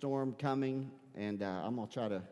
thunderstorm 0.00 0.34
coming, 0.38 0.90
and 1.14 1.42
uh, 1.42 1.62
I'm 1.64 1.76
going 1.76 1.86
to 1.86 1.92
try 1.92 2.08
to 2.08 2.22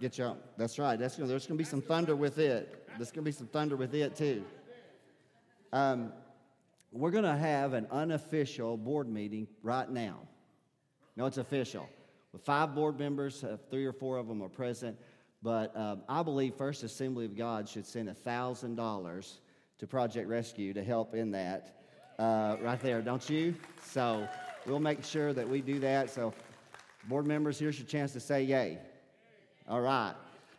get 0.00 0.18
you 0.18 0.24
out. 0.24 0.58
That's 0.58 0.78
right. 0.78 0.98
That's 0.98 1.16
gonna, 1.16 1.28
there's 1.28 1.46
going 1.46 1.56
to 1.56 1.64
be 1.64 1.68
some 1.68 1.80
thunder 1.80 2.14
with 2.14 2.38
it. 2.38 2.88
There's 2.98 3.10
going 3.10 3.24
to 3.24 3.30
be 3.30 3.32
some 3.32 3.46
thunder 3.46 3.74
with 3.76 3.94
it, 3.94 4.16
too. 4.16 4.44
Um, 5.72 6.12
we're 6.92 7.10
going 7.10 7.24
to 7.24 7.36
have 7.36 7.72
an 7.72 7.86
unofficial 7.90 8.76
board 8.76 9.08
meeting 9.08 9.48
right 9.62 9.88
now. 9.88 10.28
No, 11.16 11.24
it's 11.26 11.38
official. 11.38 11.88
With 12.32 12.44
five 12.44 12.74
board 12.74 12.98
members, 12.98 13.42
uh, 13.42 13.56
three 13.70 13.86
or 13.86 13.92
four 13.92 14.18
of 14.18 14.28
them 14.28 14.42
are 14.42 14.48
present. 14.48 14.98
But 15.42 15.74
um, 15.76 16.02
I 16.08 16.22
believe 16.22 16.54
First 16.54 16.82
Assembly 16.82 17.24
of 17.24 17.36
God 17.36 17.68
should 17.68 17.86
send 17.86 18.08
$1,000 18.08 19.38
to 19.78 19.86
Project 19.86 20.28
Rescue 20.28 20.74
to 20.74 20.84
help 20.84 21.14
in 21.14 21.30
that 21.30 21.80
uh, 22.18 22.56
right 22.60 22.80
there, 22.80 23.00
don't 23.00 23.28
you? 23.30 23.54
So 23.82 24.28
we'll 24.66 24.80
make 24.80 25.04
sure 25.04 25.32
that 25.32 25.48
we 25.48 25.60
do 25.60 25.78
that. 25.80 26.10
So, 26.10 26.32
board 27.08 27.26
members, 27.26 27.58
here's 27.58 27.78
your 27.78 27.86
chance 27.86 28.12
to 28.12 28.20
say 28.20 28.42
yay. 28.42 28.78
All 29.68 29.80
right. 29.80 30.14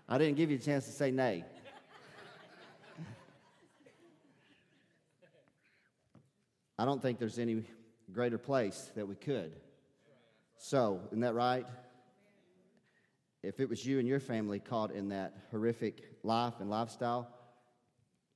I 0.07 0.17
didn't 0.17 0.37
give 0.37 0.51
you 0.51 0.57
a 0.57 0.59
chance 0.59 0.85
to 0.85 0.91
say 0.91 1.11
nay. 1.11 1.43
I 6.77 6.85
don't 6.85 7.01
think 7.01 7.19
there's 7.19 7.39
any 7.39 7.63
greater 8.11 8.37
place 8.37 8.91
that 8.95 9.07
we 9.07 9.15
could. 9.15 9.53
So, 10.57 11.01
isn't 11.07 11.21
that 11.21 11.33
right? 11.33 11.65
If 13.43 13.59
it 13.59 13.69
was 13.69 13.85
you 13.85 13.99
and 13.99 14.07
your 14.07 14.19
family 14.19 14.59
caught 14.59 14.91
in 14.91 15.09
that 15.09 15.35
horrific 15.51 16.03
life 16.23 16.55
and 16.59 16.69
lifestyle, 16.69 17.29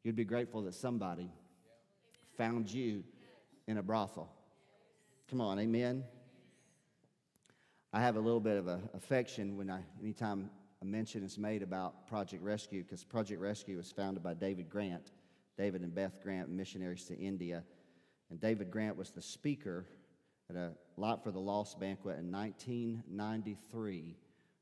you'd 0.03 0.16
be 0.16 0.23
grateful 0.23 0.61
that 0.63 0.73
somebody 0.73 1.31
found 2.38 2.71
you 2.71 3.03
in 3.67 3.77
a 3.77 3.83
brothel. 3.83 4.31
Come 5.30 5.41
on, 5.41 5.59
amen. 5.59 6.03
I 7.91 8.02
have 8.02 8.17
a 8.17 8.20
little 8.20 8.39
bit 8.39 8.57
of 8.57 8.67
affection 8.93 9.57
when 9.57 9.71
I 9.71 9.79
anytime 9.99 10.52
a 10.84 10.85
mention 10.85 11.23
is 11.23 11.39
made 11.39 11.63
about 11.63 12.05
Project 12.08 12.44
Rescue 12.44 12.83
because 12.83 13.03
Project 13.03 13.41
Rescue 13.41 13.77
was 13.77 13.91
founded 13.91 14.22
by 14.22 14.36
David 14.36 14.69
Grant, 14.69 15.11
David 15.58 15.81
and 15.81 15.94
Beth 15.94 16.22
Grant, 16.22 16.50
missionaries 16.50 17.05
to 17.05 17.17
India, 17.17 17.63
and 18.30 18.39
David 18.39 18.69
Grant 18.69 18.95
was 18.95 19.09
the 19.09 19.23
speaker 19.23 19.88
at 20.52 20.55
a 20.55 20.73
Light 20.97 21.23
for 21.23 21.31
the 21.31 21.39
Lost 21.39 21.80
banquet 21.80 22.19
in 22.19 22.31
1993 22.31 24.16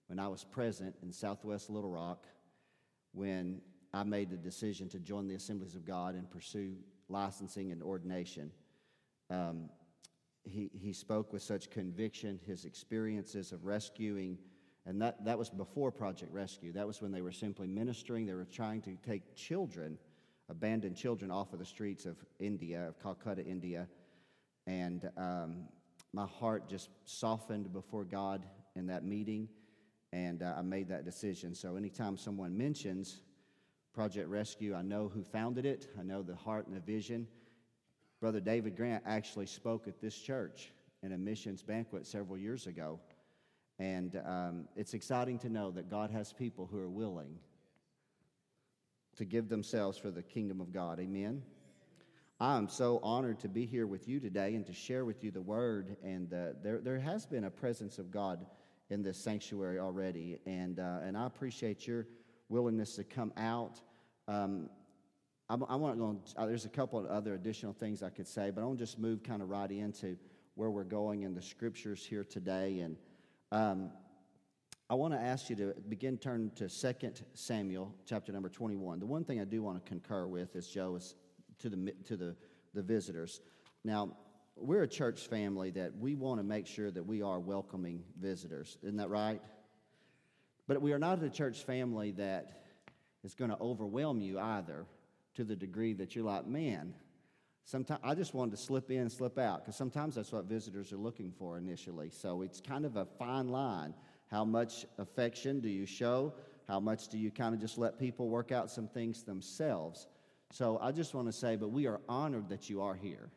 when 0.08 0.20
I 0.20 0.30
was 0.30 0.46
present 0.46 0.96
in 1.04 1.12
Southwest 1.12 1.70
Little 1.70 1.90
Rock 1.90 2.28
when 3.12 3.60
I 3.94 4.04
made 4.04 4.30
the 4.30 4.38
decision 4.38 4.88
to 4.90 5.00
join 5.00 5.28
the 5.28 5.36
Assemblies 5.36 5.76
of 5.76 5.84
God 5.84 6.16
and 6.16 6.32
pursue 6.32 6.78
licensing 7.10 7.74
and 7.74 7.84
ordination. 7.84 8.52
Um, 9.30 9.70
he, 10.50 10.70
he 10.74 10.94
spoke 10.94 11.34
with 11.34 11.42
such 11.42 11.70
conviction, 11.70 12.40
his 12.46 12.66
experiences 12.66 13.52
of 13.52 13.66
rescuing, 13.66 14.38
and 14.86 15.02
that, 15.02 15.24
that 15.26 15.38
was 15.38 15.50
before 15.50 15.92
Project 15.92 16.32
Rescue. 16.32 16.72
That 16.72 16.88
was 16.88 17.02
when 17.02 17.12
they 17.12 17.22
were 17.22 17.32
simply 17.32 17.68
ministering. 17.68 18.26
They 18.26 18.34
were 18.34 18.46
trying 18.46 18.82
to 18.84 18.96
take 19.06 19.36
children, 19.36 19.98
abandoned 20.50 20.96
children, 20.96 21.30
off 21.30 21.52
of 21.52 21.60
the 21.60 21.66
streets 21.66 22.06
of 22.06 22.16
India, 22.40 22.88
of 22.88 23.02
Calcutta, 23.02 23.44
India. 23.46 23.88
And 24.66 25.10
um, 25.18 25.66
my 26.14 26.26
heart 26.26 26.70
just 26.70 26.90
softened 27.04 27.74
before 27.74 28.06
God 28.06 28.46
in 28.76 28.88
that 28.88 29.04
meeting, 29.04 29.50
and 30.14 30.42
uh, 30.42 30.56
I 30.58 30.62
made 30.62 30.88
that 30.88 31.04
decision. 31.04 31.54
So 31.54 31.76
anytime 31.76 32.16
someone 32.16 32.58
mentions 32.58 33.20
Project 33.94 34.30
Rescue, 34.30 34.74
I 34.74 34.84
know 34.84 35.10
who 35.14 35.24
founded 35.24 35.66
it, 35.66 35.88
I 36.00 36.04
know 36.04 36.22
the 36.22 36.36
heart 36.36 36.68
and 36.68 36.76
the 36.76 36.80
vision. 36.80 37.28
Brother 38.20 38.40
David 38.40 38.76
Grant 38.76 39.04
actually 39.06 39.46
spoke 39.46 39.88
at 39.88 40.02
this 40.02 40.18
church 40.18 40.72
in 41.04 41.12
a 41.12 41.18
missions 41.18 41.62
banquet 41.62 42.08
several 42.08 42.38
years 42.38 42.66
ago. 42.66 43.00
And 43.80 44.20
um, 44.26 44.68
it's 44.76 44.96
exciting 44.96 45.38
to 45.40 45.50
know 45.50 45.70
that 45.72 45.90
God 45.90 46.10
has 46.10 46.34
people 46.34 46.68
who 46.72 46.80
are 46.80 46.90
willing 46.90 47.38
to 49.18 49.26
give 49.26 49.50
themselves 49.50 49.98
for 49.98 50.10
the 50.10 50.24
kingdom 50.24 50.62
of 50.62 50.74
God. 50.74 51.00
Amen. 51.00 51.44
I'm 52.40 52.70
so 52.70 53.00
honored 53.02 53.40
to 53.40 53.48
be 53.48 53.66
here 53.66 53.88
with 53.88 54.08
you 54.08 54.20
today 54.20 54.56
and 54.56 54.66
to 54.68 54.74
share 54.74 55.06
with 55.06 55.24
you 55.24 55.32
the 55.32 55.42
word. 55.42 55.98
And 56.04 56.34
uh, 56.34 56.54
there, 56.64 56.80
there 56.80 57.00
has 57.00 57.26
been 57.26 57.46
a 57.46 57.52
presence 57.52 58.00
of 58.00 58.12
God 58.12 58.46
in 58.90 59.04
this 59.04 59.18
sanctuary 59.18 59.80
already. 59.80 60.40
And, 60.46 60.80
uh, 60.80 61.00
and 61.04 61.18
I 61.18 61.26
appreciate 61.26 61.88
your 61.88 62.08
willingness 62.50 62.96
to 62.96 63.04
come 63.04 63.34
out. 63.38 63.82
Um, 64.28 64.70
I, 65.50 65.56
I 65.56 65.76
want 65.76 65.96
to 65.96 66.00
go, 66.00 66.20
uh, 66.36 66.46
there's 66.46 66.66
a 66.66 66.70
couple 66.70 67.00
of 67.00 67.06
other 67.06 67.34
additional 67.34 67.74
things 67.74 68.04
I 68.04 68.10
could 68.10 68.28
say, 68.28 68.52
but 68.52 68.62
I 68.62 68.66
want 68.66 68.80
to 68.80 68.86
just 68.86 69.00
move 69.00 69.24
kind 69.24 69.42
of 69.42 69.50
right 69.50 69.72
into 69.72 70.18
where 70.56 70.70
we're 70.70 70.84
going 70.84 71.22
in 71.22 71.34
the 71.34 71.42
scriptures 71.42 72.06
here 72.06 72.24
today. 72.24 72.80
And 72.80 72.98
um, 73.52 73.92
I 74.90 74.96
want 74.96 75.14
to 75.14 75.20
ask 75.20 75.50
you 75.50 75.56
to 75.58 75.74
begin 75.88 76.18
turn 76.18 76.52
to 76.56 76.68
2 76.68 77.12
Samuel 77.34 77.94
chapter 78.06 78.32
number 78.32 78.50
21. 78.50 79.00
The 79.00 79.06
one 79.06 79.24
thing 79.24 79.40
I 79.40 79.46
do 79.46 79.62
want 79.62 79.84
to 79.84 79.88
concur 79.88 80.28
with 80.28 80.56
is 80.56 80.68
Joe 80.68 80.96
is 80.96 81.16
to 81.60 81.70
the 81.70 81.94
to 82.06 82.18
the, 82.18 82.36
the 82.74 82.82
visitors. 82.82 83.42
Now, 83.84 84.18
we're 84.56 84.84
a 84.84 84.88
church 84.88 85.28
family 85.28 85.72
that 85.72 85.96
we 85.98 86.16
want 86.16 86.40
to 86.40 86.44
make 86.44 86.68
sure 86.68 86.92
that 86.92 87.06
we 87.06 87.22
are 87.22 87.40
welcoming 87.40 88.04
visitors. 88.20 88.78
Isn't 88.82 88.98
that 88.98 89.10
right? 89.10 89.42
But 90.68 90.82
we 90.82 90.94
are 90.94 91.00
not 91.00 91.24
a 91.24 91.30
church 91.30 91.64
family 91.64 92.12
that 92.14 92.64
is 93.24 93.36
going 93.36 93.52
to 93.52 93.58
overwhelm 93.60 94.20
you 94.20 94.40
either 94.40 94.86
to 95.38 95.44
the 95.44 95.56
degree 95.56 95.94
that 95.94 96.16
you're 96.16 96.26
like, 96.26 96.46
man, 96.46 96.94
sometimes 97.64 98.02
I 98.04 98.16
just 98.16 98.34
wanted 98.34 98.52
to 98.52 98.58
slip 98.58 98.92
in, 98.92 99.10
slip 99.10 99.38
out, 99.38 99.64
because 99.64 99.76
sometimes 99.76 100.16
that's 100.16 100.32
what 100.32 100.46
visitors 100.46 100.92
are 100.92 100.98
looking 100.98 101.32
for 101.32 101.58
initially. 101.58 102.10
So 102.10 102.42
it's 102.42 102.60
kind 102.60 102.86
of 102.86 102.96
a 102.96 103.06
fine 103.06 103.48
line. 103.48 103.94
How 104.30 104.44
much 104.44 104.86
affection 104.98 105.60
do 105.60 105.70
you 105.70 105.86
show? 105.86 106.34
How 106.68 106.80
much 106.80 107.08
do 107.08 107.18
you 107.18 107.32
kind 107.32 107.54
of 107.54 107.62
just 107.62 107.78
let 107.78 107.98
people 107.98 108.30
work 108.30 108.52
out 108.52 108.70
some 108.70 108.88
things 108.88 109.24
themselves? 109.24 110.08
So 110.52 110.80
I 110.82 110.92
just 110.92 111.14
want 111.14 111.28
to 111.28 111.34
say, 111.34 111.56
but 111.56 111.70
we 111.70 111.88
are 111.88 112.02
honored 112.10 112.50
that 112.50 112.70
you 112.70 112.82
are 112.82 112.96
here, 112.96 113.30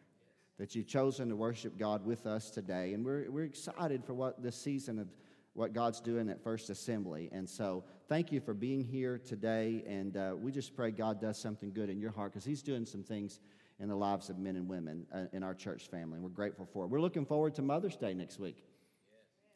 that 0.59 0.75
you've 0.75 0.87
chosen 0.87 1.29
to 1.29 1.37
worship 1.37 1.79
God 1.79 2.05
with 2.07 2.27
us 2.27 2.51
today. 2.51 2.95
And 2.95 3.05
we're, 3.05 3.31
we're 3.31 3.45
excited 3.45 4.05
for 4.05 4.15
what 4.15 4.43
this 4.43 4.57
season 4.57 4.99
of 4.99 5.09
what 5.53 5.75
God's 5.75 6.01
doing 6.01 6.31
at 6.31 6.43
First 6.43 6.71
Assembly. 6.71 7.29
And 7.31 7.49
so, 7.49 7.85
thank 8.11 8.33
you 8.33 8.41
for 8.41 8.53
being 8.53 8.83
here 8.85 9.21
today. 9.25 9.85
And 9.87 10.17
uh, 10.17 10.35
we 10.37 10.51
just 10.51 10.75
pray 10.75 10.91
God 10.91 11.21
does 11.21 11.39
something 11.39 11.73
good 11.73 11.89
in 11.89 12.01
your 12.01 12.11
heart 12.11 12.33
because 12.33 12.45
He's 12.45 12.61
doing 12.61 12.85
some 12.85 13.05
things 13.05 13.39
in 13.79 13.89
the 13.89 13.95
lives 13.95 14.29
of 14.29 14.37
men 14.37 14.57
and 14.57 14.69
women 14.69 15.07
uh, 15.15 15.27
in 15.33 15.45
our 15.45 15.55
church 15.55 15.89
family. 15.89 16.17
And 16.17 16.25
we're 16.25 16.31
grateful 16.31 16.69
for 16.71 16.85
it. 16.85 16.89
We're 16.89 17.01
looking 17.01 17.25
forward 17.25 17.55
to 17.55 17.63
Mother's 17.63 17.97
Day 17.97 18.13
next 18.13 18.41
week. 18.41 18.65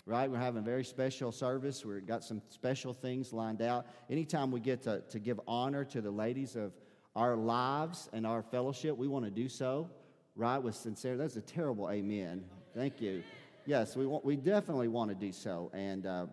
Right? 0.06 0.30
We're 0.30 0.38
having 0.38 0.60
a 0.60 0.64
very 0.64 0.84
special 0.84 1.32
service. 1.32 1.84
We've 1.84 2.06
got 2.06 2.22
some 2.22 2.40
special 2.48 2.92
things 2.92 3.32
lined 3.32 3.60
out. 3.60 3.86
Anytime 4.08 4.52
we 4.52 4.60
get 4.60 4.82
to, 4.82 5.02
to 5.10 5.18
give 5.18 5.40
honor 5.48 5.84
to 5.86 6.00
the 6.00 6.10
ladies 6.10 6.54
of 6.54 6.72
our 7.16 7.36
lives 7.36 8.08
and 8.12 8.24
our 8.24 8.42
fellowship, 8.42 8.96
we 8.96 9.08
want 9.08 9.24
to 9.24 9.30
do 9.30 9.48
so, 9.48 9.90
right, 10.36 10.58
with 10.58 10.76
sincerity. 10.76 11.20
That's 11.20 11.36
a 11.36 11.40
terrible 11.40 11.90
amen. 11.90 12.44
Thank 12.74 13.00
you 13.00 13.24
yes, 13.66 13.96
we, 13.96 14.06
want, 14.06 14.24
we 14.24 14.36
definitely 14.36 14.88
want 14.88 15.10
to 15.10 15.14
do 15.14 15.32
so. 15.32 15.70
And 15.72 16.06
uh, 16.06 16.26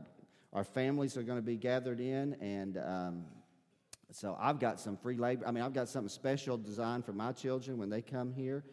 our 0.53 0.63
families 0.63 1.17
are 1.17 1.23
going 1.23 1.37
to 1.37 1.45
be 1.45 1.57
gathered 1.57 1.99
in. 1.99 2.33
And 2.41 2.77
um, 2.77 3.25
so 4.11 4.37
I've 4.39 4.59
got 4.59 4.79
some 4.79 4.97
free 4.97 5.17
labor. 5.17 5.47
I 5.47 5.51
mean, 5.51 5.63
I've 5.63 5.73
got 5.73 5.87
something 5.87 6.09
special 6.09 6.57
designed 6.57 7.05
for 7.05 7.13
my 7.13 7.31
children 7.31 7.77
when 7.77 7.89
they 7.89 8.01
come 8.01 8.33
here. 8.33 8.63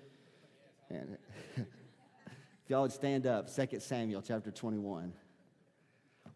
And 0.91 1.17
if 1.57 1.67
y'all 2.69 2.83
would 2.83 2.93
stand 2.93 3.27
up, 3.27 3.49
2 3.55 3.81
Samuel 3.81 4.23
chapter 4.23 4.51
21. 4.51 5.13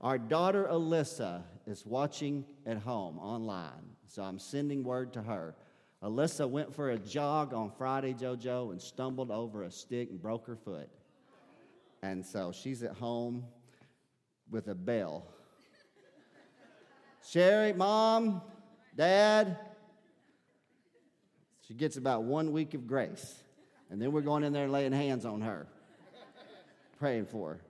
Our 0.00 0.18
daughter 0.18 0.66
Alyssa 0.70 1.42
is 1.66 1.86
watching 1.86 2.44
at 2.66 2.78
home 2.78 3.20
online, 3.20 3.94
so 4.08 4.22
I'm 4.22 4.40
sending 4.40 4.82
word 4.82 5.12
to 5.12 5.22
her. 5.22 5.54
Alyssa 6.02 6.48
went 6.48 6.74
for 6.74 6.90
a 6.90 6.98
jog 6.98 7.54
on 7.54 7.70
Friday, 7.70 8.12
JoJo, 8.12 8.72
and 8.72 8.82
stumbled 8.82 9.30
over 9.30 9.62
a 9.62 9.70
stick 9.70 10.10
and 10.10 10.20
broke 10.20 10.48
her 10.48 10.56
foot. 10.56 10.88
And 12.02 12.26
so 12.26 12.50
she's 12.50 12.82
at 12.82 12.96
home 12.96 13.44
with 14.52 14.68
a 14.68 14.74
bell. 14.74 15.26
Sherry, 17.26 17.72
mom, 17.72 18.42
dad. 18.94 19.56
She 21.66 21.74
gets 21.74 21.96
about 21.96 22.24
one 22.24 22.52
week 22.52 22.74
of 22.74 22.86
grace. 22.86 23.42
And 23.90 24.00
then 24.00 24.12
we're 24.12 24.20
going 24.20 24.44
in 24.44 24.52
there 24.52 24.64
and 24.64 24.72
laying 24.72 24.92
hands 24.92 25.24
on 25.24 25.40
her, 25.40 25.66
praying 26.98 27.26
for 27.26 27.54
her. 27.54 27.60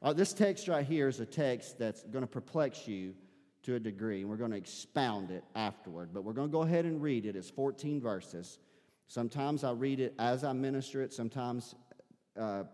Uh, 0.00 0.12
this 0.12 0.32
text 0.32 0.68
right 0.68 0.86
here 0.86 1.08
is 1.08 1.20
a 1.20 1.26
text 1.26 1.78
that's 1.78 2.02
going 2.04 2.22
to 2.22 2.28
perplex 2.28 2.86
you 2.86 3.14
to 3.64 3.74
a 3.74 3.80
degree, 3.80 4.20
and 4.20 4.30
we're 4.30 4.36
going 4.36 4.52
to 4.52 4.56
expound 4.56 5.30
it 5.30 5.44
afterward. 5.54 6.10
But 6.12 6.22
we're 6.22 6.32
going 6.32 6.48
to 6.48 6.52
go 6.52 6.62
ahead 6.62 6.84
and 6.84 7.02
read 7.02 7.26
it. 7.26 7.34
It's 7.34 7.50
14 7.50 8.00
verses. 8.00 8.58
Sometimes 9.08 9.64
I 9.64 9.72
read 9.72 10.00
it 10.00 10.14
as 10.18 10.44
I 10.44 10.52
minister 10.52 11.02
it, 11.02 11.12
sometimes 11.12 11.74
uh, 12.38 12.64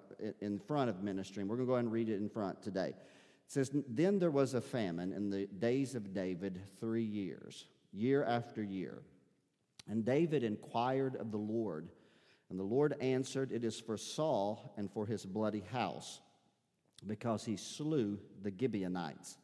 in 0.41 0.59
front 0.59 0.91
of 0.91 1.03
ministry. 1.03 1.41
And 1.41 1.49
we're 1.49 1.57
going 1.57 1.67
to 1.67 1.71
go 1.71 1.75
ahead 1.75 1.85
and 1.85 1.93
read 1.93 2.09
it 2.09 2.17
in 2.17 2.29
front 2.29 2.63
today. 2.63 2.95
It 3.47 3.53
says, 3.53 3.71
Then 3.89 4.19
there 4.19 4.31
was 4.31 4.55
a 4.55 4.61
famine 4.61 5.13
in 5.13 5.31
the 5.31 5.47
days 5.47 5.95
of 5.95 6.13
David 6.15 6.61
three 6.81 7.05
years, 7.05 7.67
year 7.93 8.25
after 8.25 8.63
year. 8.63 9.03
And 9.89 10.05
David 10.05 10.43
inquired 10.43 11.17
of 11.17 11.31
the 11.31 11.39
Lord. 11.39 11.91
And 12.51 12.59
the 12.59 12.65
Lord 12.65 12.95
answered, 13.01 13.53
It 13.53 13.65
is 13.65 13.79
for 13.81 13.97
Saul 13.97 14.75
and 14.77 14.91
for 14.91 15.07
his 15.07 15.27
bloody 15.27 15.65
house. 15.73 16.21
because 17.07 17.45
he 17.45 17.57
slew 17.57 18.19
the 18.43 18.53
Gibeonites. 18.59 19.37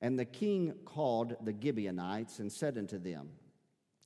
And 0.00 0.18
the 0.18 0.24
king 0.24 0.74
called 0.84 1.36
the 1.42 1.54
Gibeonites 1.58 2.38
and 2.38 2.52
said 2.52 2.76
unto 2.78 2.98
them, 2.98 3.30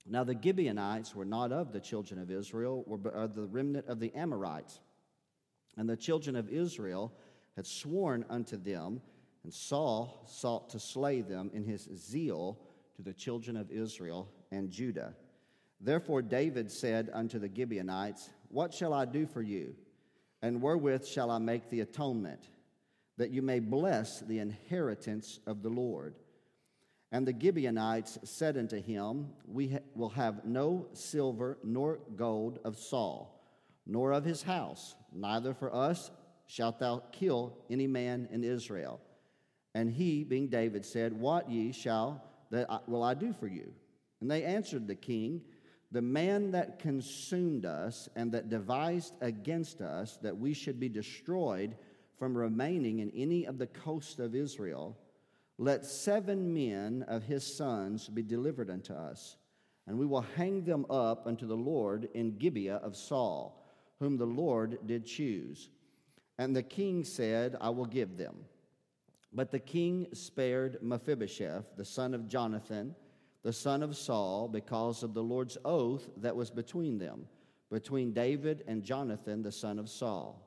Now 0.06 0.24
the 0.24 0.38
Gibeonites 0.40 1.14
were 1.14 1.24
not 1.24 1.52
of 1.52 1.72
the 1.72 1.80
children 1.80 2.20
of 2.20 2.30
Israel, 2.30 2.84
but 3.02 3.12
of 3.12 3.34
the 3.34 3.46
remnant 3.46 3.86
of 3.86 4.00
the 4.00 4.14
Amorites. 4.14 4.80
And 5.76 5.88
the 5.88 5.96
children 5.96 6.36
of 6.36 6.48
Israel 6.48 7.12
had 7.56 7.66
sworn 7.66 8.24
unto 8.30 8.56
them, 8.56 9.02
and 9.42 9.52
Saul 9.52 10.24
sought 10.26 10.70
to 10.70 10.78
slay 10.78 11.22
them 11.22 11.50
in 11.54 11.64
his 11.64 11.88
zeal 11.94 12.58
to 12.96 13.02
the 13.02 13.14
children 13.14 13.56
of 13.56 13.70
Israel 13.70 14.28
and 14.50 14.70
Judah. 14.70 15.14
Therefore 15.80 16.22
David 16.22 16.70
said 16.70 17.10
unto 17.12 17.38
the 17.38 17.50
Gibeonites, 17.54 18.30
What 18.48 18.74
shall 18.74 18.92
I 18.92 19.04
do 19.06 19.26
for 19.26 19.42
you? 19.42 19.74
And 20.42 20.60
wherewith 20.60 21.06
shall 21.06 21.30
I 21.30 21.38
make 21.38 21.70
the 21.70 21.80
atonement? 21.80 22.48
that 23.20 23.30
you 23.30 23.42
may 23.42 23.60
bless 23.60 24.20
the 24.20 24.38
inheritance 24.38 25.40
of 25.46 25.62
the 25.62 25.68
Lord. 25.68 26.14
And 27.12 27.28
the 27.28 27.38
Gibeonites 27.38 28.18
said 28.24 28.56
unto 28.56 28.80
him, 28.80 29.28
We 29.46 29.76
will 29.94 30.08
have 30.08 30.46
no 30.46 30.86
silver 30.94 31.58
nor 31.62 31.98
gold 32.16 32.60
of 32.64 32.78
Saul, 32.78 33.44
nor 33.86 34.12
of 34.12 34.24
his 34.24 34.42
house, 34.42 34.94
neither 35.12 35.52
for 35.52 35.74
us 35.74 36.10
shalt 36.46 36.78
thou 36.78 37.02
kill 37.12 37.58
any 37.68 37.86
man 37.86 38.26
in 38.32 38.42
Israel. 38.42 39.02
And 39.74 39.90
he, 39.90 40.24
being 40.24 40.48
David, 40.48 40.84
said, 40.84 41.12
What 41.12 41.50
ye 41.50 41.72
shall 41.72 42.24
that 42.50 42.70
I, 42.70 42.80
will 42.86 43.02
I 43.02 43.14
do 43.14 43.32
for 43.32 43.46
you? 43.46 43.72
And 44.20 44.30
they 44.30 44.44
answered 44.44 44.86
the 44.86 44.94
king, 44.94 45.42
The 45.92 46.02
man 46.02 46.50
that 46.52 46.78
consumed 46.78 47.64
us 47.64 48.08
and 48.16 48.32
that 48.32 48.50
devised 48.50 49.14
against 49.20 49.80
us 49.80 50.18
that 50.22 50.36
we 50.36 50.52
should 50.52 50.80
be 50.80 50.88
destroyed 50.88 51.76
from 52.18 52.36
remaining 52.36 52.98
in 52.98 53.10
any 53.14 53.46
of 53.46 53.58
the 53.58 53.66
coasts 53.66 54.18
of 54.18 54.34
Israel, 54.34 54.96
let 55.56 55.86
seven 55.86 56.52
men 56.52 57.04
of 57.08 57.22
his 57.22 57.56
sons 57.56 58.08
be 58.08 58.22
delivered 58.22 58.70
unto 58.70 58.92
us, 58.92 59.36
and 59.86 59.98
we 59.98 60.06
will 60.06 60.26
hang 60.36 60.64
them 60.64 60.84
up 60.90 61.26
unto 61.26 61.46
the 61.46 61.56
Lord 61.56 62.08
in 62.14 62.36
Gibeah 62.36 62.76
of 62.76 62.96
Saul, 62.96 63.66
whom 63.98 64.16
the 64.16 64.26
Lord 64.26 64.78
did 64.86 65.06
choose. 65.06 65.70
And 66.38 66.54
the 66.54 66.62
king 66.62 67.04
said, 67.04 67.56
I 67.60 67.70
will 67.70 67.86
give 67.86 68.16
them. 68.16 68.36
But 69.32 69.50
the 69.50 69.60
king 69.60 70.08
spared 70.12 70.78
Mephibosheth, 70.82 71.76
the 71.76 71.84
son 71.84 72.14
of 72.14 72.28
Jonathan, 72.28 72.94
the 73.42 73.52
son 73.52 73.82
of 73.82 73.96
Saul, 73.96 74.48
because 74.48 75.02
of 75.02 75.14
the 75.14 75.22
Lord's 75.22 75.56
oath 75.64 76.08
that 76.18 76.34
was 76.36 76.50
between 76.50 76.98
them, 76.98 77.26
between 77.70 78.12
David 78.12 78.64
and 78.66 78.82
Jonathan, 78.82 79.42
the 79.42 79.52
son 79.52 79.78
of 79.78 79.88
Saul. 79.88 80.46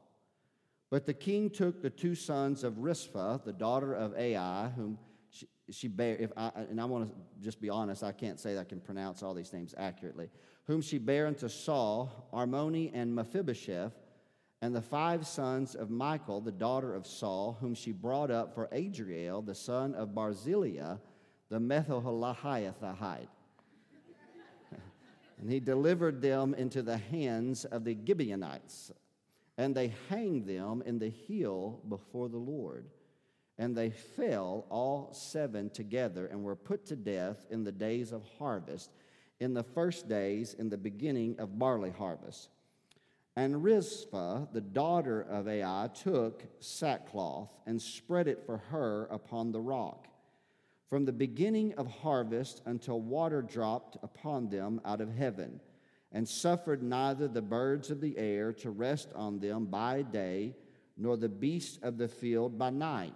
But 0.90 1.06
the 1.06 1.14
king 1.14 1.50
took 1.50 1.82
the 1.82 1.90
two 1.90 2.14
sons 2.14 2.64
of 2.64 2.80
Rizpah, 2.80 3.40
the 3.46 3.54
daughter 3.54 3.94
of 3.94 4.16
Ai, 4.16 4.70
whom 4.76 5.00
she, 5.32 5.48
she 5.72 5.88
bare, 5.88 6.18
if 6.18 6.32
I, 6.38 6.52
and 6.70 6.80
I 6.80 6.86
want 6.86 7.08
to 7.08 7.16
just 7.44 7.60
be 7.60 7.70
honest, 7.70 8.04
I 8.04 8.12
can't 8.12 8.40
say 8.40 8.54
that 8.54 8.60
I 8.60 8.64
can 8.66 8.80
pronounce 8.80 9.24
all 9.24 9.34
these 9.34 9.54
names 9.54 9.74
accurately, 9.78 10.30
whom 10.66 10.82
she 10.82 11.00
bare 11.00 11.26
unto 11.26 11.48
Saul, 11.48 12.30
Armoni 12.32 12.92
and 12.94 13.16
Mephibosheth, 13.16 13.94
and 14.64 14.74
the 14.74 14.82
five 14.82 15.28
sons 15.28 15.76
of 15.76 15.90
Michael, 15.90 16.40
the 16.40 16.50
daughter 16.50 16.96
of 16.96 17.06
Saul, 17.06 17.58
whom 17.60 17.76
she 17.76 17.92
brought 17.92 18.32
up 18.32 18.56
for 18.56 18.70
Adriel, 18.72 19.42
the 19.42 19.54
son 19.54 19.94
of 19.94 20.16
Barzillai, 20.16 20.96
the 21.50 21.60
Meholahiathite. 21.60 23.28
and 25.42 25.52
he 25.52 25.60
delivered 25.60 26.22
them 26.22 26.54
into 26.54 26.82
the 26.82 26.96
hands 26.96 27.66
of 27.66 27.84
the 27.84 27.98
Gibeonites 28.08 28.94
and 29.58 29.76
they 29.76 29.94
hanged 30.08 30.48
them 30.48 30.82
in 30.86 30.98
the 30.98 31.10
hill 31.10 31.82
before 31.90 32.30
the 32.30 32.38
Lord. 32.38 32.86
And 33.58 33.76
they 33.76 33.90
fell 33.90 34.66
all 34.70 35.10
seven 35.12 35.72
together 35.72 36.28
and 36.28 36.42
were 36.42 36.56
put 36.56 36.86
to 36.86 36.96
death 36.96 37.46
in 37.50 37.66
the 37.66 37.72
days 37.74 38.14
of 38.14 38.24
harvest, 38.40 38.92
in 39.42 39.54
the 39.54 39.64
first 39.64 40.08
days, 40.08 40.54
in 40.54 40.70
the 40.70 40.78
beginning 40.78 41.36
of 41.38 41.60
barley 41.60 41.92
harvest. 41.92 42.48
And 43.36 43.64
Rizpah, 43.64 44.46
the 44.54 44.62
daughter 44.62 45.22
of 45.22 45.48
Ai, 45.48 45.90
took 45.94 46.44
sackcloth 46.60 47.50
and 47.66 47.82
spread 47.82 48.28
it 48.28 48.46
for 48.46 48.58
her 48.58 49.06
upon 49.10 49.52
the 49.52 49.62
rock, 49.62 50.08
from 50.88 51.06
the 51.06 51.14
beginning 51.14 51.74
of 51.74 51.88
harvest 51.88 52.62
until 52.66 53.02
water 53.02 53.42
dropped 53.42 53.98
upon 54.04 54.50
them 54.50 54.80
out 54.86 55.02
of 55.02 55.12
heaven 55.12 55.60
and 56.12 56.30
suffered 56.30 56.84
neither 56.84 57.28
the 57.28 57.42
birds 57.42 57.90
of 57.90 58.00
the 58.00 58.16
air 58.18 58.54
to 58.54 58.70
rest 58.70 59.10
on 59.16 59.40
them 59.40 59.66
by 59.66 60.04
day, 60.04 60.56
nor 60.96 61.18
the 61.18 61.28
beasts 61.28 61.80
of 61.82 61.98
the 61.98 62.08
field 62.08 62.58
by 62.58 62.70
night. 62.70 63.16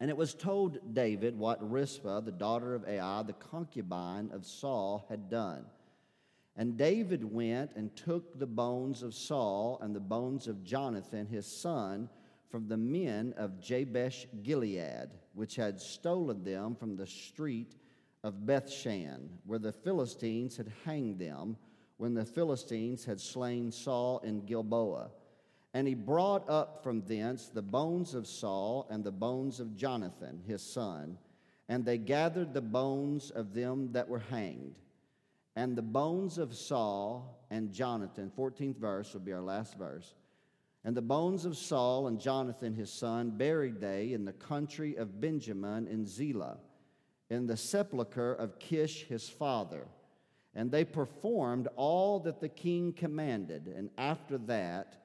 And 0.00 0.08
it 0.08 0.16
was 0.16 0.32
told 0.32 0.94
David 0.94 1.38
what 1.38 1.70
Rizpah, 1.70 2.22
the 2.22 2.32
daughter 2.32 2.74
of 2.74 2.88
Ai, 2.88 3.22
the 3.22 3.34
concubine 3.34 4.30
of 4.32 4.46
Saul, 4.46 5.04
had 5.10 5.28
done. 5.28 5.66
And 6.60 6.76
David 6.76 7.24
went 7.24 7.72
and 7.74 7.96
took 7.96 8.38
the 8.38 8.46
bones 8.46 9.02
of 9.02 9.14
Saul 9.14 9.78
and 9.80 9.96
the 9.96 9.98
bones 9.98 10.46
of 10.46 10.62
Jonathan, 10.62 11.26
his 11.26 11.46
son, 11.46 12.10
from 12.50 12.68
the 12.68 12.76
men 12.76 13.32
of 13.38 13.62
Jabesh 13.62 14.26
Gilead, 14.42 15.08
which 15.32 15.56
had 15.56 15.80
stolen 15.80 16.44
them 16.44 16.74
from 16.74 16.96
the 16.96 17.06
street 17.06 17.76
of 18.22 18.44
Bethshan, 18.44 19.30
where 19.46 19.58
the 19.58 19.72
Philistines 19.72 20.58
had 20.58 20.70
hanged 20.84 21.18
them 21.18 21.56
when 21.96 22.12
the 22.12 22.26
Philistines 22.26 23.06
had 23.06 23.22
slain 23.22 23.72
Saul 23.72 24.18
in 24.22 24.44
Gilboa. 24.44 25.12
And 25.72 25.88
he 25.88 25.94
brought 25.94 26.46
up 26.46 26.82
from 26.82 27.00
thence 27.06 27.48
the 27.48 27.62
bones 27.62 28.12
of 28.12 28.26
Saul 28.26 28.86
and 28.90 29.02
the 29.02 29.10
bones 29.10 29.60
of 29.60 29.78
Jonathan, 29.78 30.42
his 30.46 30.60
son, 30.60 31.16
and 31.70 31.86
they 31.86 31.96
gathered 31.96 32.52
the 32.52 32.60
bones 32.60 33.30
of 33.30 33.54
them 33.54 33.92
that 33.92 34.10
were 34.10 34.18
hanged. 34.18 34.74
And 35.60 35.76
the 35.76 35.82
bones 35.82 36.38
of 36.38 36.54
Saul 36.54 37.44
and 37.50 37.70
Jonathan, 37.70 38.32
14th 38.34 38.78
verse 38.78 39.12
will 39.12 39.20
be 39.20 39.32
our 39.32 39.42
last 39.42 39.76
verse. 39.76 40.14
And 40.84 40.96
the 40.96 41.02
bones 41.02 41.44
of 41.44 41.56
Saul 41.56 42.06
and 42.06 42.18
Jonathan 42.18 42.74
his 42.74 42.90
son 42.90 43.32
buried 43.36 43.80
they 43.80 44.14
in 44.14 44.24
the 44.24 44.32
country 44.32 44.96
of 44.96 45.20
Benjamin 45.20 45.86
in 45.86 46.06
Zelah, 46.06 46.56
in 47.28 47.46
the 47.46 47.58
sepulchre 47.58 48.32
of 48.32 48.58
Kish 48.58 49.04
his 49.04 49.28
father 49.28 49.86
and 50.54 50.70
they 50.70 50.84
performed 50.84 51.68
all 51.76 52.18
that 52.20 52.40
the 52.40 52.48
king 52.48 52.92
commanded. 52.92 53.68
And 53.68 53.90
after 53.98 54.38
that, 54.38 54.96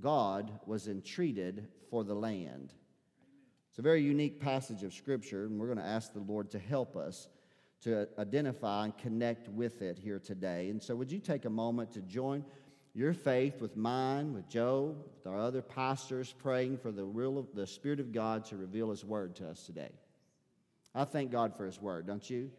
God 0.00 0.60
was 0.66 0.88
entreated 0.88 1.68
for 1.90 2.04
the 2.04 2.14
land. 2.14 2.72
It's 3.70 3.78
a 3.78 3.82
very 3.82 4.02
unique 4.02 4.40
passage 4.40 4.82
of 4.82 4.92
Scripture, 4.92 5.46
and 5.46 5.58
we're 5.58 5.66
going 5.66 5.78
to 5.78 5.84
ask 5.84 6.12
the 6.12 6.20
Lord 6.20 6.50
to 6.52 6.58
help 6.58 6.96
us 6.96 7.28
to 7.82 8.08
identify 8.18 8.84
and 8.84 8.96
connect 8.96 9.48
with 9.48 9.82
it 9.82 9.98
here 9.98 10.18
today. 10.18 10.70
And 10.70 10.82
so, 10.82 10.94
would 10.94 11.10
you 11.10 11.18
take 11.18 11.44
a 11.44 11.50
moment 11.50 11.92
to 11.92 12.00
join 12.00 12.44
your 12.94 13.12
faith 13.14 13.60
with 13.60 13.76
mine, 13.76 14.34
with 14.34 14.48
Joe, 14.48 14.94
with 15.14 15.26
our 15.26 15.38
other 15.38 15.62
pastors, 15.62 16.32
praying 16.32 16.78
for 16.78 16.92
the, 16.92 17.06
will 17.06 17.38
of 17.38 17.54
the 17.54 17.66
Spirit 17.66 18.00
of 18.00 18.12
God 18.12 18.44
to 18.46 18.56
reveal 18.56 18.90
His 18.90 19.04
Word 19.04 19.36
to 19.36 19.48
us 19.48 19.64
today? 19.64 19.90
I 20.94 21.04
thank 21.04 21.32
God 21.32 21.56
for 21.56 21.64
His 21.64 21.80
Word, 21.80 22.06
don't 22.06 22.28
you? 22.28 22.50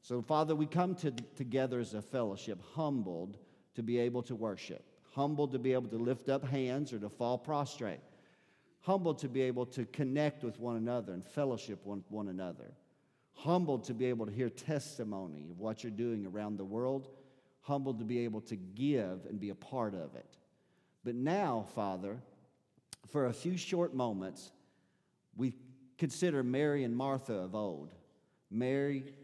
So, 0.00 0.22
Father, 0.22 0.54
we 0.54 0.66
come 0.66 0.94
to, 0.96 1.10
together 1.10 1.80
as 1.80 1.92
a 1.92 2.00
fellowship, 2.00 2.60
humbled 2.74 3.36
to 3.74 3.82
be 3.82 3.98
able 3.98 4.22
to 4.22 4.34
worship, 4.34 4.84
humbled 5.12 5.52
to 5.52 5.58
be 5.58 5.72
able 5.72 5.88
to 5.88 5.98
lift 5.98 6.28
up 6.28 6.44
hands 6.44 6.92
or 6.92 6.98
to 7.00 7.08
fall 7.08 7.36
prostrate, 7.36 8.00
humbled 8.80 9.18
to 9.18 9.28
be 9.28 9.42
able 9.42 9.66
to 9.66 9.84
connect 9.86 10.44
with 10.44 10.58
one 10.58 10.76
another 10.76 11.12
and 11.12 11.24
fellowship 11.24 11.84
with 11.84 12.02
one 12.08 12.28
another, 12.28 12.72
humbled 13.38 13.84
to 13.84 13.94
be 13.94 14.06
able 14.06 14.26
to 14.26 14.32
hear 14.32 14.50
testimony 14.50 15.48
of 15.50 15.60
what 15.60 15.84
you're 15.84 15.92
doing 15.92 16.26
around 16.26 16.56
the 16.56 16.64
world, 16.64 17.08
humbled 17.60 18.00
to 18.00 18.04
be 18.04 18.20
able 18.24 18.40
to 18.40 18.56
give 18.56 19.26
and 19.28 19.38
be 19.38 19.50
a 19.50 19.54
part 19.54 19.94
of 19.94 20.16
it. 20.16 20.36
But 21.04 21.14
now, 21.14 21.66
Father, 21.74 22.18
for 23.12 23.26
a 23.26 23.32
few 23.32 23.56
short 23.56 23.94
moments, 23.94 24.50
we 25.36 25.54
consider 25.98 26.42
Mary 26.42 26.82
and 26.82 26.96
Martha 26.96 27.34
of 27.34 27.54
old. 27.54 27.94
Mary 28.50 29.14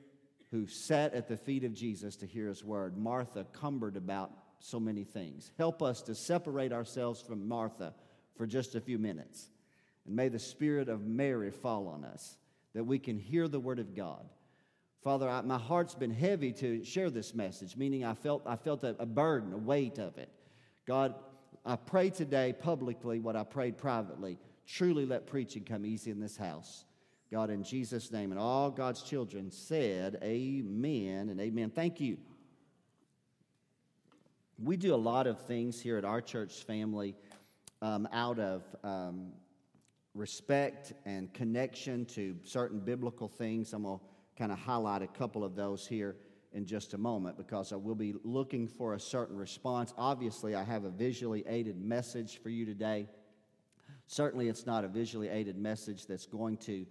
who 0.50 0.68
sat 0.68 1.12
at 1.14 1.26
the 1.26 1.36
feet 1.36 1.64
of 1.64 1.74
Jesus 1.74 2.14
to 2.14 2.26
hear 2.26 2.46
his 2.46 2.62
word. 2.62 2.96
Martha 2.96 3.44
cumbered 3.52 3.96
about 3.96 4.30
so 4.60 4.78
many 4.78 5.02
things. 5.02 5.50
Help 5.58 5.82
us 5.82 6.00
to 6.02 6.14
separate 6.14 6.72
ourselves 6.72 7.20
from 7.20 7.48
Martha 7.48 7.92
for 8.36 8.46
just 8.46 8.76
a 8.76 8.80
few 8.80 8.96
minutes. 8.96 9.48
And 10.06 10.14
may 10.14 10.28
the 10.28 10.38
spirit 10.38 10.88
of 10.88 11.04
Mary 11.04 11.50
fall 11.50 11.88
on 11.88 12.04
us 12.04 12.36
that 12.74 12.84
we 12.84 12.98
can 12.98 13.18
hear 13.18 13.48
the 13.48 13.60
word 13.60 13.78
of 13.78 13.94
God. 13.94 14.28
Father, 15.02 15.28
I, 15.28 15.42
my 15.42 15.58
heart's 15.58 15.94
been 15.94 16.12
heavy 16.12 16.52
to 16.54 16.82
share 16.84 17.10
this 17.10 17.34
message, 17.34 17.76
meaning 17.76 18.04
I 18.04 18.14
felt, 18.14 18.42
I 18.46 18.56
felt 18.56 18.84
a, 18.84 18.96
a 18.98 19.06
burden, 19.06 19.52
a 19.52 19.58
weight 19.58 19.98
of 19.98 20.16
it. 20.18 20.30
God, 20.86 21.14
I 21.64 21.76
pray 21.76 22.10
today 22.10 22.54
publicly 22.58 23.20
what 23.20 23.36
I 23.36 23.44
prayed 23.44 23.76
privately. 23.76 24.38
Truly 24.66 25.04
let 25.04 25.26
preaching 25.26 25.62
come 25.64 25.84
easy 25.84 26.10
in 26.10 26.20
this 26.20 26.36
house. 26.36 26.84
God, 27.30 27.50
in 27.50 27.62
Jesus' 27.62 28.10
name. 28.10 28.32
And 28.32 28.40
all 28.40 28.70
God's 28.70 29.02
children 29.02 29.50
said, 29.50 30.18
Amen 30.22 31.28
and 31.28 31.40
amen. 31.40 31.70
Thank 31.70 32.00
you. 32.00 32.16
We 34.62 34.76
do 34.76 34.94
a 34.94 34.96
lot 34.96 35.26
of 35.26 35.40
things 35.42 35.80
here 35.80 35.98
at 35.98 36.04
our 36.04 36.20
church 36.20 36.64
family 36.64 37.14
um, 37.82 38.08
out 38.12 38.38
of 38.38 38.62
um, 38.84 39.32
respect 40.14 40.92
and 41.04 41.32
connection 41.34 42.06
to 42.06 42.36
certain 42.44 42.78
biblical 42.78 43.28
things. 43.28 43.72
I'm 43.72 43.82
going 43.82 43.98
to 43.98 44.04
kind 44.38 44.52
of 44.52 44.58
highlight 44.58 45.02
a 45.02 45.06
couple 45.06 45.44
of 45.44 45.56
those 45.56 45.86
here 45.86 46.16
in 46.52 46.64
just 46.64 46.94
a 46.94 46.98
moment 46.98 47.36
because 47.36 47.72
I 47.72 47.76
will 47.76 47.96
be 47.96 48.14
looking 48.22 48.68
for 48.68 48.94
a 48.94 49.00
certain 49.00 49.36
response. 49.36 49.92
Obviously, 49.98 50.54
I 50.54 50.62
have 50.62 50.84
a 50.84 50.90
visually 50.90 51.44
aided 51.48 51.80
message 51.80 52.40
for 52.42 52.48
you 52.48 52.64
today. 52.64 53.08
Certainly, 54.06 54.48
it's 54.48 54.66
not 54.66 54.84
a 54.84 54.88
visually 54.88 55.28
aided 55.28 55.58
message 55.58 56.06
that's 56.06 56.26
going 56.26 56.58
to 56.58 56.86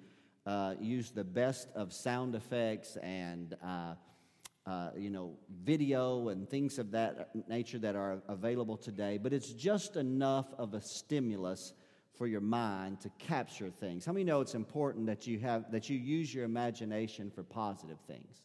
uh, 0.45 0.73
use 0.81 1.11
the 1.11 1.23
best 1.23 1.69
of 1.75 1.93
sound 1.93 2.35
effects 2.35 2.97
and 2.97 3.55
uh, 3.63 3.93
uh, 4.65 4.89
you 4.97 5.09
know 5.09 5.33
video 5.63 6.29
and 6.29 6.49
things 6.49 6.79
of 6.79 6.91
that 6.91 7.29
nature 7.47 7.79
that 7.79 7.95
are 7.95 8.21
available 8.27 8.75
today. 8.75 9.17
But 9.17 9.31
it's 9.31 9.53
just 9.53 9.95
enough 9.95 10.53
of 10.57 10.73
a 10.73 10.81
stimulus 10.81 11.73
for 12.13 12.27
your 12.27 12.41
mind 12.41 13.01
to 13.01 13.09
capture 13.17 13.69
things. 13.69 14.05
How 14.05 14.13
many 14.13 14.23
know 14.23 14.41
it's 14.41 14.55
important 14.55 15.07
that 15.07 15.25
you 15.25 15.39
have 15.39 15.71
that 15.71 15.89
you 15.89 15.97
use 15.97 16.33
your 16.33 16.45
imagination 16.45 17.31
for 17.31 17.43
positive 17.43 17.97
things? 18.07 18.43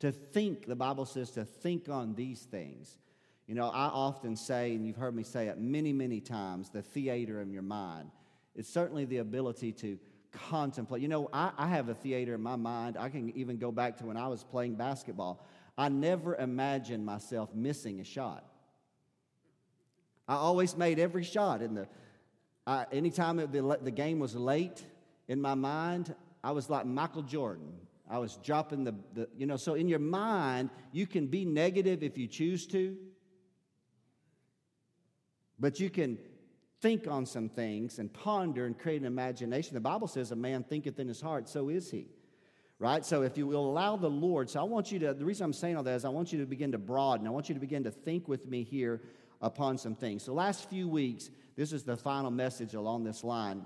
To 0.00 0.12
think, 0.12 0.66
the 0.66 0.76
Bible 0.76 1.04
says 1.04 1.30
to 1.32 1.44
think 1.44 1.88
on 1.88 2.14
these 2.14 2.40
things. 2.42 2.98
You 3.46 3.54
know, 3.54 3.68
I 3.68 3.86
often 3.86 4.36
say, 4.36 4.74
and 4.74 4.86
you've 4.86 4.96
heard 4.96 5.14
me 5.14 5.22
say 5.22 5.48
it 5.48 5.58
many, 5.58 5.92
many 5.92 6.20
times, 6.20 6.70
the 6.70 6.82
theater 6.82 7.40
of 7.40 7.52
your 7.52 7.62
mind. 7.62 8.10
It's 8.54 8.68
certainly 8.68 9.04
the 9.04 9.18
ability 9.18 9.72
to 9.72 9.98
contemplate. 10.32 11.02
You 11.02 11.08
know, 11.08 11.28
I, 11.32 11.52
I 11.56 11.68
have 11.68 11.88
a 11.88 11.94
theater 11.94 12.34
in 12.34 12.42
my 12.42 12.56
mind. 12.56 12.96
I 12.96 13.08
can 13.08 13.30
even 13.36 13.58
go 13.58 13.72
back 13.72 13.96
to 13.98 14.06
when 14.06 14.16
I 14.16 14.28
was 14.28 14.44
playing 14.44 14.76
basketball. 14.76 15.46
I 15.76 15.88
never 15.88 16.36
imagined 16.36 17.04
myself 17.04 17.54
missing 17.54 18.00
a 18.00 18.04
shot. 18.04 18.44
I 20.28 20.34
always 20.34 20.76
made 20.76 20.98
every 20.98 21.24
shot. 21.24 21.62
In 21.62 21.74
the, 21.74 21.88
I, 22.66 22.86
anytime 22.92 23.36
the, 23.36 23.78
the 23.82 23.90
game 23.90 24.18
was 24.18 24.34
late 24.34 24.84
in 25.28 25.40
my 25.40 25.54
mind, 25.54 26.14
I 26.44 26.52
was 26.52 26.70
like 26.70 26.86
Michael 26.86 27.22
Jordan. 27.22 27.72
I 28.08 28.18
was 28.18 28.36
dropping 28.44 28.84
the, 28.84 28.94
the, 29.14 29.28
you 29.36 29.46
know, 29.46 29.56
so 29.56 29.74
in 29.74 29.88
your 29.88 29.98
mind, 29.98 30.70
you 30.92 31.06
can 31.06 31.26
be 31.26 31.44
negative 31.44 32.02
if 32.02 32.18
you 32.18 32.26
choose 32.26 32.66
to, 32.68 32.96
but 35.58 35.80
you 35.80 35.88
can 35.88 36.18
think 36.80 37.06
on 37.06 37.24
some 37.24 37.48
things 37.48 37.98
and 37.98 38.12
ponder 38.12 38.66
and 38.66 38.78
create 38.78 39.00
an 39.00 39.06
imagination. 39.06 39.74
The 39.74 39.80
Bible 39.80 40.08
says, 40.08 40.32
A 40.32 40.36
man 40.36 40.64
thinketh 40.64 40.98
in 40.98 41.08
his 41.08 41.20
heart, 41.20 41.48
so 41.48 41.68
is 41.68 41.90
he. 41.90 42.08
Right? 42.82 43.04
So 43.04 43.22
if 43.22 43.38
you 43.38 43.46
will 43.46 43.64
allow 43.64 43.94
the 43.94 44.10
Lord, 44.10 44.50
so 44.50 44.58
I 44.58 44.64
want 44.64 44.90
you 44.90 44.98
to, 44.98 45.14
the 45.14 45.24
reason 45.24 45.44
I'm 45.44 45.52
saying 45.52 45.76
all 45.76 45.84
that 45.84 45.94
is 45.94 46.04
I 46.04 46.08
want 46.08 46.32
you 46.32 46.40
to 46.40 46.46
begin 46.46 46.72
to 46.72 46.78
broaden. 46.78 47.28
I 47.28 47.30
want 47.30 47.48
you 47.48 47.54
to 47.54 47.60
begin 47.60 47.84
to 47.84 47.92
think 47.92 48.26
with 48.26 48.44
me 48.48 48.64
here 48.64 49.00
upon 49.40 49.78
some 49.78 49.94
things. 49.94 50.24
So, 50.24 50.34
last 50.34 50.68
few 50.68 50.88
weeks, 50.88 51.30
this 51.54 51.72
is 51.72 51.84
the 51.84 51.96
final 51.96 52.32
message 52.32 52.74
along 52.74 53.04
this 53.04 53.22
line. 53.22 53.64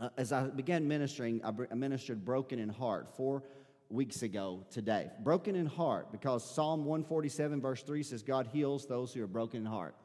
Uh, 0.00 0.10
as 0.16 0.30
I 0.30 0.44
began 0.44 0.86
ministering, 0.86 1.40
I, 1.42 1.74
ministered 1.74 2.24
broken 2.24 2.60
in 2.60 2.68
heart 2.68 3.08
four 3.16 3.42
weeks 3.88 4.22
ago 4.22 4.64
today. 4.70 5.10
Broken 5.24 5.56
in 5.56 5.66
heart, 5.66 6.12
because 6.12 6.48
Psalm 6.48 6.84
147, 6.84 7.60
verse 7.60 7.82
3 7.82 8.04
says, 8.04 8.22
God 8.22 8.46
heals 8.52 8.86
those 8.86 9.12
who 9.12 9.20
are 9.24 9.26
broken 9.26 9.62
in 9.62 9.66
heart. 9.66 9.96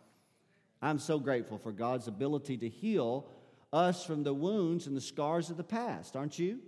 I'm 0.81 0.97
so 0.97 1.19
grateful 1.19 1.59
for 1.59 1.71
God's 1.71 2.07
ability 2.07 2.57
to 2.57 2.67
heal 2.67 3.29
us 3.71 4.03
from 4.03 4.23
the 4.23 4.33
wounds 4.33 4.87
and 4.87 4.97
the 4.97 5.01
scars 5.01 5.51
of 5.51 5.57
the 5.57 5.63
past, 5.63 6.15
aren't 6.15 6.39
you? 6.39 6.61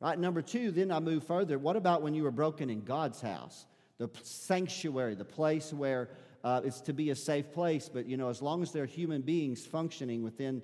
Right, 0.00 0.18
number 0.18 0.40
two, 0.40 0.70
then 0.70 0.90
I 0.90 0.98
move 0.98 1.24
further. 1.24 1.58
What 1.58 1.76
about 1.76 2.00
when 2.00 2.14
you 2.14 2.22
were 2.22 2.30
broken 2.30 2.70
in 2.70 2.80
God's 2.84 3.20
house? 3.20 3.66
The 3.98 4.08
sanctuary, 4.22 5.14
the 5.14 5.26
place 5.26 5.74
where 5.74 6.08
uh, 6.42 6.62
it's 6.64 6.80
to 6.82 6.94
be 6.94 7.10
a 7.10 7.14
safe 7.14 7.52
place, 7.52 7.90
but 7.92 8.06
you 8.06 8.16
know, 8.16 8.30
as 8.30 8.40
long 8.40 8.62
as 8.62 8.72
there 8.72 8.84
are 8.84 8.86
human 8.86 9.20
beings 9.20 9.66
functioning 9.66 10.22
within 10.22 10.62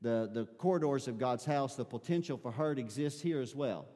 the, 0.00 0.30
the 0.32 0.46
corridors 0.56 1.06
of 1.06 1.18
God's 1.18 1.44
house, 1.44 1.76
the 1.76 1.84
potential 1.84 2.38
for 2.38 2.50
hurt 2.50 2.78
exists 2.78 3.20
here 3.20 3.40
as 3.40 3.54
well. 3.54 3.86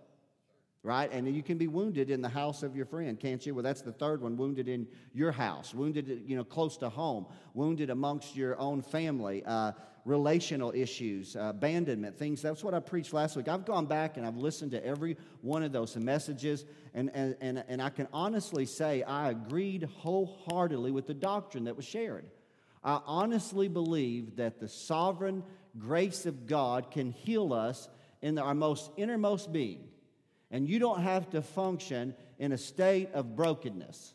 Right? 0.82 1.10
And 1.12 1.32
you 1.32 1.44
can 1.44 1.58
be 1.58 1.68
wounded 1.68 2.10
in 2.10 2.22
the 2.22 2.28
house 2.28 2.64
of 2.64 2.74
your 2.74 2.86
friend, 2.86 3.18
can't 3.18 3.46
you? 3.46 3.54
Well, 3.54 3.62
that's 3.62 3.82
the 3.82 3.92
third 3.92 4.20
one 4.20 4.36
wounded 4.36 4.68
in 4.68 4.88
your 5.14 5.30
house, 5.30 5.72
wounded, 5.72 6.24
you 6.26 6.36
know, 6.36 6.42
close 6.42 6.76
to 6.78 6.88
home, 6.88 7.26
wounded 7.54 7.88
amongst 7.88 8.34
your 8.34 8.58
own 8.58 8.82
family, 8.82 9.44
uh, 9.46 9.72
relational 10.04 10.72
issues, 10.74 11.36
uh, 11.36 11.40
abandonment, 11.50 12.18
things. 12.18 12.42
That's 12.42 12.64
what 12.64 12.74
I 12.74 12.80
preached 12.80 13.12
last 13.12 13.36
week. 13.36 13.48
I've 13.48 13.64
gone 13.64 13.86
back 13.86 14.16
and 14.16 14.26
I've 14.26 14.36
listened 14.36 14.72
to 14.72 14.84
every 14.84 15.16
one 15.42 15.62
of 15.62 15.72
those 15.72 15.96
messages, 15.96 16.64
and, 16.94 17.10
and, 17.14 17.36
and, 17.40 17.64
and 17.68 17.80
I 17.80 17.90
can 17.90 18.08
honestly 18.12 18.66
say 18.66 19.02
I 19.02 19.30
agreed 19.30 19.84
wholeheartedly 19.84 20.90
with 20.90 21.06
the 21.06 21.14
doctrine 21.14 21.64
that 21.64 21.76
was 21.76 21.84
shared. 21.84 22.26
I 22.82 23.00
honestly 23.06 23.68
believe 23.68 24.36
that 24.36 24.58
the 24.58 24.68
sovereign 24.68 25.44
grace 25.78 26.26
of 26.26 26.46
God 26.46 26.90
can 26.90 27.12
heal 27.12 27.52
us 27.52 27.88
in 28.20 28.38
our 28.38 28.54
most 28.54 28.90
innermost 28.96 29.52
being. 29.52 29.84
And 30.50 30.68
you 30.68 30.78
don't 30.78 31.00
have 31.00 31.30
to 31.30 31.42
function 31.42 32.14
in 32.38 32.52
a 32.52 32.58
state 32.58 33.10
of 33.14 33.36
brokenness. 33.36 34.14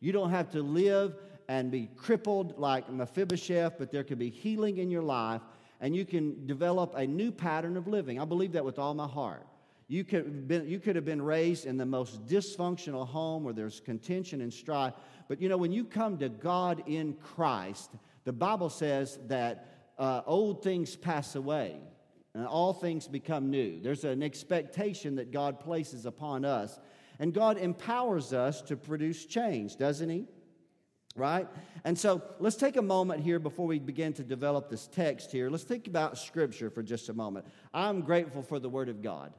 You 0.00 0.12
don't 0.12 0.30
have 0.30 0.50
to 0.50 0.62
live 0.62 1.16
and 1.48 1.70
be 1.70 1.88
crippled 1.96 2.58
like 2.58 2.90
Mephibosheth, 2.90 3.78
but 3.78 3.90
there 3.90 4.04
can 4.04 4.18
be 4.18 4.30
healing 4.30 4.78
in 4.78 4.90
your 4.90 5.02
life 5.02 5.40
and 5.80 5.94
you 5.94 6.04
can 6.04 6.46
develop 6.46 6.94
a 6.96 7.06
new 7.06 7.30
pattern 7.30 7.76
of 7.76 7.86
living. 7.86 8.20
I 8.20 8.24
believe 8.24 8.52
that 8.52 8.64
with 8.64 8.78
all 8.78 8.94
my 8.94 9.06
heart. 9.06 9.46
You 9.86 10.04
could, 10.04 10.46
been, 10.46 10.68
you 10.68 10.80
could 10.80 10.96
have 10.96 11.06
been 11.06 11.22
raised 11.22 11.64
in 11.64 11.78
the 11.78 11.86
most 11.86 12.26
dysfunctional 12.26 13.06
home 13.06 13.44
where 13.44 13.54
there's 13.54 13.80
contention 13.80 14.42
and 14.42 14.52
strife. 14.52 14.92
But 15.28 15.40
you 15.40 15.48
know, 15.48 15.56
when 15.56 15.72
you 15.72 15.84
come 15.84 16.18
to 16.18 16.28
God 16.28 16.82
in 16.86 17.14
Christ, 17.14 17.92
the 18.24 18.32
Bible 18.32 18.68
says 18.68 19.18
that 19.28 19.92
uh, 19.98 20.20
old 20.26 20.62
things 20.62 20.94
pass 20.94 21.36
away 21.36 21.76
and 22.34 22.46
all 22.46 22.74
things 22.74 23.08
become 23.08 23.50
new. 23.50 23.80
There's 23.80 24.04
an 24.04 24.22
expectation 24.22 25.16
that 25.16 25.32
God 25.32 25.58
places 25.58 26.04
upon 26.04 26.44
us. 26.44 26.78
And 27.18 27.32
God 27.32 27.58
empowers 27.58 28.32
us 28.32 28.62
to 28.62 28.76
produce 28.76 29.24
change, 29.24 29.76
doesn't 29.76 30.08
He? 30.08 30.26
Right? 31.18 31.48
And 31.84 31.98
so 31.98 32.22
let's 32.38 32.56
take 32.56 32.76
a 32.76 32.82
moment 32.82 33.22
here 33.22 33.38
before 33.38 33.66
we 33.66 33.78
begin 33.78 34.12
to 34.14 34.22
develop 34.22 34.70
this 34.70 34.86
text 34.86 35.32
here. 35.32 35.50
Let's 35.50 35.64
think 35.64 35.86
about 35.86 36.16
Scripture 36.16 36.70
for 36.70 36.82
just 36.82 37.08
a 37.08 37.12
moment. 37.12 37.44
I'm 37.74 38.02
grateful 38.02 38.42
for 38.42 38.58
the 38.58 38.68
Word 38.68 38.88
of 38.88 39.02
God. 39.02 39.32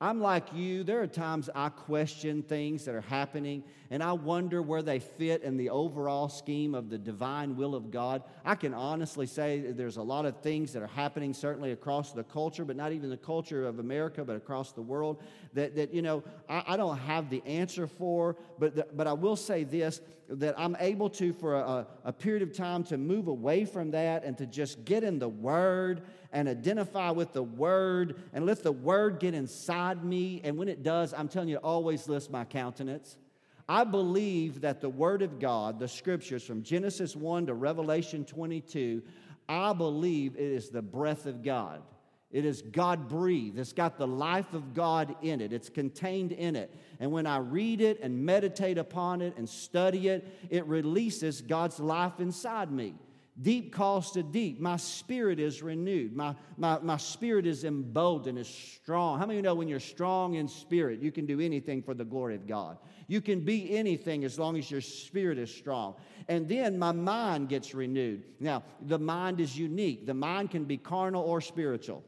I'm 0.00 0.20
like 0.20 0.52
you. 0.52 0.82
There 0.82 1.00
are 1.02 1.06
times 1.06 1.48
I 1.54 1.68
question 1.68 2.42
things 2.42 2.84
that 2.84 2.94
are 2.94 3.00
happening 3.00 3.62
and 3.90 4.02
I 4.02 4.12
wonder 4.12 4.60
where 4.60 4.82
they 4.82 4.98
fit 4.98 5.42
in 5.42 5.56
the 5.56 5.70
overall 5.70 6.28
scheme 6.28 6.74
of 6.74 6.90
the 6.90 6.98
divine 6.98 7.54
will 7.54 7.76
of 7.76 7.92
God. 7.92 8.24
I 8.44 8.56
can 8.56 8.74
honestly 8.74 9.26
say 9.26 9.60
there's 9.60 9.98
a 9.98 10.02
lot 10.02 10.26
of 10.26 10.40
things 10.40 10.72
that 10.72 10.82
are 10.82 10.88
happening, 10.88 11.32
certainly 11.32 11.70
across 11.70 12.12
the 12.12 12.24
culture, 12.24 12.64
but 12.64 12.74
not 12.74 12.90
even 12.90 13.08
the 13.08 13.16
culture 13.16 13.64
of 13.66 13.78
America, 13.78 14.24
but 14.24 14.34
across 14.34 14.72
the 14.72 14.82
world, 14.82 15.22
that, 15.52 15.76
that 15.76 15.94
you 15.94 16.02
know, 16.02 16.24
I, 16.48 16.64
I 16.68 16.76
don't 16.76 16.98
have 16.98 17.30
the 17.30 17.40
answer 17.46 17.86
for. 17.86 18.36
But, 18.58 18.74
the, 18.74 18.86
but 18.92 19.06
I 19.06 19.12
will 19.12 19.36
say 19.36 19.62
this 19.62 20.00
that 20.28 20.58
I'm 20.58 20.74
able 20.80 21.10
to, 21.10 21.34
for 21.34 21.54
a, 21.54 21.86
a 22.02 22.12
period 22.12 22.42
of 22.42 22.52
time, 22.52 22.82
to 22.84 22.96
move 22.96 23.28
away 23.28 23.66
from 23.66 23.90
that 23.90 24.24
and 24.24 24.36
to 24.38 24.46
just 24.46 24.84
get 24.84 25.04
in 25.04 25.18
the 25.18 25.28
Word 25.28 26.02
and 26.34 26.48
identify 26.48 27.10
with 27.10 27.32
the 27.32 27.42
Word 27.42 28.20
and 28.34 28.44
let 28.44 28.62
the 28.62 28.72
Word 28.72 29.20
get 29.20 29.32
inside 29.32 30.04
me. 30.04 30.40
And 30.44 30.58
when 30.58 30.68
it 30.68 30.82
does, 30.82 31.14
I'm 31.14 31.28
telling 31.28 31.48
you, 31.48 31.56
always 31.58 32.08
lifts 32.08 32.28
my 32.28 32.44
countenance. 32.44 33.16
I 33.68 33.84
believe 33.84 34.60
that 34.60 34.82
the 34.82 34.90
Word 34.90 35.22
of 35.22 35.38
God, 35.38 35.78
the 35.78 35.88
Scriptures 35.88 36.44
from 36.44 36.62
Genesis 36.62 37.16
1 37.16 37.46
to 37.46 37.54
Revelation 37.54 38.24
22, 38.24 39.00
I 39.48 39.72
believe 39.72 40.34
it 40.34 40.42
is 40.42 40.70
the 40.70 40.82
breath 40.82 41.24
of 41.24 41.42
God. 41.42 41.80
It 42.32 42.44
is 42.44 42.62
God 42.62 43.08
breathed. 43.08 43.56
It's 43.60 43.72
got 43.72 43.96
the 43.96 44.08
life 44.08 44.54
of 44.54 44.74
God 44.74 45.14
in 45.22 45.40
it. 45.40 45.52
It's 45.52 45.68
contained 45.68 46.32
in 46.32 46.56
it. 46.56 46.74
And 46.98 47.12
when 47.12 47.28
I 47.28 47.36
read 47.36 47.80
it 47.80 48.00
and 48.02 48.26
meditate 48.26 48.76
upon 48.76 49.22
it 49.22 49.36
and 49.36 49.48
study 49.48 50.08
it, 50.08 50.26
it 50.50 50.66
releases 50.66 51.42
God's 51.42 51.78
life 51.78 52.18
inside 52.18 52.72
me. 52.72 52.96
Deep 53.42 53.72
calls 53.72 54.12
to 54.12 54.22
deep. 54.22 54.60
My 54.60 54.76
spirit 54.76 55.40
is 55.40 55.60
renewed. 55.60 56.14
My, 56.14 56.36
my, 56.56 56.78
my 56.78 56.96
spirit 56.96 57.46
is 57.46 57.64
emboldened, 57.64 58.38
is 58.38 58.46
strong. 58.46 59.18
How 59.18 59.26
many 59.26 59.38
you 59.38 59.42
know 59.42 59.56
when 59.56 59.66
you're 59.66 59.80
strong 59.80 60.34
in 60.34 60.46
spirit, 60.46 61.00
you 61.00 61.10
can 61.10 61.26
do 61.26 61.40
anything 61.40 61.82
for 61.82 61.94
the 61.94 62.04
glory 62.04 62.36
of 62.36 62.46
God? 62.46 62.78
You 63.08 63.20
can 63.20 63.40
be 63.40 63.76
anything 63.76 64.24
as 64.24 64.38
long 64.38 64.56
as 64.56 64.70
your 64.70 64.80
spirit 64.80 65.36
is 65.38 65.52
strong. 65.52 65.96
And 66.28 66.48
then 66.48 66.78
my 66.78 66.92
mind 66.92 67.48
gets 67.48 67.74
renewed. 67.74 68.22
Now, 68.38 68.62
the 68.80 69.00
mind 69.00 69.40
is 69.40 69.58
unique. 69.58 70.06
The 70.06 70.14
mind 70.14 70.52
can 70.52 70.64
be 70.64 70.76
carnal 70.76 71.24
or 71.24 71.40
spiritual. 71.40 72.04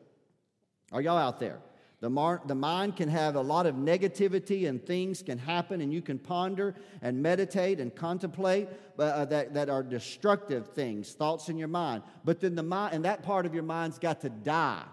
Are 0.92 1.00
y'all 1.00 1.18
out 1.18 1.40
there? 1.40 1.58
The, 2.06 2.10
mar- 2.10 2.40
the 2.46 2.54
mind 2.54 2.94
can 2.94 3.08
have 3.08 3.34
a 3.34 3.40
lot 3.40 3.66
of 3.66 3.74
negativity 3.74 4.68
and 4.68 4.80
things 4.80 5.24
can 5.24 5.38
happen, 5.38 5.80
and 5.80 5.92
you 5.92 6.00
can 6.00 6.20
ponder 6.20 6.76
and 7.02 7.20
meditate 7.20 7.80
and 7.80 7.92
contemplate 7.92 8.68
uh, 8.96 9.24
that, 9.24 9.54
that 9.54 9.68
are 9.68 9.82
destructive 9.82 10.68
things, 10.68 11.14
thoughts 11.14 11.48
in 11.48 11.58
your 11.58 11.66
mind. 11.66 12.04
But 12.24 12.38
then 12.38 12.54
the 12.54 12.62
mind, 12.62 12.94
and 12.94 13.04
that 13.04 13.24
part 13.24 13.44
of 13.44 13.54
your 13.54 13.64
mind's 13.64 13.98
got 13.98 14.20
to 14.20 14.28
die. 14.28 14.84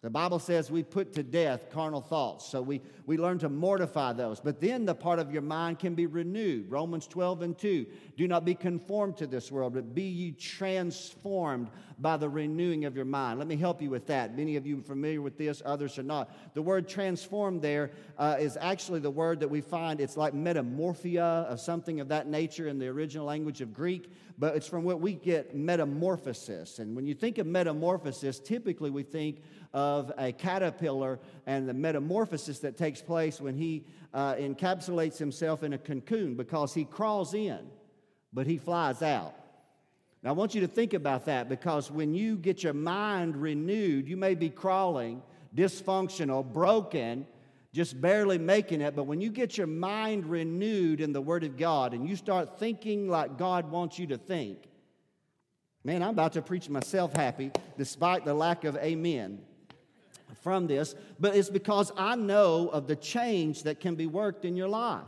The 0.00 0.10
Bible 0.10 0.38
says 0.38 0.70
we 0.70 0.84
put 0.84 1.12
to 1.14 1.24
death 1.24 1.70
carnal 1.72 2.00
thoughts. 2.00 2.46
So 2.46 2.62
we, 2.62 2.80
we 3.06 3.18
learn 3.18 3.40
to 3.40 3.48
mortify 3.48 4.12
those. 4.12 4.38
But 4.38 4.60
then 4.60 4.84
the 4.84 4.94
part 4.94 5.18
of 5.18 5.32
your 5.32 5.42
mind 5.42 5.80
can 5.80 5.96
be 5.96 6.06
renewed. 6.06 6.70
Romans 6.70 7.08
12 7.08 7.42
and 7.42 7.58
2. 7.58 7.84
Do 8.16 8.28
not 8.28 8.44
be 8.44 8.54
conformed 8.54 9.16
to 9.16 9.26
this 9.26 9.50
world, 9.50 9.74
but 9.74 9.96
be 9.96 10.04
ye 10.04 10.30
transformed 10.30 11.68
by 11.98 12.16
the 12.16 12.28
renewing 12.28 12.84
of 12.84 12.94
your 12.94 13.04
mind. 13.04 13.40
Let 13.40 13.48
me 13.48 13.56
help 13.56 13.82
you 13.82 13.90
with 13.90 14.06
that. 14.06 14.36
Many 14.36 14.54
of 14.54 14.66
you 14.66 14.78
are 14.78 14.82
familiar 14.82 15.20
with 15.20 15.36
this, 15.36 15.62
others 15.64 15.98
are 15.98 16.04
not. 16.04 16.30
The 16.54 16.62
word 16.62 16.88
transformed 16.88 17.60
there 17.60 17.90
uh, 18.18 18.36
is 18.38 18.56
actually 18.60 19.00
the 19.00 19.10
word 19.10 19.40
that 19.40 19.50
we 19.50 19.60
find, 19.60 20.00
it's 20.00 20.16
like 20.16 20.32
metamorphia 20.32 21.24
of 21.24 21.58
something 21.60 21.98
of 21.98 22.08
that 22.08 22.28
nature 22.28 22.68
in 22.68 22.78
the 22.78 22.86
original 22.86 23.26
language 23.26 23.60
of 23.60 23.74
Greek, 23.74 24.12
but 24.38 24.54
it's 24.54 24.68
from 24.68 24.84
what 24.84 25.00
we 25.00 25.14
get 25.14 25.56
metamorphosis. 25.56 26.78
And 26.78 26.94
when 26.94 27.06
you 27.06 27.14
think 27.14 27.38
of 27.38 27.46
metamorphosis, 27.46 28.38
typically 28.38 28.90
we 28.90 29.02
think 29.02 29.42
of 29.74 30.12
a 30.16 30.32
caterpillar 30.32 31.18
and 31.46 31.68
the 31.68 31.74
metamorphosis 31.74 32.60
that 32.60 32.76
takes 32.76 33.02
place 33.02 33.40
when 33.40 33.56
he 33.56 33.84
uh, 34.14 34.34
encapsulates 34.34 35.18
himself 35.18 35.62
in 35.62 35.72
a 35.72 35.78
cocoon 35.78 36.36
because 36.36 36.72
he 36.72 36.84
crawls 36.84 37.34
in, 37.34 37.58
but 38.32 38.46
he 38.46 38.58
flies 38.58 39.02
out. 39.02 39.34
Now, 40.22 40.30
I 40.30 40.32
want 40.32 40.54
you 40.54 40.60
to 40.62 40.68
think 40.68 40.94
about 40.94 41.26
that 41.26 41.48
because 41.48 41.90
when 41.90 42.14
you 42.14 42.36
get 42.36 42.62
your 42.62 42.74
mind 42.74 43.36
renewed, 43.36 44.08
you 44.08 44.16
may 44.16 44.34
be 44.34 44.50
crawling, 44.50 45.22
dysfunctional, 45.54 46.44
broken, 46.44 47.26
just 47.72 48.00
barely 48.00 48.38
making 48.38 48.80
it. 48.80 48.96
But 48.96 49.04
when 49.04 49.20
you 49.20 49.30
get 49.30 49.58
your 49.58 49.66
mind 49.66 50.26
renewed 50.26 51.00
in 51.00 51.12
the 51.12 51.20
Word 51.20 51.44
of 51.44 51.56
God 51.56 51.94
and 51.94 52.08
you 52.08 52.16
start 52.16 52.58
thinking 52.58 53.08
like 53.08 53.36
God 53.36 53.70
wants 53.70 53.98
you 53.98 54.06
to 54.08 54.18
think, 54.18 54.68
man, 55.84 56.02
I'm 56.02 56.10
about 56.10 56.32
to 56.34 56.42
preach 56.42 56.68
myself 56.68 57.14
happy 57.14 57.50
despite 57.76 58.24
the 58.24 58.34
lack 58.34 58.64
of 58.64 58.76
amen 58.76 59.40
from 60.42 60.66
this, 60.66 60.94
but 61.18 61.34
it's 61.34 61.50
because 61.50 61.92
I 61.96 62.14
know 62.14 62.68
of 62.68 62.86
the 62.86 62.96
change 62.96 63.64
that 63.64 63.80
can 63.80 63.94
be 63.94 64.06
worked 64.06 64.44
in 64.44 64.56
your 64.56 64.68
life 64.68 65.06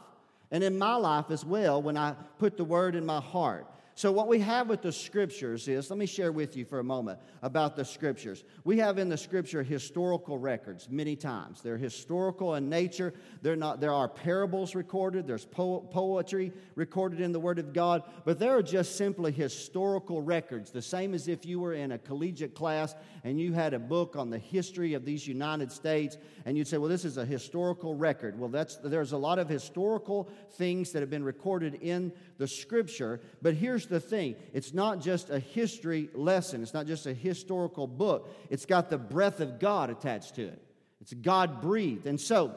and 0.50 0.64
in 0.64 0.78
my 0.78 0.94
life 0.96 1.26
as 1.30 1.44
well 1.44 1.80
when 1.80 1.96
I 1.96 2.14
put 2.38 2.56
the 2.56 2.64
word 2.64 2.94
in 2.94 3.06
my 3.06 3.20
heart. 3.20 3.66
So, 3.96 4.10
what 4.12 4.28
we 4.28 4.38
have 4.40 4.68
with 4.68 4.82
the 4.82 4.92
scriptures 4.92 5.68
is 5.68 5.90
let 5.90 5.98
me 5.98 6.06
share 6.06 6.32
with 6.32 6.56
you 6.56 6.64
for 6.64 6.78
a 6.78 6.84
moment 6.84 7.18
about 7.42 7.76
the 7.76 7.84
scriptures. 7.84 8.44
We 8.64 8.78
have 8.78 8.98
in 8.98 9.08
the 9.08 9.16
scripture 9.18 9.62
historical 9.62 10.38
records 10.38 10.88
many 10.88 11.16
times. 11.16 11.60
They're 11.60 11.76
historical 11.76 12.54
in 12.54 12.70
nature. 12.70 13.12
They're 13.42 13.56
not, 13.56 13.80
there 13.80 13.92
are 13.92 14.08
parables 14.08 14.74
recorded, 14.74 15.26
there's 15.26 15.44
po- 15.44 15.80
poetry 15.80 16.52
recorded 16.76 17.20
in 17.20 17.32
the 17.32 17.40
Word 17.40 17.58
of 17.58 17.72
God, 17.72 18.04
but 18.24 18.38
they 18.38 18.48
are 18.48 18.62
just 18.62 18.96
simply 18.96 19.32
historical 19.32 20.22
records, 20.22 20.70
the 20.70 20.80
same 20.80 21.12
as 21.12 21.28
if 21.28 21.44
you 21.44 21.60
were 21.60 21.74
in 21.74 21.92
a 21.92 21.98
collegiate 21.98 22.54
class 22.54 22.94
and 23.24 23.38
you 23.38 23.52
had 23.52 23.74
a 23.74 23.78
book 23.78 24.16
on 24.16 24.30
the 24.30 24.38
history 24.38 24.94
of 24.94 25.04
these 25.04 25.26
United 25.26 25.70
States, 25.70 26.16
and 26.46 26.56
you'd 26.56 26.68
say, 26.68 26.78
Well, 26.78 26.88
this 26.88 27.04
is 27.04 27.18
a 27.18 27.24
historical 27.24 27.94
record. 27.94 28.38
Well, 28.38 28.48
that's, 28.48 28.76
there's 28.76 29.12
a 29.12 29.18
lot 29.18 29.38
of 29.38 29.48
historical 29.48 30.30
things 30.52 30.92
that 30.92 31.00
have 31.00 31.10
been 31.10 31.24
recorded 31.24 31.74
in 31.82 32.12
the 32.38 32.48
scripture, 32.48 33.20
but 33.42 33.54
here's 33.54 33.89
the 33.90 34.00
thing 34.00 34.36
it's 34.54 34.72
not 34.72 35.00
just 35.00 35.28
a 35.28 35.38
history 35.38 36.08
lesson, 36.14 36.62
it's 36.62 36.72
not 36.72 36.86
just 36.86 37.06
a 37.06 37.12
historical 37.12 37.86
book, 37.86 38.34
it's 38.48 38.64
got 38.64 38.88
the 38.88 38.98
breath 38.98 39.40
of 39.40 39.58
God 39.58 39.90
attached 39.90 40.36
to 40.36 40.44
it. 40.44 40.62
It's 41.00 41.12
God 41.12 41.60
breathed. 41.60 42.06
And 42.06 42.20
so, 42.20 42.56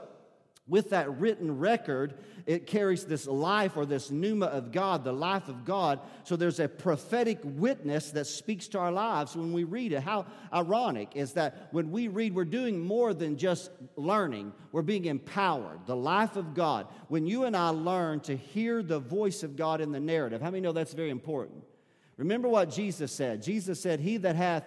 with 0.65 0.91
that 0.91 1.19
written 1.19 1.59
record, 1.59 2.13
it 2.45 2.67
carries 2.67 3.03
this 3.05 3.27
life 3.27 3.75
or 3.75 3.85
this 3.85 4.09
pneuma 4.09 4.45
of 4.45 4.71
God, 4.71 5.03
the 5.03 5.11
life 5.11 5.49
of 5.49 5.65
God. 5.65 5.99
So 6.23 6.37
there's 6.37 6.61
a 6.61 6.69
prophetic 6.69 7.39
witness 7.43 8.11
that 8.11 8.27
speaks 8.27 8.69
to 8.69 8.79
our 8.79 8.91
lives 8.91 9.35
when 9.35 9.51
we 9.51 9.65
read 9.65 9.91
it. 9.91 10.03
How 10.03 10.25
ironic 10.53 11.09
is 11.15 11.33
that 11.33 11.67
when 11.71 11.91
we 11.91 12.07
read, 12.07 12.33
we're 12.33 12.45
doing 12.45 12.79
more 12.79 13.13
than 13.13 13.37
just 13.37 13.71
learning, 13.97 14.53
we're 14.71 14.83
being 14.83 15.05
empowered. 15.05 15.85
The 15.85 15.97
life 15.97 16.37
of 16.37 16.53
God. 16.53 16.87
When 17.09 17.27
you 17.27 17.43
and 17.43 17.57
I 17.57 17.69
learn 17.69 18.21
to 18.21 18.35
hear 18.35 18.81
the 18.81 18.99
voice 18.99 19.43
of 19.43 19.57
God 19.57 19.81
in 19.81 19.91
the 19.91 19.99
narrative, 19.99 20.41
how 20.41 20.49
many 20.49 20.61
know 20.61 20.71
that's 20.71 20.93
very 20.93 21.09
important? 21.09 21.63
Remember 22.15 22.47
what 22.47 22.69
Jesus 22.69 23.11
said. 23.11 23.43
Jesus 23.43 23.81
said, 23.81 23.99
He 23.99 24.15
that 24.17 24.37
hath, 24.37 24.63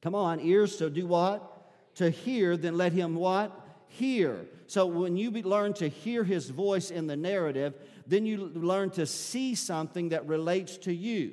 come 0.00 0.14
on, 0.14 0.38
ears, 0.38 0.78
so 0.78 0.88
do 0.88 1.06
what? 1.06 1.50
To 1.96 2.10
hear, 2.10 2.56
then 2.56 2.76
let 2.76 2.92
him 2.92 3.14
what? 3.16 3.63
Hear. 3.94 4.46
So 4.66 4.86
when 4.86 5.16
you 5.16 5.30
learn 5.30 5.72
to 5.74 5.88
hear 5.88 6.24
his 6.24 6.50
voice 6.50 6.90
in 6.90 7.06
the 7.06 7.16
narrative, 7.16 7.74
then 8.06 8.26
you 8.26 8.46
learn 8.54 8.90
to 8.90 9.06
see 9.06 9.54
something 9.54 10.10
that 10.10 10.26
relates 10.26 10.76
to 10.78 10.92
you, 10.92 11.32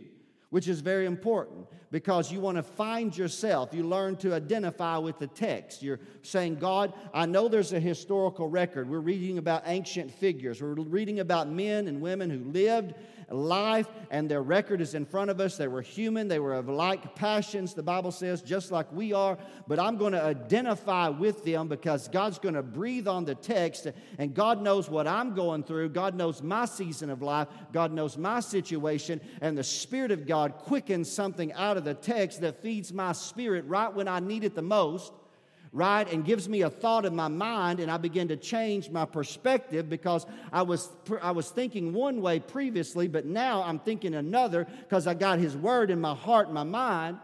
which 0.50 0.68
is 0.68 0.82
very 0.82 1.06
important 1.06 1.68
because 1.92 2.32
you 2.32 2.40
want 2.40 2.58
to 2.58 2.64
find 2.64 3.16
yourself. 3.18 3.74
You 3.74 3.84
learn 3.84 4.16
to 4.18 4.34
identify 4.34 4.98
with 4.98 5.20
the 5.20 5.28
text. 5.28 5.82
You're 5.82 6.00
saying, 6.22 6.56
God, 6.56 6.94
I 7.14 7.26
know 7.26 7.48
there's 7.48 7.74
a 7.74 7.80
historical 7.80 8.48
record. 8.48 8.90
We're 8.90 9.00
reading 9.00 9.38
about 9.38 9.64
ancient 9.66 10.12
figures, 10.12 10.62
we're 10.62 10.74
reading 10.74 11.20
about 11.20 11.50
men 11.50 11.88
and 11.88 12.00
women 12.00 12.30
who 12.30 12.52
lived 12.52 12.94
life, 13.32 13.88
and 14.10 14.30
their 14.30 14.42
record 14.42 14.82
is 14.82 14.94
in 14.94 15.06
front 15.06 15.30
of 15.30 15.40
us. 15.40 15.58
They 15.58 15.68
were 15.68 15.82
human, 15.82 16.28
they 16.28 16.40
were 16.40 16.54
of 16.54 16.70
like 16.70 17.16
passions, 17.16 17.74
the 17.74 17.84
Bible 17.84 18.12
says, 18.12 18.42
just 18.42 18.72
like 18.72 18.92
we 18.92 19.14
are. 19.14 19.38
But 19.68 19.80
I'm 19.80 19.98
going 19.98 20.14
to 20.14 20.24
identify 20.24 21.10
with 21.10 21.44
them 21.44 21.68
because 21.68 22.08
God's 22.08 22.40
going 22.40 22.56
to 22.56 22.64
breathe 22.64 23.08
on 23.08 23.26
the 23.26 23.36
text, 23.36 23.88
and 24.18 24.34
God 24.34 24.62
knows 24.62 24.90
what 24.90 25.08
I'm 25.08 25.34
going 25.34 25.64
through. 25.64 25.90
God 25.90 26.16
knows 26.16 26.42
my 26.42 26.66
season 26.66 27.10
of 27.10 27.22
life, 27.22 27.48
God 27.72 27.92
knows 27.92 28.18
my 28.18 28.40
situation, 28.40 29.22
and 29.42 29.58
the 29.58 29.64
Spirit 29.64 30.12
of 30.12 30.26
God 30.26 30.54
quickens 30.58 31.10
something 31.10 31.54
out 31.54 31.78
of 31.78 31.84
the 31.84 31.94
text 31.94 32.42
that 32.42 32.62
feeds 32.62 32.94
my 32.94 33.12
spirit 33.12 33.66
right 33.66 33.94
when 33.94 34.08
I 34.08 34.20
need 34.20 34.44
it 34.44 34.56
the 34.56 34.62
most 34.62 35.14
right? 35.74 36.12
And 36.12 36.26
gives 36.26 36.50
me 36.50 36.64
a 36.64 36.70
thought 36.70 37.06
in 37.06 37.16
my 37.16 37.30
mind, 37.30 37.80
and 37.80 37.90
I 37.90 37.98
begin 37.98 38.28
to 38.28 38.36
change 38.36 38.90
my 38.90 39.06
perspective 39.06 39.90
because 39.90 40.26
I 40.52 40.64
was, 40.64 40.90
I 41.22 41.32
was 41.32 41.50
thinking 41.50 41.94
one 41.94 42.22
way 42.22 42.40
previously, 42.40 43.08
but 43.08 43.26
now 43.26 43.64
I'm 43.64 43.80
thinking 43.80 44.16
another 44.16 44.68
because 44.82 45.08
I 45.08 45.14
got 45.14 45.40
His 45.40 45.56
Word 45.56 45.90
in 45.90 46.02
my 46.02 46.14
heart 46.14 46.48
and 46.48 46.56
my 46.56 46.64
mind, 46.64 47.20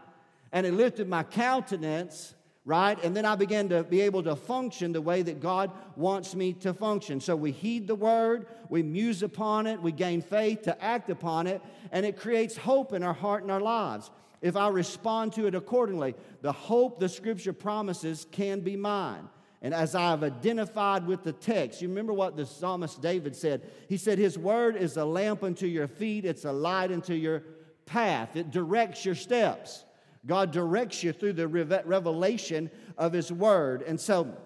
and 0.50 0.66
it 0.66 0.72
lifted 0.72 1.08
my 1.08 1.22
countenance. 1.22 2.34
Right? 2.64 3.02
And 3.02 3.16
then 3.16 3.24
I 3.24 3.34
began 3.34 3.70
to 3.70 3.82
be 3.82 4.02
able 4.02 4.22
to 4.24 4.36
function 4.36 4.92
the 4.92 5.00
way 5.00 5.22
that 5.22 5.40
God 5.40 5.70
wants 5.96 6.34
me 6.34 6.52
to 6.54 6.74
function. 6.74 7.18
So 7.18 7.34
we 7.34 7.50
heed 7.50 7.86
the 7.86 7.94
word, 7.94 8.46
we 8.68 8.82
muse 8.82 9.22
upon 9.22 9.66
it, 9.66 9.80
we 9.80 9.90
gain 9.90 10.20
faith 10.20 10.64
to 10.64 10.84
act 10.84 11.08
upon 11.08 11.46
it, 11.46 11.62
and 11.92 12.04
it 12.04 12.18
creates 12.18 12.58
hope 12.58 12.92
in 12.92 13.02
our 13.02 13.14
heart 13.14 13.40
and 13.42 13.50
our 13.50 13.60
lives 13.60 14.10
if 14.40 14.56
I 14.56 14.68
respond 14.68 15.32
to 15.34 15.46
it 15.46 15.54
accordingly. 15.54 16.14
The 16.42 16.52
hope 16.52 16.98
the 16.98 17.08
scripture 17.08 17.52
promises 17.52 18.26
can 18.30 18.60
be 18.60 18.76
mine. 18.76 19.28
And 19.60 19.74
as 19.74 19.94
I've 19.94 20.22
identified 20.22 21.06
with 21.06 21.24
the 21.24 21.32
text, 21.32 21.82
you 21.82 21.88
remember 21.88 22.12
what 22.12 22.36
the 22.36 22.46
psalmist 22.46 23.02
David 23.02 23.34
said? 23.34 23.68
He 23.88 23.96
said, 23.96 24.18
His 24.18 24.38
word 24.38 24.76
is 24.76 24.96
a 24.96 25.04
lamp 25.04 25.42
unto 25.42 25.66
your 25.66 25.88
feet, 25.88 26.24
it's 26.24 26.44
a 26.44 26.52
light 26.52 26.92
unto 26.92 27.14
your 27.14 27.42
path, 27.84 28.36
it 28.36 28.50
directs 28.50 29.04
your 29.04 29.16
steps. 29.16 29.84
God 30.26 30.50
directs 30.52 31.02
you 31.02 31.12
through 31.12 31.32
the 31.34 31.48
revelation 31.48 32.70
of 32.96 33.12
His 33.12 33.32
word. 33.32 33.82
And 33.82 34.00
so, 34.00 34.36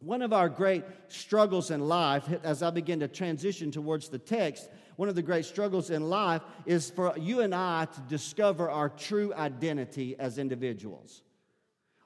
one 0.00 0.22
of 0.22 0.32
our 0.32 0.48
great 0.48 0.84
struggles 1.08 1.70
in 1.70 1.80
life, 1.80 2.28
as 2.44 2.62
I 2.62 2.70
begin 2.70 3.00
to 3.00 3.08
transition 3.08 3.70
towards 3.70 4.08
the 4.08 4.18
text, 4.18 4.70
one 4.98 5.08
of 5.08 5.14
the 5.14 5.22
great 5.22 5.44
struggles 5.44 5.90
in 5.90 6.10
life 6.10 6.42
is 6.66 6.90
for 6.90 7.16
you 7.16 7.38
and 7.38 7.54
I 7.54 7.84
to 7.84 8.00
discover 8.08 8.68
our 8.68 8.88
true 8.88 9.32
identity 9.32 10.16
as 10.18 10.38
individuals. 10.38 11.22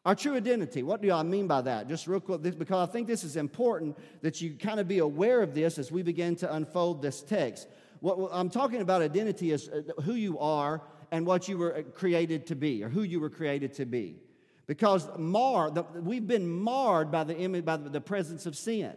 Our 0.05 0.15
true 0.15 0.37
identity. 0.37 0.83
What 0.83 1.01
do 1.01 1.11
I 1.11 1.23
mean 1.23 1.47
by 1.47 1.63
that? 1.63 1.89
Just 1.89 2.07
real 2.07 2.21
quick, 2.21 2.43
because 2.43 2.87
I 2.87 2.93
think 2.93 3.07
this 3.07 3.25
is 3.25 3.37
important 3.37 3.97
that 4.21 4.43
you 4.43 4.59
kind 4.59 4.79
of 4.79 4.89
be 4.89 4.99
aware 4.99 5.41
of 5.41 5.55
this 5.55 5.79
as 5.79 5.91
we 5.91 6.03
begin 6.03 6.37
to 6.37 6.55
unfold 6.55 7.01
this 7.01 7.23
text. 7.23 7.67
What 8.01 8.29
I'm 8.31 8.51
talking 8.51 8.83
about 8.83 9.01
identity 9.01 9.53
is 9.53 9.71
uh, 9.71 10.03
who 10.03 10.13
you 10.13 10.39
are 10.39 10.83
and 11.11 11.25
what 11.25 11.49
you 11.49 11.57
were 11.57 11.75
uh, 11.75 11.83
created 11.95 12.47
to 12.49 12.55
be, 12.55 12.85
or 12.85 12.91
who 12.91 13.05
you 13.05 13.21
were 13.21 13.31
created 13.31 13.73
to 13.75 13.87
be. 13.87 14.17
Because 14.67 15.09
mar, 15.17 15.71
the, 15.71 15.85
we've 15.95 16.27
been 16.27 16.47
marred 16.47 17.11
by 17.11 17.25
the 17.25 17.63
by 17.63 17.79
the 17.79 18.03
presence 18.03 18.45
of 18.45 18.55
sin. 18.55 18.93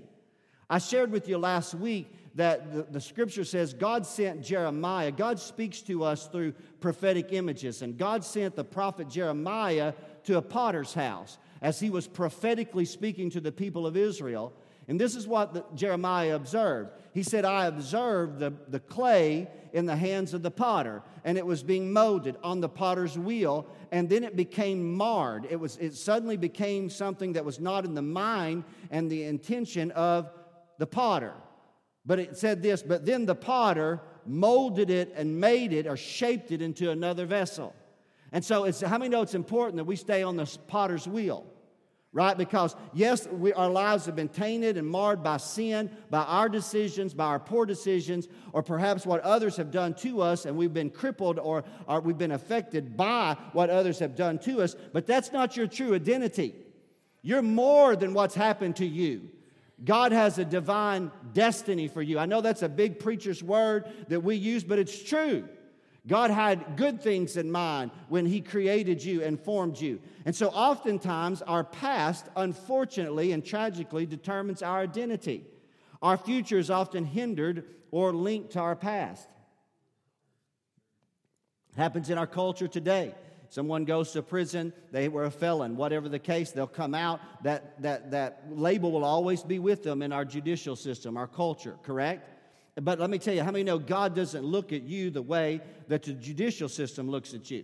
I 0.70 0.80
shared 0.80 1.12
with 1.12 1.30
you 1.30 1.38
last 1.38 1.76
week 1.76 2.12
that 2.36 2.74
the, 2.74 2.84
the, 2.84 3.02
scripture 3.02 3.46
says 3.46 3.74
God 3.74 4.06
sent 4.06 4.44
Jeremiah. 4.44 5.12
God 5.12 5.40
speaks 5.40 5.82
to 5.84 6.04
us 6.04 6.28
through 6.28 6.54
prophetic 6.82 7.32
images, 7.32 7.82
and 7.82 7.98
God 7.98 8.24
sent 8.24 8.56
the 8.56 8.64
prophet 8.64 9.10
Jeremiah 9.10 9.94
to 10.26 10.38
a 10.38 10.42
potter's 10.42 10.94
house 10.94 11.38
as 11.62 11.80
he 11.80 11.90
was 11.90 12.08
prophetically 12.08 12.86
speaking 12.86 13.30
to 13.32 13.40
the 13.40 13.52
people 13.52 13.88
of 13.88 13.96
Israel. 13.96 14.54
And 14.88 15.00
this 15.00 15.16
is 15.16 15.28
what 15.28 15.54
the, 15.54 15.66
Jeremiah 15.74 16.36
observed. 16.36 16.92
He 17.14 17.24
said, 17.24 17.46
I 17.46 17.66
observed 17.66 18.40
the, 18.40 18.54
the 18.68 18.80
clay 18.80 19.48
in 19.74 19.86
the 19.86 19.96
hands 19.96 20.34
of 20.34 20.44
the 20.44 20.52
potter, 20.52 21.02
and 21.24 21.38
it 21.38 21.46
was 21.46 21.64
being 21.64 21.92
molded 21.92 22.36
on 22.44 22.60
the 22.60 22.70
potter's 22.70 23.18
wheel, 23.18 23.66
and 23.92 24.10
then 24.10 24.24
it 24.24 24.36
became 24.36 24.94
marred. 24.94 25.48
It, 25.50 25.60
was, 25.60 25.78
it 25.78 25.96
suddenly 25.96 26.38
became 26.38 26.90
something 26.90 27.34
that 27.34 27.46
was 27.46 27.60
not 27.60 27.86
in 27.86 27.96
the 27.96 28.02
mind 28.02 28.66
and 28.92 29.10
the 29.10 29.24
intention 29.24 29.92
of 29.92 30.30
the 30.78 30.88
potter. 30.88 31.34
But 32.06 32.20
it 32.20 32.38
said 32.38 32.62
this, 32.62 32.84
but 32.84 33.06
then 33.06 33.26
the 33.26 33.36
potter 33.36 34.00
molded 34.26 34.90
it 34.90 35.14
and 35.16 35.40
made 35.40 35.74
it 35.74 35.88
or 35.88 35.98
shaped 35.98 36.52
it 36.52 36.62
into 36.62 36.92
another 36.92 37.26
vessel. 37.26 37.76
And 38.32 38.44
so 38.44 38.66
it's 38.66 38.82
how 38.82 38.98
many 38.98 39.10
know 39.10 39.22
it's 39.22 39.36
important 39.36 39.78
that 39.78 39.86
we 39.86 39.96
stay 39.96 40.22
on 40.24 40.36
the 40.36 40.46
potter's 40.68 41.08
wheel? 41.08 41.46
right? 42.16 42.38
Because, 42.38 42.78
yes, 42.94 43.28
we, 43.28 43.52
our 43.52 43.70
lives 43.70 44.06
have 44.06 44.16
been 44.16 44.30
tainted 44.30 44.78
and 44.78 44.88
marred 44.88 45.22
by 45.22 45.36
sin, 45.36 45.92
by 46.10 46.24
our 46.24 46.48
decisions, 46.48 47.14
by 47.14 47.26
our 47.26 47.40
poor 47.40 47.66
decisions, 47.66 48.30
or 48.54 48.64
perhaps 48.64 49.06
what 49.06 49.20
others 49.20 49.58
have 49.58 49.70
done 49.70 49.94
to 49.96 50.22
us, 50.22 50.46
and 50.46 50.56
we've 50.56 50.74
been 50.74 50.90
crippled 50.90 51.38
or, 51.40 51.66
or 51.90 52.00
we've 52.00 52.18
been 52.18 52.32
affected 52.32 52.96
by 52.96 53.36
what 53.52 53.70
others 53.70 54.00
have 54.00 54.16
done 54.16 54.40
to 54.40 54.62
us. 54.62 54.78
But 54.94 55.06
that's 55.06 55.34
not 55.34 55.58
your 55.58 55.68
true 55.68 55.94
identity. 55.94 56.56
You're 57.22 57.42
more 57.42 57.98
than 57.98 58.14
what's 58.14 58.34
happened 58.34 58.78
to 58.78 58.86
you. 58.86 59.30
God 59.84 60.12
has 60.14 60.38
a 60.38 60.46
divine 60.46 61.12
destiny 61.34 61.88
for 61.88 62.02
you. 62.02 62.18
I 62.18 62.26
know 62.26 62.42
that's 62.42 62.62
a 62.62 62.70
big 62.70 63.00
preacher's 63.00 63.44
word 63.44 63.92
that 64.08 64.22
we 64.22 64.36
use, 64.36 64.64
but 64.64 64.80
it's 64.80 65.04
true. 65.04 65.48
God 66.08 66.30
had 66.30 66.78
good 66.78 67.02
things 67.02 67.36
in 67.36 67.52
mind 67.52 67.92
when 68.10 68.26
He 68.26 68.40
created 68.40 69.04
you 69.04 69.24
and 69.24 69.40
formed 69.40 69.80
you. 69.80 70.00
And 70.24 70.36
so, 70.36 70.50
oftentimes, 70.50 71.42
our 71.42 71.64
past, 71.64 72.28
unfortunately 72.36 73.32
and 73.32 73.44
tragically, 73.44 74.06
determines 74.06 74.62
our 74.62 74.82
identity. 74.82 75.46
Our 76.02 76.18
future 76.18 76.60
is 76.60 76.70
often 76.70 77.06
hindered 77.06 77.66
or 77.90 78.14
linked 78.14 78.52
to 78.52 78.60
our 78.60 78.76
past. 78.76 79.28
Happens 81.76 82.10
in 82.10 82.18
our 82.18 82.28
culture 82.28 82.68
today. 82.68 83.16
Someone 83.50 83.86
goes 83.86 84.12
to 84.12 84.22
prison, 84.22 84.74
they 84.92 85.08
were 85.08 85.26
a 85.26 85.32
felon, 85.32 85.78
whatever 85.78 86.10
the 86.10 86.20
case, 86.20 86.52
they'll 86.52 86.68
come 86.68 86.94
out. 86.94 87.20
That, 87.44 87.82
that, 87.82 88.12
that 88.12 88.44
label 88.50 88.92
will 88.92 89.06
always 89.06 89.44
be 89.44 89.60
with 89.60 89.84
them 89.84 90.02
in 90.02 90.12
our 90.12 90.26
judicial 90.26 90.76
system, 90.76 91.18
our 91.18 91.28
culture, 91.28 91.76
correct? 91.84 92.30
But 92.82 93.00
let 93.00 93.10
me 93.10 93.20
tell 93.20 93.34
you, 93.34 93.44
how 93.44 93.52
many 93.52 93.64
know 93.64 93.80
God 93.80 94.16
doesn't 94.16 94.44
look 94.44 94.74
at 94.74 94.84
you 94.84 95.10
the 95.10 95.22
way 95.22 95.62
that 95.88 96.04
the 96.04 96.14
judicial 96.14 96.68
system 96.68 97.10
looks 97.10 97.34
at 97.34 97.50
you? 97.50 97.64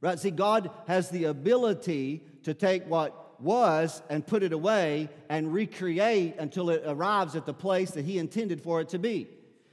Right? 0.00 0.18
See, 0.18 0.30
God 0.30 0.70
has 0.86 1.10
the 1.10 1.24
ability 1.24 2.22
to 2.44 2.54
take 2.54 2.84
what 2.86 3.40
was 3.40 4.02
and 4.08 4.26
put 4.26 4.42
it 4.42 4.52
away 4.52 5.08
and 5.28 5.52
recreate 5.52 6.36
until 6.38 6.70
it 6.70 6.84
arrives 6.86 7.34
at 7.34 7.46
the 7.46 7.54
place 7.54 7.92
that 7.92 8.04
He 8.04 8.18
intended 8.18 8.60
for 8.60 8.80
it 8.80 8.88
to 8.90 8.98
be. 8.98 9.28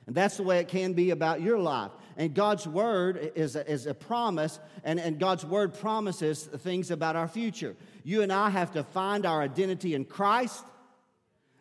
And 0.10 0.16
that's 0.16 0.38
the 0.38 0.44
way 0.44 0.58
it 0.58 0.70
can 0.70 0.94
be 0.94 1.12
about 1.12 1.40
your 1.40 1.60
life. 1.60 1.92
And 2.18 2.34
God's 2.34 2.68
word 2.68 3.32
is 3.36 3.56
a, 3.56 3.72
is 3.72 3.86
a 3.86 3.94
promise, 3.94 4.60
and, 4.84 5.00
and 5.00 5.20
God's 5.20 5.46
word 5.46 5.76
promises 5.76 6.46
things 6.46 6.90
about 6.90 7.16
our 7.16 7.28
future. 7.28 7.76
You 8.04 8.24
and 8.24 8.34
I 8.34 8.50
have 8.50 8.72
to 8.72 8.84
find 8.84 9.24
our 9.24 9.40
identity 9.40 9.94
in 9.94 10.06
Christ, 10.06 10.66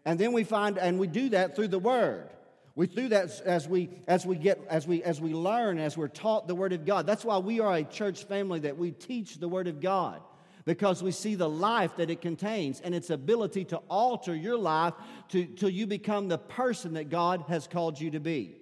and 0.07 0.19
then 0.19 0.33
we 0.33 0.45
find, 0.45 0.79
and 0.79 0.99
we 0.99 1.09
do 1.09 1.29
that 1.29 1.57
through 1.57 1.69
the 1.69 1.79
word. 1.79 2.31
We 2.75 2.87
do 2.87 3.11
that 3.11 3.39
as 3.45 3.69
we 3.69 3.91
as 4.07 4.25
we 4.25 4.37
get 4.37 4.59
as 4.71 4.87
we 4.87 5.03
as 5.03 5.21
we 5.21 5.35
learn 5.35 5.79
as 5.79 5.99
we're 5.99 6.09
taught 6.09 6.49
the 6.49 6.55
word 6.55 6.73
of 6.73 6.87
God. 6.87 7.07
That's 7.07 7.27
why 7.27 7.37
we 7.37 7.61
are 7.61 7.75
a 7.75 7.85
church 7.85 8.25
family 8.25 8.61
that 8.61 8.79
we 8.79 8.93
teach 8.93 9.37
the 9.37 9.49
word 9.49 9.69
of 9.69 9.83
God 9.83 10.23
because 10.69 11.03
we 11.03 11.13
see 11.13 11.35
the 11.35 11.49
life 11.49 11.97
that 11.97 12.11
it 12.11 12.21
contains 12.21 12.83
and 12.83 12.95
its 12.95 13.09
ability 13.09 13.65
to 13.65 13.79
alter 13.89 14.35
your 14.35 14.59
life 14.59 14.93
to, 15.31 15.47
till 15.47 15.71
you 15.71 15.87
become 15.87 16.29
the 16.29 16.37
person 16.37 16.93
that 16.93 17.09
God 17.09 17.43
has 17.49 17.67
called 17.67 17.99
you 17.99 18.11
to 18.11 18.21
be. 18.21 18.55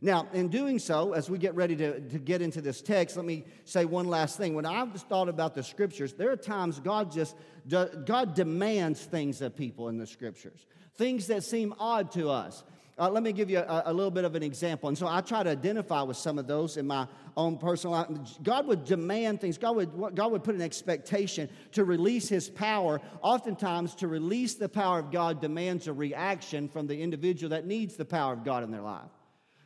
Now, 0.00 0.26
in 0.32 0.48
doing 0.48 0.78
so, 0.78 1.12
as 1.12 1.28
we 1.28 1.36
get 1.36 1.54
ready 1.54 1.76
to, 1.76 2.00
to 2.00 2.18
get 2.18 2.40
into 2.40 2.62
this 2.62 2.80
text, 2.80 3.14
let 3.14 3.26
me 3.26 3.44
say 3.66 3.84
one 3.84 4.08
last 4.08 4.38
thing. 4.38 4.54
When 4.54 4.64
I've 4.64 4.94
thought 5.02 5.28
about 5.28 5.54
the 5.54 5.62
scriptures, 5.62 6.14
there 6.14 6.30
are 6.30 6.36
times 6.36 6.80
God 6.80 7.12
just 7.12 7.36
God 7.68 8.34
demands 8.34 9.04
things 9.04 9.42
of 9.42 9.54
people 9.54 9.90
in 9.90 9.98
the 9.98 10.06
scriptures, 10.06 10.64
things 10.96 11.26
that 11.26 11.44
seem 11.44 11.74
odd 11.78 12.10
to 12.12 12.30
us. 12.30 12.64
Uh, 12.98 13.08
let 13.08 13.22
me 13.22 13.32
give 13.32 13.48
you 13.48 13.58
a, 13.58 13.84
a, 13.86 13.92
little 13.92 14.10
bit 14.10 14.24
of 14.24 14.34
an 14.34 14.42
example. 14.42 14.88
And 14.88 14.98
so 14.98 15.06
I 15.06 15.22
try 15.22 15.42
to 15.42 15.50
identify 15.50 16.02
with 16.02 16.16
some 16.16 16.38
of 16.38 16.46
those 16.46 16.76
in 16.76 16.86
my 16.86 17.06
own 17.36 17.56
personal 17.56 17.96
life. 17.96 18.08
God 18.42 18.66
would 18.66 18.84
demand 18.84 19.40
things, 19.40 19.56
God 19.56 19.76
would, 19.76 20.14
God 20.14 20.32
would 20.32 20.44
put 20.44 20.54
an 20.54 20.60
expectation 20.60 21.48
to 21.72 21.84
release 21.84 22.28
His 22.28 22.50
power. 22.50 23.00
Oftentimes, 23.22 23.94
to 23.96 24.08
release 24.08 24.54
the 24.54 24.68
power 24.68 24.98
of 24.98 25.10
God 25.10 25.40
demands 25.40 25.86
a 25.86 25.92
reaction 25.92 26.68
from 26.68 26.86
the 26.86 27.00
individual 27.00 27.50
that 27.50 27.66
needs 27.66 27.96
the 27.96 28.04
power 28.04 28.34
of 28.34 28.44
God 28.44 28.62
in 28.64 28.70
their 28.70 28.82
life. 28.82 29.10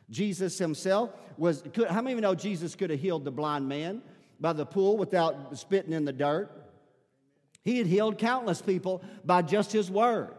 Jesus 0.09 0.57
Himself 0.57 1.11
was, 1.37 1.63
could, 1.73 1.89
how 1.89 2.01
many 2.01 2.13
of 2.13 2.17
you 2.17 2.21
know 2.21 2.35
Jesus 2.35 2.75
could 2.75 2.89
have 2.89 2.99
healed 2.99 3.25
the 3.25 3.31
blind 3.31 3.67
man 3.67 4.01
by 4.39 4.53
the 4.53 4.65
pool 4.65 4.97
without 4.97 5.57
spitting 5.57 5.93
in 5.93 6.05
the 6.05 6.13
dirt? 6.13 6.51
He 7.63 7.79
had 7.79 7.87
healed 7.87 8.17
countless 8.17 8.61
people 8.61 9.03
by 9.25 9.41
just 9.41 9.71
His 9.71 9.89
word. 9.89 10.35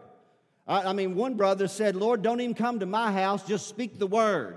I, 0.69 0.93
mean, 0.93 1.15
one 1.15 1.35
brother 1.35 1.69
said, 1.69 1.95
Lord, 1.95 2.23
don't 2.23 2.41
even 2.41 2.55
come 2.55 2.81
to 2.81 2.87
my 2.87 3.13
house, 3.13 3.47
just 3.47 3.69
speak 3.69 3.99
the 3.99 4.07
word, 4.07 4.57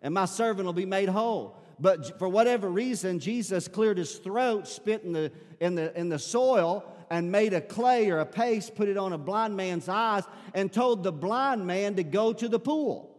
and 0.00 0.14
my 0.14 0.24
servant 0.24 0.64
will 0.64 0.72
be 0.72 0.86
made 0.86 1.08
whole. 1.10 1.56
But 1.78 2.18
for 2.18 2.28
whatever 2.28 2.68
reason, 2.68 3.18
Jesus 3.18 3.68
cleared 3.68 3.98
his 3.98 4.16
throat, 4.16 4.68
spit 4.68 5.02
in 5.02 5.12
the, 5.12 5.32
in 5.60 5.74
the, 5.74 5.98
in 5.98 6.08
the 6.08 6.18
soil, 6.18 6.84
and 7.10 7.30
made 7.30 7.52
a 7.52 7.60
clay 7.60 8.10
or 8.10 8.20
a 8.20 8.26
paste, 8.26 8.74
put 8.74 8.88
it 8.88 8.96
on 8.96 9.12
a 9.12 9.18
blind 9.18 9.56
man's 9.56 9.88
eyes, 9.88 10.24
and 10.54 10.72
told 10.72 11.02
the 11.02 11.12
blind 11.12 11.66
man 11.66 11.96
to 11.96 12.04
go 12.04 12.32
to 12.32 12.48
the 12.48 12.58
pool. 12.58 13.10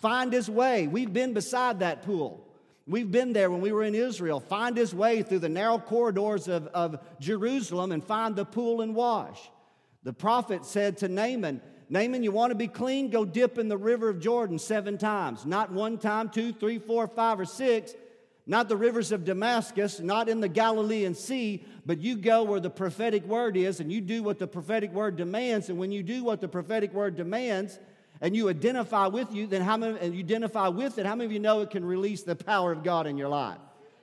Find 0.00 0.32
his 0.32 0.48
way. 0.48 0.86
We've 0.86 1.12
been 1.12 1.32
beside 1.32 1.80
that 1.80 2.02
pool. 2.02 2.46
We've 2.86 3.10
been 3.10 3.32
there 3.32 3.50
when 3.50 3.60
we 3.60 3.72
were 3.72 3.84
in 3.84 3.94
Israel. 3.94 4.40
Find 4.40 4.76
his 4.76 4.94
way 4.94 5.22
through 5.22 5.40
the 5.40 5.48
narrow 5.48 5.78
corridors 5.78 6.48
of, 6.48 6.66
of 6.68 6.98
Jerusalem 7.20 7.92
and 7.92 8.02
find 8.02 8.34
the 8.34 8.44
pool 8.44 8.80
and 8.80 8.94
wash. 8.94 9.38
The 10.02 10.12
prophet 10.12 10.64
said 10.64 10.98
to 10.98 11.08
Naaman, 11.08 11.60
Naaman, 11.88 12.22
you 12.22 12.32
want 12.32 12.52
to 12.52 12.54
be 12.54 12.68
clean? 12.68 13.10
Go 13.10 13.24
dip 13.24 13.58
in 13.58 13.68
the 13.68 13.76
river 13.76 14.08
of 14.08 14.20
Jordan 14.20 14.58
seven 14.58 14.96
times. 14.96 15.44
Not 15.44 15.72
one 15.72 15.98
time, 15.98 16.30
two, 16.30 16.52
three, 16.52 16.78
four, 16.78 17.06
five, 17.08 17.40
or 17.40 17.44
six. 17.44 17.94
Not 18.46 18.68
the 18.68 18.76
rivers 18.76 19.12
of 19.12 19.24
Damascus, 19.24 20.00
not 20.00 20.28
in 20.28 20.40
the 20.40 20.48
Galilean 20.48 21.14
Sea, 21.14 21.64
but 21.84 22.00
you 22.00 22.16
go 22.16 22.42
where 22.42 22.58
the 22.58 22.70
prophetic 22.70 23.24
word 23.26 23.56
is 23.56 23.80
and 23.80 23.92
you 23.92 24.00
do 24.00 24.22
what 24.22 24.38
the 24.38 24.46
prophetic 24.46 24.92
word 24.92 25.16
demands. 25.16 25.68
And 25.68 25.78
when 25.78 25.92
you 25.92 26.02
do 26.02 26.24
what 26.24 26.40
the 26.40 26.48
prophetic 26.48 26.92
word 26.92 27.16
demands 27.16 27.78
and 28.20 28.34
you 28.34 28.48
identify 28.48 29.06
with 29.06 29.32
you, 29.32 29.46
then 29.46 29.62
how 29.62 29.76
many 29.76 29.98
and 30.00 30.14
you 30.14 30.20
identify 30.20 30.68
with 30.68 30.98
it, 30.98 31.06
how 31.06 31.14
many 31.14 31.26
of 31.26 31.32
you 31.32 31.38
know 31.38 31.60
it 31.60 31.70
can 31.70 31.84
release 31.84 32.22
the 32.22 32.34
power 32.34 32.72
of 32.72 32.82
God 32.82 33.06
in 33.06 33.16
your 33.16 33.28
life? 33.28 33.58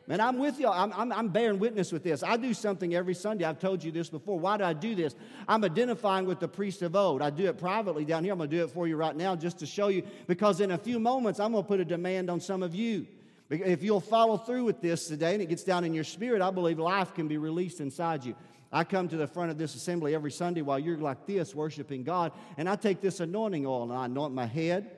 Man, 0.07 0.21
I'm 0.21 0.39
with 0.39 0.57
you. 0.57 0.69
I'm, 0.69 0.93
I'm, 0.93 1.11
I'm, 1.11 1.27
bearing 1.27 1.59
witness 1.59 1.91
with 1.91 2.01
this. 2.01 2.23
I 2.23 2.37
do 2.37 2.53
something 2.53 2.95
every 2.95 3.13
Sunday. 3.13 3.43
I've 3.43 3.59
told 3.59 3.83
you 3.83 3.91
this 3.91 4.09
before. 4.09 4.39
Why 4.39 4.55
do 4.55 4.63
I 4.63 4.71
do 4.71 4.95
this? 4.95 5.13
I'm 5.49 5.65
identifying 5.65 6.25
with 6.25 6.39
the 6.39 6.47
priest 6.47 6.81
of 6.81 6.95
old. 6.95 7.21
I 7.21 7.29
do 7.29 7.45
it 7.47 7.57
privately 7.57 8.05
down 8.05 8.23
here. 8.23 8.31
I'm 8.31 8.39
going 8.39 8.49
to 8.49 8.55
do 8.55 8.63
it 8.63 8.71
for 8.71 8.87
you 8.87 8.95
right 8.95 9.15
now 9.15 9.35
just 9.35 9.59
to 9.59 9.65
show 9.65 9.89
you 9.89 10.03
because 10.25 10.61
in 10.61 10.71
a 10.71 10.77
few 10.77 10.97
moments, 10.97 11.41
I'm 11.41 11.51
going 11.51 11.63
to 11.65 11.67
put 11.67 11.81
a 11.81 11.85
demand 11.85 12.29
on 12.29 12.39
some 12.39 12.63
of 12.63 12.73
you. 12.73 13.05
If 13.49 13.83
you'll 13.83 13.99
follow 13.99 14.37
through 14.37 14.63
with 14.63 14.79
this 14.79 15.09
today 15.09 15.33
and 15.33 15.41
it 15.41 15.49
gets 15.49 15.63
down 15.63 15.83
in 15.83 15.93
your 15.93 16.05
spirit, 16.05 16.41
I 16.41 16.51
believe 16.51 16.79
life 16.79 17.13
can 17.13 17.27
be 17.27 17.37
released 17.37 17.81
inside 17.81 18.23
you. 18.23 18.33
I 18.71 18.85
come 18.85 19.09
to 19.09 19.17
the 19.17 19.27
front 19.27 19.51
of 19.51 19.57
this 19.57 19.75
assembly 19.75 20.15
every 20.15 20.31
Sunday 20.31 20.61
while 20.61 20.79
you're 20.79 20.97
like 20.97 21.25
this, 21.25 21.53
worshiping 21.53 22.03
God, 22.03 22.31
and 22.57 22.67
I 22.69 22.75
take 22.75 23.01
this 23.01 23.19
anointing 23.19 23.65
oil 23.65 23.83
and 23.83 23.93
I 23.93 24.05
anoint 24.05 24.33
my 24.33 24.45
head, 24.45 24.91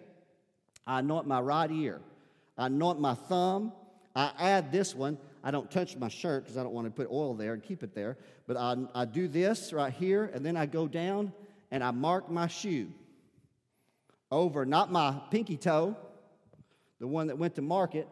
I 0.88 1.00
anoint 1.00 1.28
my 1.28 1.40
right 1.40 1.70
ear, 1.70 2.02
I 2.58 2.66
anoint 2.66 3.00
my 3.00 3.14
thumb, 3.14 3.74
I 4.20 4.32
add 4.38 4.72
this 4.72 4.94
one. 4.94 5.18
I 5.44 5.52
don't 5.52 5.72
touch 5.72 5.96
my 5.96 6.10
shirt 6.10 6.44
because 6.44 6.58
I 6.58 6.64
don't 6.64 6.74
want 6.74 6.88
to 6.88 6.92
put 6.92 7.10
oil 7.10 7.34
there 7.36 7.54
and 7.54 7.64
keep 7.64 7.84
it 7.84 7.96
there. 7.96 8.18
But 8.48 8.58
I, 8.58 8.76
I 8.94 9.06
do 9.06 9.30
this 9.30 9.72
right 9.72 9.94
here, 9.94 10.30
and 10.34 10.46
then 10.46 10.58
I 10.58 10.66
go 10.66 10.88
down 10.88 11.32
and 11.72 11.82
I 11.82 11.92
mark 11.92 12.30
my 12.30 12.48
shoe 12.48 12.92
over, 14.30 14.66
not 14.66 14.92
my 14.92 15.16
pinky 15.32 15.56
toe, 15.56 15.96
the 17.00 17.08
one 17.08 17.28
that 17.28 17.38
went 17.38 17.56
to 17.56 17.62
market, 17.62 18.10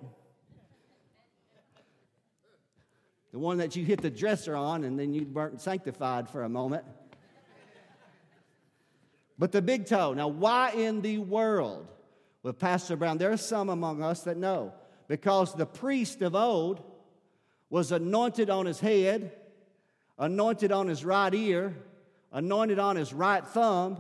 the 3.34 3.40
one 3.40 3.58
that 3.58 3.76
you 3.76 3.84
hit 3.84 4.02
the 4.02 4.10
dresser 4.10 4.56
on 4.56 4.86
and 4.86 4.98
then 4.98 5.14
you 5.14 5.26
burnt 5.26 5.60
sanctified 5.60 6.30
for 6.30 6.44
a 6.44 6.50
moment. 6.50 6.86
But 9.38 9.52
the 9.52 9.62
big 9.62 9.86
toe. 9.86 10.14
Now, 10.14 10.30
why 10.30 10.72
in 10.72 11.02
the 11.02 11.18
world? 11.18 11.88
With 12.44 12.60
Pastor 12.60 12.96
Brown, 12.96 13.18
there 13.18 13.32
are 13.32 13.38
some 13.38 13.68
among 13.68 14.02
us 14.02 14.22
that 14.24 14.38
know 14.38 14.74
because 15.08 15.54
the 15.54 15.66
priest 15.66 16.22
of 16.22 16.36
old 16.36 16.82
was 17.70 17.92
anointed 17.92 18.50
on 18.50 18.66
his 18.66 18.80
head, 18.80 19.32
anointed 20.18 20.72
on 20.72 20.88
his 20.88 21.04
right 21.04 21.34
ear, 21.34 21.76
anointed 22.32 22.80
on 22.80 22.96
his 22.96 23.14
right 23.14 23.46
thumb, 23.46 23.98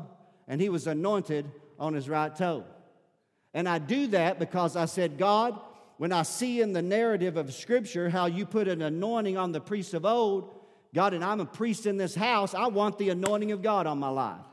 and 0.47 0.61
he 0.61 0.69
was 0.69 0.87
anointed 0.87 1.49
on 1.79 1.93
his 1.93 2.07
right 2.09 2.35
toe. 2.35 2.63
And 3.53 3.67
I 3.67 3.79
do 3.79 4.07
that 4.07 4.39
because 4.39 4.75
I 4.75 4.85
said, 4.85 5.17
God, 5.17 5.59
when 5.97 6.11
I 6.11 6.23
see 6.23 6.61
in 6.61 6.73
the 6.73 6.81
narrative 6.81 7.37
of 7.37 7.53
Scripture 7.53 8.09
how 8.09 8.27
you 8.27 8.45
put 8.45 8.67
an 8.67 8.81
anointing 8.81 9.37
on 9.37 9.51
the 9.51 9.61
priest 9.61 9.93
of 9.93 10.05
old, 10.05 10.53
God, 10.93 11.13
and 11.13 11.23
I'm 11.23 11.39
a 11.39 11.45
priest 11.45 11.85
in 11.85 11.97
this 11.97 12.15
house, 12.15 12.53
I 12.53 12.67
want 12.67 12.97
the 12.97 13.09
anointing 13.09 13.51
of 13.51 13.61
God 13.61 13.87
on 13.87 13.99
my 13.99 14.09
life. 14.09 14.45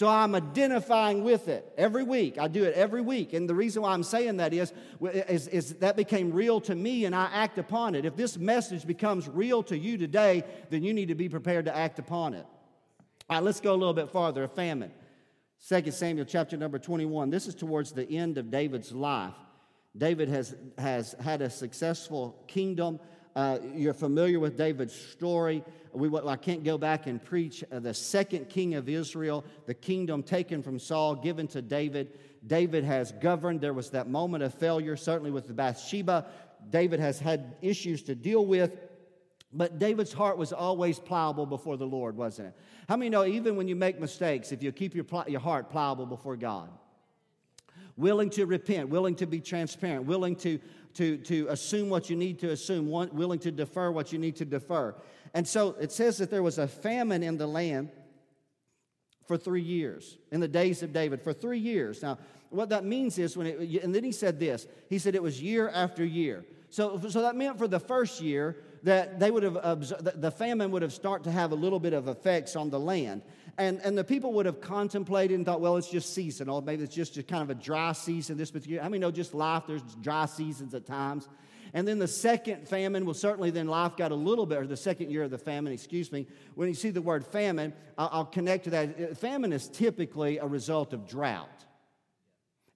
So 0.00 0.08
I'm 0.08 0.34
identifying 0.34 1.24
with 1.24 1.48
it 1.48 1.74
every 1.76 2.04
week. 2.04 2.38
I 2.38 2.48
do 2.48 2.64
it 2.64 2.72
every 2.72 3.02
week. 3.02 3.34
And 3.34 3.46
the 3.46 3.54
reason 3.54 3.82
why 3.82 3.92
I'm 3.92 4.02
saying 4.02 4.38
that 4.38 4.54
is, 4.54 4.72
is, 5.02 5.46
is, 5.48 5.74
that 5.74 5.94
became 5.94 6.32
real 6.32 6.58
to 6.62 6.74
me 6.74 7.04
and 7.04 7.14
I 7.14 7.28
act 7.30 7.58
upon 7.58 7.94
it. 7.94 8.06
If 8.06 8.16
this 8.16 8.38
message 8.38 8.86
becomes 8.86 9.28
real 9.28 9.62
to 9.64 9.76
you 9.76 9.98
today, 9.98 10.42
then 10.70 10.82
you 10.82 10.94
need 10.94 11.08
to 11.08 11.14
be 11.14 11.28
prepared 11.28 11.66
to 11.66 11.76
act 11.76 11.98
upon 11.98 12.32
it. 12.32 12.46
All 13.28 13.36
right, 13.36 13.44
let's 13.44 13.60
go 13.60 13.74
a 13.74 13.76
little 13.76 13.92
bit 13.92 14.08
farther. 14.08 14.42
A 14.42 14.48
famine. 14.48 14.90
2 15.68 15.90
Samuel 15.90 16.24
chapter 16.24 16.56
number 16.56 16.78
21. 16.78 17.28
This 17.28 17.46
is 17.46 17.54
towards 17.54 17.92
the 17.92 18.10
end 18.10 18.38
of 18.38 18.50
David's 18.50 18.92
life. 18.92 19.34
David 19.94 20.30
has, 20.30 20.54
has 20.78 21.14
had 21.20 21.42
a 21.42 21.50
successful 21.50 22.42
kingdom 22.48 23.00
Uh, 23.36 23.58
you're 23.74 23.94
familiar 23.94 24.40
with 24.40 24.56
David's 24.56 24.94
story. 24.94 25.62
We, 25.92 26.10
I 26.18 26.36
can't 26.36 26.64
go 26.64 26.78
back 26.78 27.06
and 27.06 27.22
preach 27.22 27.62
uh, 27.70 27.78
the 27.78 27.94
second 27.94 28.48
king 28.48 28.74
of 28.74 28.88
Israel, 28.88 29.44
the 29.66 29.74
kingdom 29.74 30.22
taken 30.22 30.62
from 30.62 30.78
Saul, 30.78 31.14
given 31.14 31.46
to 31.48 31.62
David. 31.62 32.18
David 32.46 32.84
has 32.84 33.12
governed. 33.12 33.60
There 33.60 33.74
was 33.74 33.90
that 33.90 34.08
moment 34.08 34.42
of 34.42 34.54
failure, 34.54 34.96
certainly 34.96 35.30
with 35.30 35.46
the 35.46 35.54
Bathsheba. 35.54 36.26
David 36.70 37.00
has 37.00 37.18
had 37.18 37.56
issues 37.62 38.02
to 38.04 38.14
deal 38.14 38.44
with. 38.44 38.72
But 39.52 39.78
David's 39.78 40.12
heart 40.12 40.38
was 40.38 40.52
always 40.52 41.00
pliable 41.00 41.44
before 41.44 41.76
the 41.76 41.86
Lord, 41.86 42.16
wasn't 42.16 42.48
it? 42.48 42.54
How 42.88 42.96
many 42.96 43.10
know 43.10 43.24
even 43.24 43.56
when 43.56 43.66
you 43.66 43.74
make 43.74 43.98
mistakes, 44.00 44.52
if 44.52 44.62
you 44.62 44.70
keep 44.70 44.94
your, 44.94 45.06
your 45.26 45.40
heart 45.40 45.70
pliable 45.70 46.06
before 46.06 46.36
God? 46.36 46.68
Willing 47.96 48.30
to 48.30 48.46
repent, 48.46 48.88
willing 48.88 49.16
to 49.16 49.26
be 49.26 49.40
transparent, 49.40 50.06
willing 50.06 50.36
to 50.36 50.60
to, 50.94 51.16
to 51.18 51.46
assume 51.48 51.88
what 51.88 52.10
you 52.10 52.16
need 52.16 52.38
to 52.40 52.50
assume, 52.50 52.90
willing 52.90 53.38
to 53.40 53.50
defer 53.50 53.90
what 53.90 54.12
you 54.12 54.18
need 54.18 54.36
to 54.36 54.44
defer. 54.44 54.94
And 55.34 55.46
so 55.46 55.76
it 55.80 55.92
says 55.92 56.18
that 56.18 56.30
there 56.30 56.42
was 56.42 56.58
a 56.58 56.66
famine 56.66 57.22
in 57.22 57.36
the 57.36 57.46
land 57.46 57.90
for 59.26 59.36
three 59.36 59.62
years, 59.62 60.18
in 60.32 60.40
the 60.40 60.48
days 60.48 60.82
of 60.82 60.92
David, 60.92 61.22
for 61.22 61.32
three 61.32 61.58
years. 61.58 62.02
Now, 62.02 62.18
what 62.50 62.70
that 62.70 62.84
means 62.84 63.16
is 63.18 63.36
when 63.36 63.46
it, 63.46 63.82
and 63.82 63.94
then 63.94 64.02
he 64.02 64.10
said 64.10 64.40
this 64.40 64.66
he 64.88 64.98
said 64.98 65.14
it 65.14 65.22
was 65.22 65.40
year 65.40 65.68
after 65.68 66.04
year. 66.04 66.44
So, 66.68 67.00
so 67.08 67.22
that 67.22 67.36
meant 67.36 67.58
for 67.58 67.68
the 67.68 67.80
first 67.80 68.20
year 68.20 68.56
that 68.82 69.20
they 69.20 69.30
would 69.30 69.42
have, 69.42 69.54
the 70.20 70.30
famine 70.30 70.70
would 70.70 70.82
have 70.82 70.92
started 70.92 71.24
to 71.24 71.30
have 71.30 71.52
a 71.52 71.54
little 71.54 71.80
bit 71.80 71.92
of 71.92 72.08
effects 72.08 72.56
on 72.56 72.70
the 72.70 72.80
land. 72.80 73.22
And, 73.60 73.78
and 73.82 73.96
the 73.96 74.04
people 74.04 74.32
would 74.32 74.46
have 74.46 74.62
contemplated 74.62 75.36
and 75.36 75.44
thought, 75.44 75.60
well, 75.60 75.76
it's 75.76 75.90
just 75.90 76.14
seasonal. 76.14 76.56
Oh, 76.56 76.60
maybe 76.62 76.82
it's 76.82 76.94
just 76.94 77.18
a 77.18 77.22
kind 77.22 77.42
of 77.42 77.50
a 77.50 77.54
dry 77.54 77.92
season 77.92 78.38
this 78.38 78.50
particular. 78.50 78.82
I 78.82 78.88
mean, 78.88 79.02
no, 79.02 79.10
just 79.10 79.34
life, 79.34 79.64
there's 79.66 79.82
dry 80.00 80.24
seasons 80.24 80.72
at 80.72 80.86
times. 80.86 81.28
And 81.74 81.86
then 81.86 81.98
the 81.98 82.08
second 82.08 82.66
famine, 82.66 83.04
well, 83.04 83.12
certainly 83.12 83.50
then 83.50 83.68
life 83.68 83.98
got 83.98 84.12
a 84.12 84.14
little 84.14 84.46
bit, 84.46 84.56
or 84.56 84.66
the 84.66 84.78
second 84.78 85.10
year 85.10 85.24
of 85.24 85.30
the 85.30 85.36
famine, 85.36 85.74
excuse 85.74 86.10
me. 86.10 86.26
When 86.54 86.68
you 86.68 86.74
see 86.74 86.88
the 86.88 87.02
word 87.02 87.26
famine, 87.26 87.74
I'll, 87.98 88.08
I'll 88.10 88.24
connect 88.24 88.64
to 88.64 88.70
that. 88.70 88.98
Uh, 88.98 89.14
famine 89.14 89.52
is 89.52 89.68
typically 89.68 90.38
a 90.38 90.46
result 90.46 90.94
of 90.94 91.06
drought, 91.06 91.66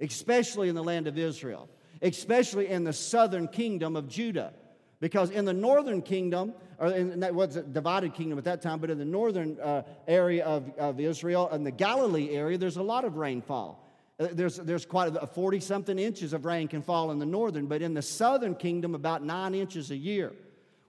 especially 0.01 0.69
in 0.69 0.75
the 0.75 0.85
land 0.85 1.07
of 1.07 1.17
Israel, 1.17 1.71
especially 2.03 2.69
in 2.69 2.85
the 2.85 2.93
southern 2.93 3.49
kingdom 3.49 3.97
of 3.97 4.07
Judah. 4.07 4.53
Because 5.01 5.31
in 5.31 5.45
the 5.45 5.53
northern 5.53 6.03
kingdom, 6.03 6.55
or 6.79 6.89
in 6.89 7.21
that 7.21 7.35
was 7.35 7.57
a 7.57 7.63
divided 7.63 8.15
kingdom 8.15 8.39
at 8.39 8.45
that 8.45 8.63
time, 8.63 8.79
but 8.79 8.91
in 8.91 8.99
the 8.99 9.05
northern 9.05 9.59
uh, 9.61 9.83
area 10.07 10.45
of, 10.45 10.71
of 10.79 11.01
Israel 11.01 11.49
and 11.51 11.67
the 11.67 11.71
Galilee 11.71 12.31
area, 12.31 12.57
there's 12.57 12.77
a 12.77 12.83
lot 12.83 13.05
of 13.05 13.17
rainfall. 13.17 13.85
Uh, 14.19 14.29
there's, 14.33 14.57
there's 14.57 14.87
quite 14.87 15.15
a 15.17 15.27
40 15.27 15.61
something 15.61 15.99
inches 15.99 16.33
of 16.33 16.45
rain 16.45 16.69
can 16.69 16.83
fall 16.83 17.11
in 17.11 17.19
the 17.19 17.27
northern, 17.27 17.67
but 17.67 17.83
in 17.83 17.95
the 17.95 18.03
southern 18.03 18.55
kingdom, 18.55 18.95
about 18.95 19.25
nine 19.25 19.55
inches 19.55 19.91
a 19.91 19.97
year. 19.97 20.33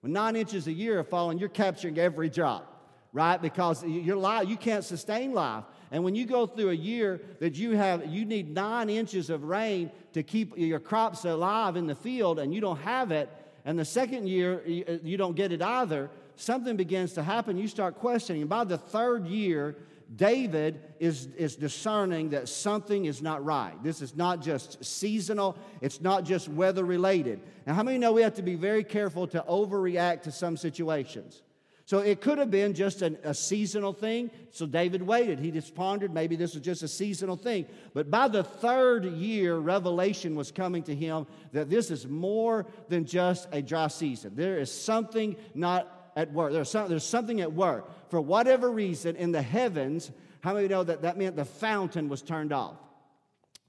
When 0.02 0.14
nine 0.14 0.36
inches 0.36 0.68
a 0.68 0.72
year 0.72 1.00
are 1.00 1.04
falling, 1.04 1.40
you're 1.40 1.50
capturing 1.50 1.98
every 1.98 2.30
drop, 2.30 2.92
right? 3.12 3.42
Because 3.42 3.84
your 3.84 4.18
life, 4.18 4.48
you 4.48 4.56
can't 4.56 4.84
sustain 4.84 5.34
life. 5.34 5.64
And 5.92 6.04
when 6.04 6.14
you 6.14 6.26
go 6.26 6.46
through 6.46 6.70
a 6.70 6.76
year 6.76 7.22
that 7.40 7.56
you 7.56 7.72
have, 7.72 8.06
you 8.06 8.24
need 8.24 8.54
nine 8.54 8.90
inches 8.90 9.32
of 9.32 9.44
rain 9.44 9.90
to 10.14 10.22
keep 10.22 10.56
your 10.58 10.80
crops 10.80 11.26
alive 11.26 11.76
in 11.76 11.88
the 11.88 11.96
field, 11.96 12.38
and 12.38 12.54
you 12.54 12.62
don't 12.62 12.80
have 12.82 13.12
it, 13.12 13.30
and 13.66 13.78
the 13.78 13.86
second 13.86 14.30
year 14.30 14.62
uh, 14.88 14.98
you 15.04 15.18
don't 15.18 15.36
get 15.36 15.52
it 15.52 15.62
either, 15.62 16.10
something 16.36 16.78
begins 16.78 17.14
to 17.14 17.24
happen. 17.24 17.58
You 17.58 17.68
start 17.68 17.96
questioning. 17.96 18.42
And 18.44 18.50
by 18.50 18.64
the 18.64 18.78
third 18.78 19.26
year, 19.26 19.76
David 20.16 20.80
is, 21.00 21.28
is 21.36 21.56
discerning 21.56 22.30
that 22.30 22.48
something 22.48 23.06
is 23.06 23.24
not 23.24 23.44
right. 23.44 23.74
This 23.84 24.02
is 24.02 24.16
not 24.16 24.42
just 24.42 24.84
seasonal, 24.86 25.58
it's 25.82 26.00
not 26.00 26.24
just 26.24 26.48
weather 26.48 26.86
related. 26.86 27.42
Now, 27.66 27.74
how 27.74 27.84
many 27.84 27.98
know 27.98 28.12
we 28.12 28.22
have 28.22 28.36
to 28.36 28.44
be 28.44 28.56
very 28.56 28.84
careful 28.84 29.26
to 29.28 29.44
overreact 29.50 30.22
to 30.24 30.32
some 30.32 30.58
situations? 30.58 31.42
So 31.88 32.00
it 32.00 32.20
could 32.20 32.40
have 32.40 32.50
been 32.50 32.74
just 32.74 33.04
an, 33.04 33.18
a 33.24 33.34
seasonal 33.34 33.94
thing. 33.94 34.32
So 34.50 34.66
David 34.66 35.04
waited. 35.04 35.40
He 35.40 35.52
just 35.52 35.76
pondered 35.76 36.12
maybe 36.12 36.36
this 36.36 36.56
was 36.56 36.64
just 36.64 36.82
a 36.82 36.88
seasonal 36.88 37.36
thing. 37.36 37.68
But 37.94 38.10
by 38.10 38.28
the 38.28 38.44
third 38.44 39.06
year, 39.06 39.58
revelation 39.58 40.36
was 40.36 40.52
coming 40.52 40.82
to 40.84 40.96
him 40.96 41.28
that 41.52 41.70
this 41.70 41.92
is 41.92 42.08
more 42.08 42.66
than 42.90 43.06
just 43.06 43.48
a 43.52 43.62
dry 43.62 43.88
season. 43.88 44.36
There 44.36 44.58
is 44.58 44.72
something 44.72 45.36
not 45.54 46.12
at 46.16 46.34
work. 46.34 46.54
There's, 46.54 46.72
some, 46.72 46.90
there's 46.90 47.04
something 47.04 47.42
at 47.42 47.54
work. 47.54 48.10
For 48.10 48.20
whatever 48.20 48.72
reason, 48.72 49.16
in 49.16 49.32
the 49.32 49.44
heavens, 49.44 50.12
how 50.42 50.56
many 50.56 50.68
know 50.68 50.84
that 50.84 51.04
that 51.04 51.18
meant 51.18 51.36
the 51.36 51.46
fountain 51.46 52.10
was 52.10 52.24
turned 52.24 52.52
off? 52.52 52.78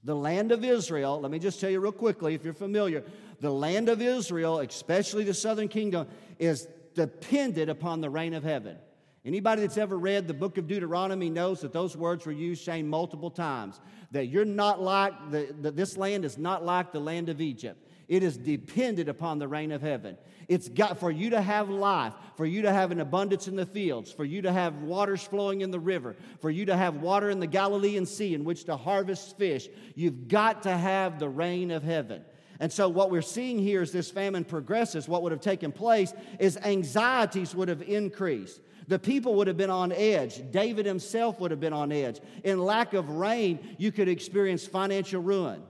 The 0.03 0.15
land 0.15 0.51
of 0.51 0.63
Israel, 0.63 1.19
let 1.19 1.31
me 1.31 1.37
just 1.37 1.59
tell 1.59 1.69
you 1.69 1.79
real 1.79 1.91
quickly 1.91 2.33
if 2.33 2.43
you're 2.43 2.53
familiar, 2.53 3.03
the 3.41 3.51
land 3.51 3.89
of 3.89 4.01
Israel, 4.01 4.59
especially 4.59 5.23
the 5.23 5.33
southern 5.33 5.67
kingdom, 5.67 6.07
is 6.39 6.67
depended 6.97 7.69
upon 7.69 8.01
the 8.01 8.09
rain 8.09 8.33
of 8.33 8.43
heaven. 8.43 8.77
Anybody 9.23 9.61
that's 9.61 9.77
ever 9.77 9.97
read 9.97 10.27
the 10.27 10.33
book 10.33 10.57
of 10.57 10.67
Deuteronomy 10.67 11.29
knows 11.29 11.61
that 11.61 11.73
those 11.73 11.95
words 11.95 12.25
were 12.25 12.31
used, 12.31 12.63
Shane, 12.63 12.87
multiple 12.87 13.29
times. 13.29 13.79
That 14.11 14.27
you're 14.27 14.45
not 14.45 14.81
like, 14.81 15.13
the, 15.31 15.53
the, 15.61 15.71
this 15.71 15.97
land 15.97 16.25
is 16.25 16.37
not 16.37 16.65
like 16.65 16.91
the 16.91 16.99
land 16.99 17.29
of 17.29 17.39
Egypt. 17.39 17.87
It 18.07 18.23
is 18.23 18.37
dependent 18.37 19.09
upon 19.09 19.37
the 19.37 19.47
rain 19.47 19.71
of 19.73 19.81
heaven. 19.81 20.17
It's 20.47 20.69
got 20.69 20.97
for 20.97 21.11
you 21.11 21.31
to 21.31 21.41
have 21.41 21.69
life, 21.69 22.13
for 22.37 22.45
you 22.45 22.61
to 22.61 22.71
have 22.71 22.91
an 22.91 23.01
abundance 23.01 23.49
in 23.49 23.57
the 23.57 23.65
fields, 23.65 24.11
for 24.11 24.23
you 24.23 24.41
to 24.43 24.51
have 24.51 24.81
waters 24.81 25.21
flowing 25.21 25.59
in 25.59 25.71
the 25.71 25.79
river, 25.79 26.15
for 26.39 26.49
you 26.49 26.65
to 26.65 26.77
have 26.77 27.01
water 27.01 27.29
in 27.29 27.41
the 27.41 27.47
Galilean 27.47 28.05
Sea 28.05 28.33
in 28.33 28.45
which 28.45 28.63
to 28.63 28.77
harvest 28.77 29.37
fish. 29.37 29.67
You've 29.93 30.29
got 30.29 30.63
to 30.63 30.77
have 30.77 31.19
the 31.19 31.27
rain 31.27 31.69
of 31.69 31.83
heaven. 31.83 32.23
And 32.59 32.71
so, 32.71 32.89
what 32.89 33.11
we're 33.11 33.21
seeing 33.21 33.59
here 33.59 33.81
as 33.81 33.91
this 33.91 34.09
famine 34.09 34.43
progresses, 34.43 35.07
what 35.07 35.21
would 35.23 35.31
have 35.31 35.41
taken 35.41 35.71
place 35.71 36.13
is 36.39 36.57
anxieties 36.57 37.53
would 37.53 37.69
have 37.69 37.81
increased. 37.81 38.61
The 38.87 38.97
people 38.97 39.35
would 39.35 39.47
have 39.47 39.57
been 39.57 39.69
on 39.69 39.91
edge. 39.91 40.41
David 40.51 40.85
himself 40.85 41.39
would 41.39 41.51
have 41.51 41.59
been 41.59 41.73
on 41.73 41.91
edge. 41.91 42.21
In 42.43 42.59
lack 42.59 42.93
of 42.93 43.09
rain, 43.09 43.75
you 43.77 43.91
could 43.91 44.07
experience 44.07 44.65
financial 44.65 45.21
ruin. 45.21 45.61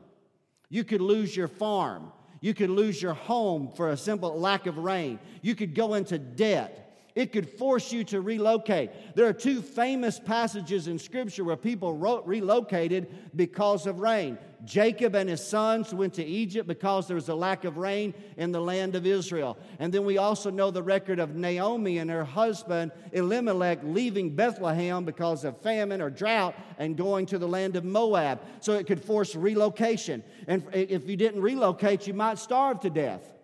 You 0.69 0.83
could 0.83 1.01
lose 1.01 1.35
your 1.35 1.47
farm. 1.47 2.11
You 2.41 2.53
could 2.53 2.69
lose 2.69 3.01
your 3.01 3.15
home 3.15 3.71
for 3.75 3.89
a 3.89 3.97
simple 3.97 4.39
lack 4.39 4.67
of 4.67 4.77
rain. 4.77 5.19
You 5.41 5.55
could 5.55 5.73
go 5.73 5.95
into 5.95 6.19
debt. 6.19 6.86
It 7.17 7.31
could 7.31 7.49
force 7.49 7.91
you 7.91 8.03
to 8.03 8.21
relocate. 8.21 8.91
There 9.15 9.25
are 9.25 9.33
two 9.33 9.63
famous 9.63 10.19
passages 10.19 10.87
in 10.87 10.99
Scripture 10.99 11.43
where 11.43 11.57
people 11.57 11.97
wrote, 11.97 12.27
relocated 12.27 13.07
because 13.35 13.87
of 13.87 13.97
rain. 13.97 14.37
Jacob 14.65 15.15
and 15.15 15.27
his 15.27 15.43
sons 15.43 15.95
went 15.95 16.13
to 16.13 16.23
Egypt 16.23 16.67
because 16.67 17.07
there 17.07 17.15
was 17.15 17.29
a 17.29 17.33
lack 17.33 17.63
of 17.63 17.79
rain 17.79 18.13
in 18.37 18.51
the 18.51 18.61
land 18.61 18.93
of 18.93 19.07
Israel. 19.07 19.57
And 19.79 19.91
then 19.91 20.05
we 20.05 20.19
also 20.19 20.51
know 20.51 20.69
the 20.69 20.83
record 20.83 21.17
of 21.17 21.35
Naomi 21.35 21.97
and 21.97 22.11
her 22.11 22.23
husband 22.23 22.91
Elimelech 23.11 23.79
leaving 23.81 24.35
Bethlehem 24.35 25.03
because 25.03 25.43
of 25.43 25.59
famine 25.61 26.03
or 26.03 26.11
drought 26.11 26.53
and 26.77 26.95
going 26.95 27.25
to 27.27 27.39
the 27.39 27.47
land 27.47 27.75
of 27.75 27.83
Moab. 27.83 28.41
So 28.59 28.73
it 28.73 28.85
could 28.85 29.03
force 29.03 29.33
relocation. 29.33 30.23
And 30.47 30.63
if 30.71 31.09
you 31.09 31.17
didn't 31.17 31.41
relocate, 31.41 32.05
you 32.05 32.13
might 32.13 32.37
starve 32.37 32.79
to 32.81 32.91
death. 32.91 33.36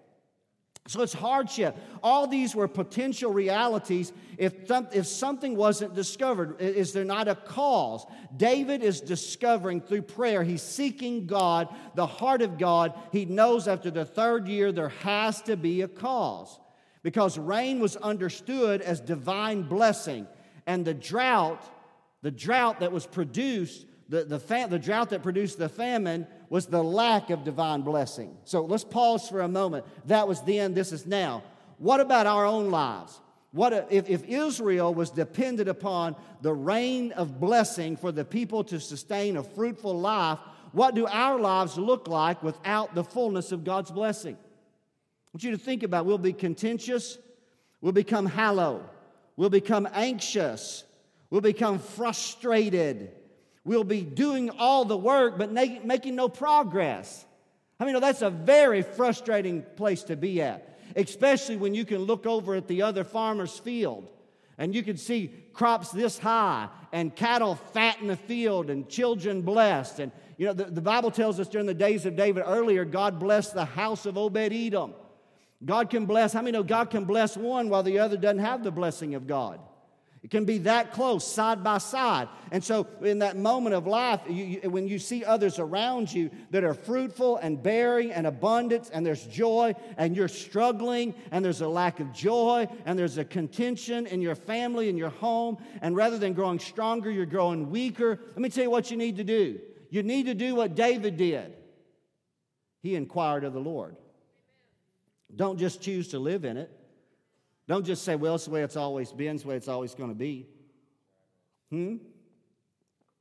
So 0.88 1.02
it's 1.02 1.14
hardship. 1.14 1.78
All 2.02 2.28
these 2.28 2.54
were 2.54 2.68
potential 2.68 3.32
realities 3.32 4.12
if, 4.38 4.68
th- 4.68 4.88
if 4.92 5.08
something 5.08 5.56
wasn't 5.56 5.96
discovered. 5.96 6.60
Is 6.60 6.92
there 6.92 7.06
not 7.06 7.30
a 7.30 7.36
cause? 7.36 8.06
David 8.36 8.84
is 8.84 9.00
discovering 9.00 9.80
through 9.80 10.02
prayer. 10.02 10.44
He's 10.44 10.62
seeking 10.62 11.26
God, 11.26 11.74
the 11.96 12.06
heart 12.06 12.42
of 12.42 12.58
God. 12.58 12.94
He 13.14 13.24
knows 13.24 13.70
after 13.70 13.92
the 13.92 14.04
third 14.04 14.50
year 14.50 14.74
there 14.74 14.90
has 14.90 15.42
to 15.44 15.56
be 15.56 15.82
a 15.82 15.88
cause 15.88 16.60
because 17.02 17.38
rain 17.38 17.80
was 17.80 17.96
understood 17.96 18.82
as 18.82 19.00
divine 19.00 19.64
blessing. 19.64 20.28
And 20.66 20.84
the 20.84 20.94
drought, 20.94 21.64
the 22.24 22.32
drought 22.32 22.82
that 22.82 22.92
was 22.92 23.08
produced, 23.08 23.86
the, 24.10 24.24
the, 24.26 24.40
fa- 24.40 24.68
the 24.70 24.80
drought 24.80 25.10
that 25.12 25.24
produced 25.24 25.58
the 25.58 25.70
famine 25.70 26.28
was 26.50 26.66
the 26.66 26.84
lack 26.84 27.30
of 27.30 27.44
divine 27.44 27.82
blessing. 27.82 28.38
So 28.44 28.66
let's 28.66 28.84
pause 28.84 29.28
for 29.28 29.42
a 29.42 29.48
moment. 29.48 29.86
That 30.08 30.28
was 30.28 30.42
then, 30.42 30.74
this 30.74 30.92
is 30.92 31.06
now. 31.06 31.44
What 31.78 32.00
about 32.00 32.28
our 32.28 32.46
own 32.46 32.70
lives? 32.70 33.20
What 33.52 33.88
if, 33.92 34.10
if 34.10 34.24
Israel 34.26 34.94
was 34.94 35.12
dependent 35.12 35.70
upon 35.70 36.16
the 36.42 36.54
rain 36.54 37.12
of 37.12 37.40
blessing 37.40 37.98
for 37.98 38.12
the 38.12 38.26
people 38.26 38.64
to 38.66 38.80
sustain 38.80 39.38
a 39.38 39.44
fruitful 39.44 40.00
life? 40.00 40.40
What 40.72 40.96
do 40.96 41.06
our 41.06 41.40
lives 41.40 41.78
look 41.78 42.08
like 42.08 42.42
without 42.42 42.96
the 42.96 43.04
fullness 43.04 43.52
of 43.52 43.64
God's 43.64 43.92
blessing? 43.92 44.36
I 44.36 45.30
want 45.32 45.44
you 45.44 45.52
to 45.52 45.58
think 45.58 45.84
about 45.84 46.08
we'll 46.08 46.18
be 46.18 46.34
contentious, 46.34 47.20
we'll 47.80 47.92
become 47.92 48.26
hollow, 48.26 48.90
we'll 49.38 49.52
become 49.52 49.88
anxious, 49.94 50.84
we'll 51.30 51.42
become 51.42 51.78
frustrated, 51.78 53.12
We'll 53.66 53.84
be 53.84 54.02
doing 54.02 54.50
all 54.50 54.86
the 54.86 54.98
work 54.98 55.38
but 55.38 55.52
making 55.52 56.16
no 56.16 56.28
progress. 56.28 57.26
I 57.80 57.86
mean, 57.86 58.00
that's 58.00 58.22
a 58.22 58.30
very 58.30 58.82
frustrating 58.82 59.64
place 59.76 60.04
to 60.04 60.16
be 60.16 60.42
at, 60.42 60.80
especially 60.96 61.58
when 61.58 61.74
you 61.74 61.86
can 61.86 62.00
look 62.00 62.26
over 62.26 62.56
at 62.56 62.68
the 62.68 62.82
other 62.82 63.04
farmer's 63.04 63.58
field 63.58 64.08
and 64.58 64.76
you 64.76 64.84
can 64.84 64.98
see 64.98 65.34
crops 65.54 65.92
this 65.92 66.20
high 66.20 66.70
and 66.92 67.16
cattle 67.16 67.56
fat 67.56 68.00
in 68.02 68.08
the 68.08 68.16
field 68.16 68.70
and 68.70 68.88
children 68.88 69.42
blessed. 69.42 70.00
And, 70.00 70.12
you 70.38 70.46
know, 70.46 70.54
the, 70.54 70.66
the 70.66 70.82
Bible 70.82 71.12
tells 71.12 71.40
us 71.40 71.48
during 71.48 71.66
the 71.66 71.74
days 71.74 72.06
of 72.06 72.16
David 72.16 72.44
earlier, 72.46 72.86
God 72.86 73.20
blessed 73.20 73.54
the 73.54 73.66
house 73.66 74.06
of 74.06 74.18
Obed 74.18 74.38
Edom. 74.38 74.94
God 75.66 75.90
can 75.90 76.06
bless. 76.06 76.34
How 76.34 76.42
many 76.42 76.52
know 76.52 76.64
God 76.64 76.90
can 76.90 77.06
bless 77.06 77.38
one 77.38 77.70
while 77.70 77.84
the 77.84 78.00
other 78.00 78.18
doesn't 78.18 78.40
have 78.40 78.64
the 78.64 78.72
blessing 78.72 79.16
of 79.16 79.28
God? 79.28 79.60
It 80.24 80.32
can 80.32 80.46
be 80.46 80.60
that 80.60 80.94
close, 80.94 81.30
side 81.30 81.66
by 81.66 81.80
side. 81.80 82.30
And 82.50 82.64
so, 82.64 82.88
in 83.02 83.20
that 83.20 83.36
moment 83.36 83.76
of 83.76 83.86
life, 83.86 84.22
you, 84.30 84.46
you, 84.46 84.70
when 84.70 84.88
you 84.88 84.98
see 84.98 85.26
others 85.26 85.60
around 85.60 86.14
you 86.14 86.32
that 86.52 86.64
are 86.64 86.74
fruitful 86.74 87.38
and 87.38 87.62
bearing 87.62 88.10
and 88.10 88.26
abundance, 88.26 88.90
and 88.90 89.06
there's 89.06 89.28
joy, 89.28 89.76
and 89.98 90.16
you're 90.16 90.30
struggling, 90.30 91.14
and 91.32 91.44
there's 91.44 91.60
a 91.60 91.68
lack 91.68 92.00
of 92.00 92.14
joy, 92.14 92.70
and 92.86 92.98
there's 92.98 93.18
a 93.18 93.26
contention 93.26 94.08
in 94.08 94.22
your 94.22 94.36
family, 94.36 94.88
in 94.88 94.96
your 94.96 95.10
home, 95.10 95.58
and 95.82 95.94
rather 95.94 96.18
than 96.18 96.32
growing 96.32 96.58
stronger, 96.58 97.12
you're 97.12 97.26
growing 97.26 97.70
weaker, 97.70 98.18
let 98.28 98.38
me 98.38 98.48
tell 98.48 98.64
you 98.64 98.72
what 98.72 98.92
you 98.92 98.96
need 98.96 99.18
to 99.18 99.26
do. 99.26 99.60
You 99.90 100.04
need 100.04 100.28
to 100.28 100.34
do 100.34 100.56
what 100.56 100.74
David 100.74 101.18
did. 101.18 101.54
He 102.82 102.96
inquired 102.96 103.44
of 103.44 103.52
the 103.52 103.60
Lord. 103.60 103.98
Don't 105.36 105.60
just 105.60 105.82
choose 105.82 106.10
to 106.10 106.20
live 106.20 106.46
in 106.46 106.56
it. 106.56 106.72
Don't 107.68 107.86
just 107.86 108.04
say, 108.04 108.16
well, 108.16 108.36
it's 108.36 108.46
the 108.46 108.52
way 108.52 108.64
it's 108.64 108.76
always 108.76 109.12
been, 109.12 109.36
it's 109.36 109.44
the 109.44 109.50
way 109.50 109.56
it's 109.56 109.68
always 109.68 109.96
going 109.96 110.10
to 110.10 110.16
be. 110.16 110.48
Hmm? 111.70 111.98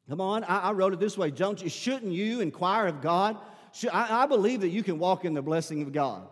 Come 0.08 0.20
on, 0.20 0.44
I, 0.44 0.58
I, 0.58 0.72
wrote 0.72 0.92
it 0.92 1.00
this 1.00 1.16
way. 1.16 1.30
Don't 1.30 1.62
you, 1.62 1.68
shouldn't 1.68 2.12
you 2.12 2.40
inquire 2.40 2.86
of 2.86 3.00
God? 3.00 3.38
Should, 3.72 3.90
I, 3.90 4.24
I 4.24 4.26
believe 4.26 4.60
that 4.62 4.68
you 4.68 4.82
can 4.82 4.98
walk 4.98 5.24
in 5.24 5.32
the 5.32 5.42
blessing 5.42 5.80
of 5.82 5.92
God. 5.92 6.26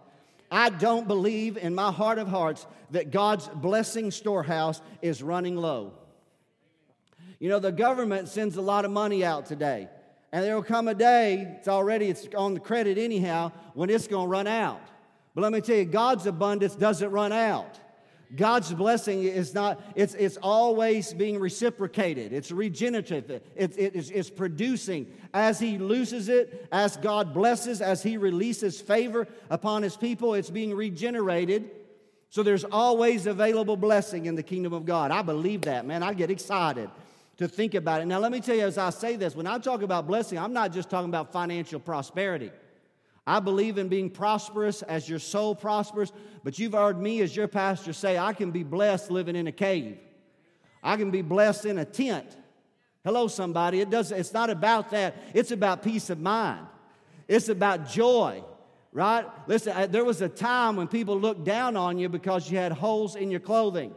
I 0.51 0.71
don't 0.71 1.07
believe 1.07 1.57
in 1.57 1.75
my 1.75 1.93
heart 1.93 2.19
of 2.19 2.27
hearts 2.27 2.67
that 2.91 3.13
God's 3.13 3.47
blessing 3.49 4.11
storehouse 4.11 4.83
is 5.01 5.23
running 5.23 5.57
low. 5.57 5.93
You 7.39 7.49
know, 7.49 7.61
the 7.61 7.73
government 7.73 8.29
sends 8.29 8.57
a 8.57 8.61
lot 8.61 8.85
of 8.85 8.91
money 8.91 9.25
out 9.25 9.47
today. 9.47 9.89
And 10.33 10.45
there 10.45 10.55
will 10.55 10.63
come 10.63 10.89
a 10.89 10.95
day, 10.95 11.57
it's 11.59 11.69
already 11.69 12.09
it's 12.09 12.29
on 12.37 12.55
the 12.55 12.61
credit 12.61 12.99
anyhow, 12.99 13.53
when 13.75 13.91
it's 13.91 14.07
going 14.07 14.27
to 14.27 14.31
run 14.31 14.47
out. 14.47 14.81
But 15.35 15.43
let 15.43 15.53
me 15.53 15.61
tell 15.61 15.77
you, 15.77 15.85
God's 15.85 16.27
abundance 16.27 16.75
doesn't 16.75 17.11
run 17.11 17.33
out. 17.33 17.79
God's 18.37 18.73
blessing 18.73 19.25
is 19.25 19.55
not, 19.55 19.83
it's, 19.97 20.15
it's 20.15 20.37
always 20.37 21.13
being 21.13 21.41
reciprocated. 21.41 22.33
It's 22.33 22.53
regenerative. 22.53 23.29
It, 23.31 23.43
it, 23.57 23.97
it's, 23.97 24.11
it's 24.11 24.31
producing. 24.31 25.13
As 25.35 25.59
He 25.59 25.79
loses 25.79 26.29
it, 26.29 26.69
as 26.71 26.97
God 26.97 27.35
blesses, 27.35 27.81
as 27.81 28.03
He 28.03 28.17
releases 28.17 28.81
favor 28.81 29.27
upon 29.51 29.83
His 29.83 29.97
people, 29.97 30.35
it's 30.35 30.51
being 30.51 30.75
regenerated. 30.75 31.71
So 32.29 32.45
there's 32.45 32.65
always 32.65 33.27
available 33.27 33.77
blessing 33.77 34.27
in 34.27 34.37
the 34.37 34.43
kingdom 34.45 34.73
of 34.73 34.87
God. 34.87 35.11
I 35.11 35.23
believe 35.23 35.63
that, 35.63 35.85
man. 35.85 36.05
I 36.05 36.15
get 36.15 36.31
excited 36.31 36.89
to 37.39 37.49
think 37.49 37.75
about 37.75 38.01
it. 38.01 38.05
Now, 38.05 38.21
let 38.21 38.31
me 38.31 38.41
tell 38.41 38.55
you, 38.55 38.67
as 38.67 38.79
I 38.79 38.91
say 38.91 39.17
this, 39.17 39.35
when 39.35 39.49
I 39.49 39.59
talk 39.59 39.83
about 39.83 40.07
blessing, 40.07 40.39
I'm 40.39 40.53
not 40.53 40.73
just 40.73 40.89
talking 40.89 41.09
about 41.09 41.33
financial 41.33 41.81
prosperity. 41.81 42.53
I 43.31 43.39
believe 43.39 43.79
in 43.79 43.87
being 43.87 44.11
prosperous 44.11 44.83
as 44.83 45.09
your 45.09 45.21
soul 45.21 45.55
prospers, 45.55 46.13
but 46.43 46.59
you've 46.59 46.73
heard 46.73 47.01
me 47.01 47.21
as 47.21 47.37
your 47.37 47.47
pastor 47.47 47.93
say, 47.93 48.19
I 48.19 48.33
can 48.33 48.51
be 48.51 48.65
blessed 48.65 49.09
living 49.09 49.37
in 49.37 49.47
a 49.47 49.53
cave. 49.53 49.99
I 50.83 50.97
can 50.97 51.13
be 51.13 51.23
blessed 51.23 51.67
in 51.67 51.79
a 51.79 51.85
tent. 51.85 52.37
Hello, 53.05 53.29
somebody. 53.29 53.81
It 53.81 53.89
does, 53.89 54.11
it's 54.11 54.33
not 54.33 54.51
about 54.51 54.91
that, 54.91 55.15
it's 55.33 55.53
about 55.53 55.85
peace 55.85 56.11
of 56.11 56.19
mind, 56.19 56.67
it's 57.29 57.49
about 57.49 57.89
joy. 57.89 58.43
Right? 58.93 59.25
Listen, 59.47 59.75
uh, 59.77 59.87
there 59.87 60.05
was 60.05 60.21
a 60.23 60.29
time 60.29 60.75
when 60.75 60.89
people 60.89 61.17
looked 61.17 61.45
down 61.45 61.77
on 61.77 61.99
you 61.99 62.09
because 62.09 62.51
you 62.51 62.59
had 62.59 62.73
holes 62.73 63.15
in 63.15 63.31
your 63.31 63.39
clothing. 63.39 63.95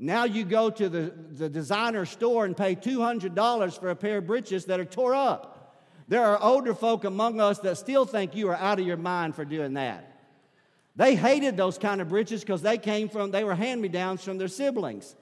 Now 0.00 0.24
you 0.24 0.44
go 0.44 0.70
to 0.70 0.88
the, 0.88 1.14
the 1.30 1.48
designer 1.48 2.04
store 2.04 2.46
and 2.46 2.56
pay 2.56 2.74
$200 2.74 3.78
for 3.78 3.90
a 3.90 3.94
pair 3.94 4.18
of 4.18 4.26
breeches 4.26 4.64
that 4.64 4.80
are 4.80 4.84
tore 4.84 5.14
up. 5.14 5.51
There 6.12 6.26
are 6.26 6.42
older 6.42 6.74
folk 6.74 7.04
among 7.04 7.40
us 7.40 7.60
that 7.60 7.78
still 7.78 8.04
think 8.04 8.36
you 8.36 8.50
are 8.50 8.54
out 8.54 8.78
of 8.78 8.86
your 8.86 8.98
mind 8.98 9.34
for 9.34 9.46
doing 9.46 9.72
that. 9.72 10.14
They 10.94 11.14
hated 11.14 11.56
those 11.56 11.78
kind 11.78 12.02
of 12.02 12.10
breeches 12.10 12.42
because 12.42 12.60
they 12.60 12.76
came 12.76 13.08
from, 13.08 13.30
they 13.30 13.44
were 13.44 13.54
hand 13.54 13.80
me 13.80 13.88
downs 13.88 14.22
from 14.22 14.36
their 14.36 14.48
siblings. 14.48 15.16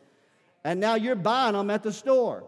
And 0.64 0.80
now 0.80 0.96
you're 0.96 1.14
buying 1.14 1.52
them 1.52 1.70
at 1.70 1.84
the 1.84 1.92
store. 1.92 2.42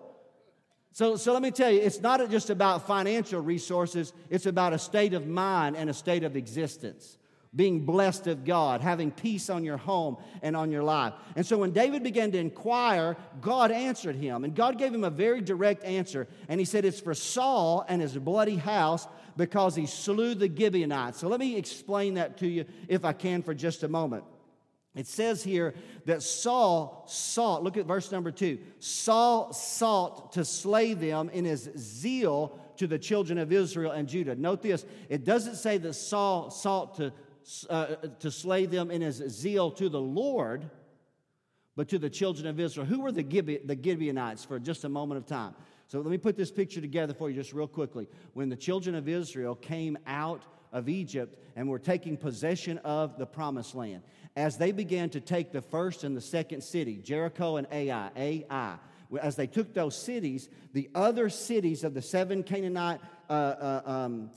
So, 0.91 1.15
so 1.15 1.33
let 1.33 1.41
me 1.41 1.53
tell 1.53 1.71
you, 1.71 1.83
it's 1.83 2.01
not 2.01 2.29
just 2.33 2.51
about 2.51 2.85
financial 2.85 3.41
resources, 3.41 4.13
it's 4.29 4.47
about 4.47 4.73
a 4.73 4.79
state 4.81 5.15
of 5.15 5.29
mind 5.29 5.77
and 5.77 5.89
a 5.89 5.95
state 5.95 6.25
of 6.25 6.35
existence 6.35 7.19
being 7.55 7.85
blessed 7.85 8.27
of 8.29 8.45
God, 8.45 8.81
having 8.81 9.11
peace 9.11 9.51
on 9.51 9.63
your 9.63 9.77
home 9.77 10.17
and 10.41 10.57
on 10.57 10.71
your 10.71 10.83
life. 10.83 11.13
And 11.37 11.45
so 11.45 11.59
when 11.59 11.73
David 11.73 12.03
began 12.03 12.33
to 12.33 12.39
inquire, 12.39 13.17
God 13.43 13.71
answered 13.71 14.17
him. 14.17 14.45
And 14.45 14.55
God 14.55 14.79
gave 14.79 14.95
him 14.95 15.05
a 15.05 15.11
very 15.11 15.43
direct 15.43 15.85
answer. 15.85 16.29
And 16.49 16.59
he 16.59 16.65
said, 16.65 16.85
It's 16.85 17.01
for 17.01 17.15
Saul 17.15 17.85
and 17.89 18.01
his 18.01 18.17
bloody 18.17 18.57
house 18.57 19.07
because 19.37 19.75
he 19.75 19.87
slew 19.87 20.35
the 20.35 20.49
Gibeonites. 20.49 21.19
So 21.19 21.29
let 21.29 21.41
me 21.41 21.57
explain 21.57 22.15
that 22.15 22.39
to 22.39 22.49
you, 22.49 22.65
if 22.89 23.05
I 23.05 23.13
can, 23.13 23.43
for 23.43 23.55
just 23.55 23.83
a 23.83 23.89
moment. 23.89 24.25
It 24.95 25.07
says 25.07 25.43
here 25.43 25.75
that 26.05 26.23
Saul 26.23 27.05
sought, 27.07 27.63
look 27.63 27.79
at 27.79 27.87
verse 27.87 28.13
number 28.13 28.31
two. 28.31 28.59
Saul 28.79 29.53
sought 29.53 30.33
to 30.33 30.45
slay 30.45 30.93
them 30.93 31.31
in 31.31 31.47
his 31.47 31.71
zeal 31.79 32.59
to 32.77 32.87
the 32.87 32.99
children 32.99 33.39
of 33.39 33.53
Israel 33.53 33.93
and 33.93 34.07
Judah. 34.09 34.35
Note 34.35 34.63
this 34.63 34.85
it 35.09 35.25
doesn't 35.25 35.57
say 35.57 35.79
that 35.79 35.95
Saul 35.95 36.51
sought 36.51 36.97
to 36.97 37.13
uh, 37.69 37.97
to 38.21 38.31
slay 38.31 38.67
them 38.67 38.91
in 38.91 39.01
his 39.01 39.17
zeal 39.29 39.71
to 39.73 39.89
the 39.89 40.01
Lord, 40.01 40.69
but 41.77 41.89
to 41.89 41.99
the 41.99 42.11
children 42.11 42.47
of 42.47 42.61
Israel. 42.61 42.87
Who 42.87 43.01
were 43.01 43.13
the, 43.13 43.23
Gibe- 43.23 43.67
the 43.67 43.79
Gibeonites 43.81 44.45
for 44.45 44.59
just 44.59 44.85
a 44.85 44.89
moment 44.89 45.19
of 45.19 45.27
time? 45.27 45.55
So 45.89 46.01
let 46.01 46.11
me 46.11 46.19
put 46.19 46.37
this 46.37 46.51
picture 46.51 46.81
together 46.81 47.15
for 47.15 47.29
you 47.29 47.37
just 47.37 47.53
real 47.53 47.67
quickly. 47.67 48.09
When 48.33 48.49
the 48.49 48.57
children 48.57 48.95
of 48.95 49.09
Israel 49.09 49.55
came 49.55 49.99
out 50.07 50.43
of 50.73 50.89
Egypt 50.89 51.39
and 51.55 51.69
were 51.69 51.79
taking 51.79 52.17
possession 52.17 52.79
of 52.79 53.19
the 53.19 53.27
promised 53.27 53.75
land, 53.75 54.03
as 54.35 54.57
they 54.57 54.73
began 54.73 55.11
to 55.11 55.21
take 55.21 55.53
the 55.53 55.61
first 55.61 56.05
and 56.05 56.17
the 56.17 56.21
second 56.21 56.63
city, 56.63 56.97
Jericho 56.97 57.57
and 57.57 57.67
Ai, 57.71 58.11
Ai, 58.17 58.79
as 59.21 59.37
they 59.37 59.47
took 59.47 59.75
those 59.75 59.95
cities, 59.95 60.49
the 60.73 60.89
other 60.95 61.29
cities 61.29 61.85
of 61.85 61.93
the 61.93 62.01
seven 62.01 62.43
Canaanite 62.43 63.01
uh, 63.29 63.33
uh, 63.33 63.83
um, 63.85 64.31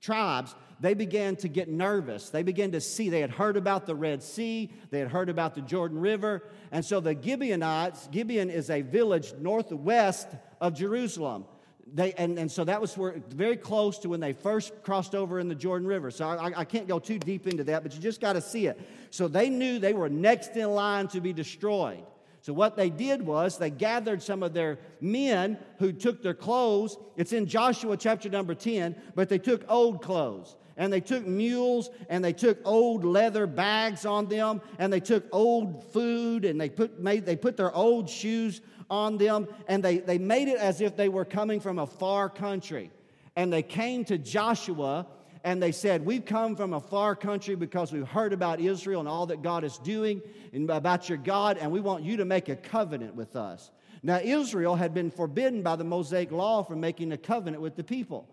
tribes 0.00 0.54
they 0.80 0.94
began 0.94 1.36
to 1.36 1.48
get 1.48 1.68
nervous. 1.68 2.30
They 2.30 2.42
began 2.42 2.72
to 2.72 2.80
see, 2.80 3.10
they 3.10 3.20
had 3.20 3.30
heard 3.30 3.58
about 3.58 3.84
the 3.84 3.94
Red 3.94 4.22
Sea, 4.22 4.72
they 4.90 4.98
had 4.98 5.08
heard 5.08 5.28
about 5.28 5.54
the 5.54 5.60
Jordan 5.60 6.00
River. 6.00 6.42
And 6.72 6.82
so 6.82 7.00
the 7.00 7.16
Gibeonites, 7.20 8.08
Gibeon 8.10 8.48
is 8.48 8.70
a 8.70 8.80
village 8.80 9.34
northwest 9.38 10.28
of 10.60 10.74
Jerusalem. 10.74 11.44
They, 11.92 12.12
and, 12.14 12.38
and 12.38 12.50
so 12.50 12.64
that 12.64 12.80
was 12.80 12.96
where, 12.96 13.20
very 13.28 13.56
close 13.56 13.98
to 13.98 14.08
when 14.08 14.20
they 14.20 14.32
first 14.32 14.72
crossed 14.82 15.14
over 15.14 15.38
in 15.38 15.48
the 15.48 15.54
Jordan 15.54 15.86
River. 15.86 16.10
So 16.10 16.26
I, 16.26 16.60
I 16.60 16.64
can't 16.64 16.88
go 16.88 16.98
too 16.98 17.18
deep 17.18 17.46
into 17.46 17.64
that, 17.64 17.82
but 17.82 17.94
you 17.94 18.00
just 18.00 18.20
got 18.20 18.34
to 18.34 18.40
see 18.40 18.66
it. 18.66 18.80
So 19.10 19.28
they 19.28 19.50
knew 19.50 19.78
they 19.78 19.92
were 19.92 20.08
next 20.08 20.56
in 20.56 20.70
line 20.70 21.08
to 21.08 21.20
be 21.20 21.32
destroyed. 21.32 22.04
So, 22.42 22.54
what 22.54 22.74
they 22.74 22.88
did 22.88 23.20
was 23.20 23.58
they 23.58 23.68
gathered 23.68 24.22
some 24.22 24.42
of 24.42 24.54
their 24.54 24.78
men 24.98 25.58
who 25.78 25.92
took 25.92 26.22
their 26.22 26.32
clothes. 26.32 26.96
It's 27.18 27.34
in 27.34 27.44
Joshua 27.44 27.98
chapter 27.98 28.30
number 28.30 28.54
10, 28.54 28.96
but 29.14 29.28
they 29.28 29.36
took 29.36 29.62
old 29.68 30.00
clothes 30.00 30.56
and 30.80 30.90
they 30.90 31.02
took 31.02 31.26
mules 31.26 31.90
and 32.08 32.24
they 32.24 32.32
took 32.32 32.58
old 32.64 33.04
leather 33.04 33.46
bags 33.46 34.06
on 34.06 34.26
them 34.26 34.62
and 34.78 34.90
they 34.90 34.98
took 34.98 35.26
old 35.30 35.84
food 35.92 36.46
and 36.46 36.58
they 36.58 36.70
put, 36.70 36.98
made, 36.98 37.26
they 37.26 37.36
put 37.36 37.58
their 37.58 37.72
old 37.74 38.08
shoes 38.08 38.62
on 38.88 39.18
them 39.18 39.46
and 39.68 39.84
they, 39.84 39.98
they 39.98 40.16
made 40.16 40.48
it 40.48 40.56
as 40.56 40.80
if 40.80 40.96
they 40.96 41.10
were 41.10 41.26
coming 41.26 41.60
from 41.60 41.78
a 41.78 41.86
far 41.86 42.30
country. 42.30 42.90
And 43.36 43.52
they 43.52 43.62
came 43.62 44.06
to 44.06 44.16
Joshua 44.16 45.06
and 45.44 45.62
they 45.62 45.70
said, 45.70 46.02
We've 46.02 46.24
come 46.24 46.56
from 46.56 46.72
a 46.72 46.80
far 46.80 47.14
country 47.14 47.56
because 47.56 47.92
we've 47.92 48.08
heard 48.08 48.32
about 48.32 48.58
Israel 48.58 49.00
and 49.00 49.08
all 49.08 49.26
that 49.26 49.42
God 49.42 49.64
is 49.64 49.76
doing 49.76 50.22
and 50.54 50.70
about 50.70 51.10
your 51.10 51.18
God, 51.18 51.58
and 51.58 51.70
we 51.70 51.80
want 51.80 52.04
you 52.04 52.16
to 52.16 52.24
make 52.24 52.48
a 52.48 52.56
covenant 52.56 53.14
with 53.14 53.36
us. 53.36 53.70
Now, 54.02 54.18
Israel 54.18 54.76
had 54.76 54.94
been 54.94 55.10
forbidden 55.10 55.62
by 55.62 55.76
the 55.76 55.84
Mosaic 55.84 56.32
law 56.32 56.62
from 56.62 56.80
making 56.80 57.12
a 57.12 57.18
covenant 57.18 57.62
with 57.62 57.76
the 57.76 57.84
people. 57.84 58.26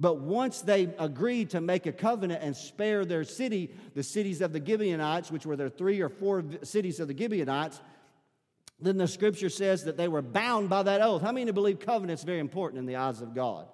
But 0.00 0.20
once 0.20 0.62
they 0.62 0.88
agreed 0.98 1.50
to 1.50 1.60
make 1.60 1.84
a 1.84 1.92
covenant 1.92 2.42
and 2.42 2.56
spare 2.56 3.04
their 3.04 3.22
city, 3.22 3.70
the 3.94 4.02
cities 4.02 4.40
of 4.40 4.54
the 4.54 4.64
Gibeonites, 4.64 5.30
which 5.30 5.44
were 5.44 5.56
their 5.56 5.68
three 5.68 6.00
or 6.00 6.08
four 6.08 6.42
cities 6.62 7.00
of 7.00 7.08
the 7.08 7.16
Gibeonites, 7.16 7.78
then 8.80 8.96
the 8.96 9.06
scripture 9.06 9.50
says 9.50 9.84
that 9.84 9.98
they 9.98 10.08
were 10.08 10.22
bound 10.22 10.70
by 10.70 10.82
that 10.84 11.02
oath. 11.02 11.20
How 11.20 11.32
many 11.32 11.52
believe 11.52 11.80
covenant's 11.80 12.22
very 12.22 12.38
important 12.38 12.78
in 12.78 12.86
the 12.86 12.96
eyes 12.96 13.20
of 13.20 13.34
God? 13.34 13.66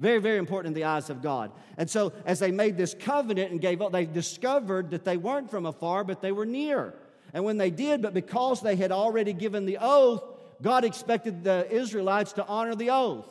Very, 0.00 0.18
very 0.18 0.38
important 0.38 0.74
in 0.74 0.74
the 0.74 0.88
eyes 0.88 1.08
of 1.08 1.22
God. 1.22 1.52
And 1.76 1.88
so, 1.88 2.12
as 2.24 2.40
they 2.40 2.50
made 2.50 2.76
this 2.76 2.94
covenant 2.98 3.52
and 3.52 3.60
gave 3.60 3.80
up, 3.80 3.92
they 3.92 4.06
discovered 4.06 4.90
that 4.90 5.04
they 5.04 5.18
weren't 5.18 5.50
from 5.50 5.66
afar, 5.66 6.02
but 6.02 6.20
they 6.20 6.32
were 6.32 6.46
near. 6.46 6.94
And 7.32 7.44
when 7.44 7.58
they 7.58 7.70
did, 7.70 8.02
but 8.02 8.12
because 8.12 8.60
they 8.60 8.74
had 8.74 8.90
already 8.90 9.34
given 9.34 9.66
the 9.66 9.78
oath, 9.80 10.24
God 10.62 10.84
expected 10.84 11.44
the 11.44 11.70
Israelites 11.70 12.32
to 12.32 12.46
honor 12.46 12.74
the 12.74 12.90
oath. 12.90 13.28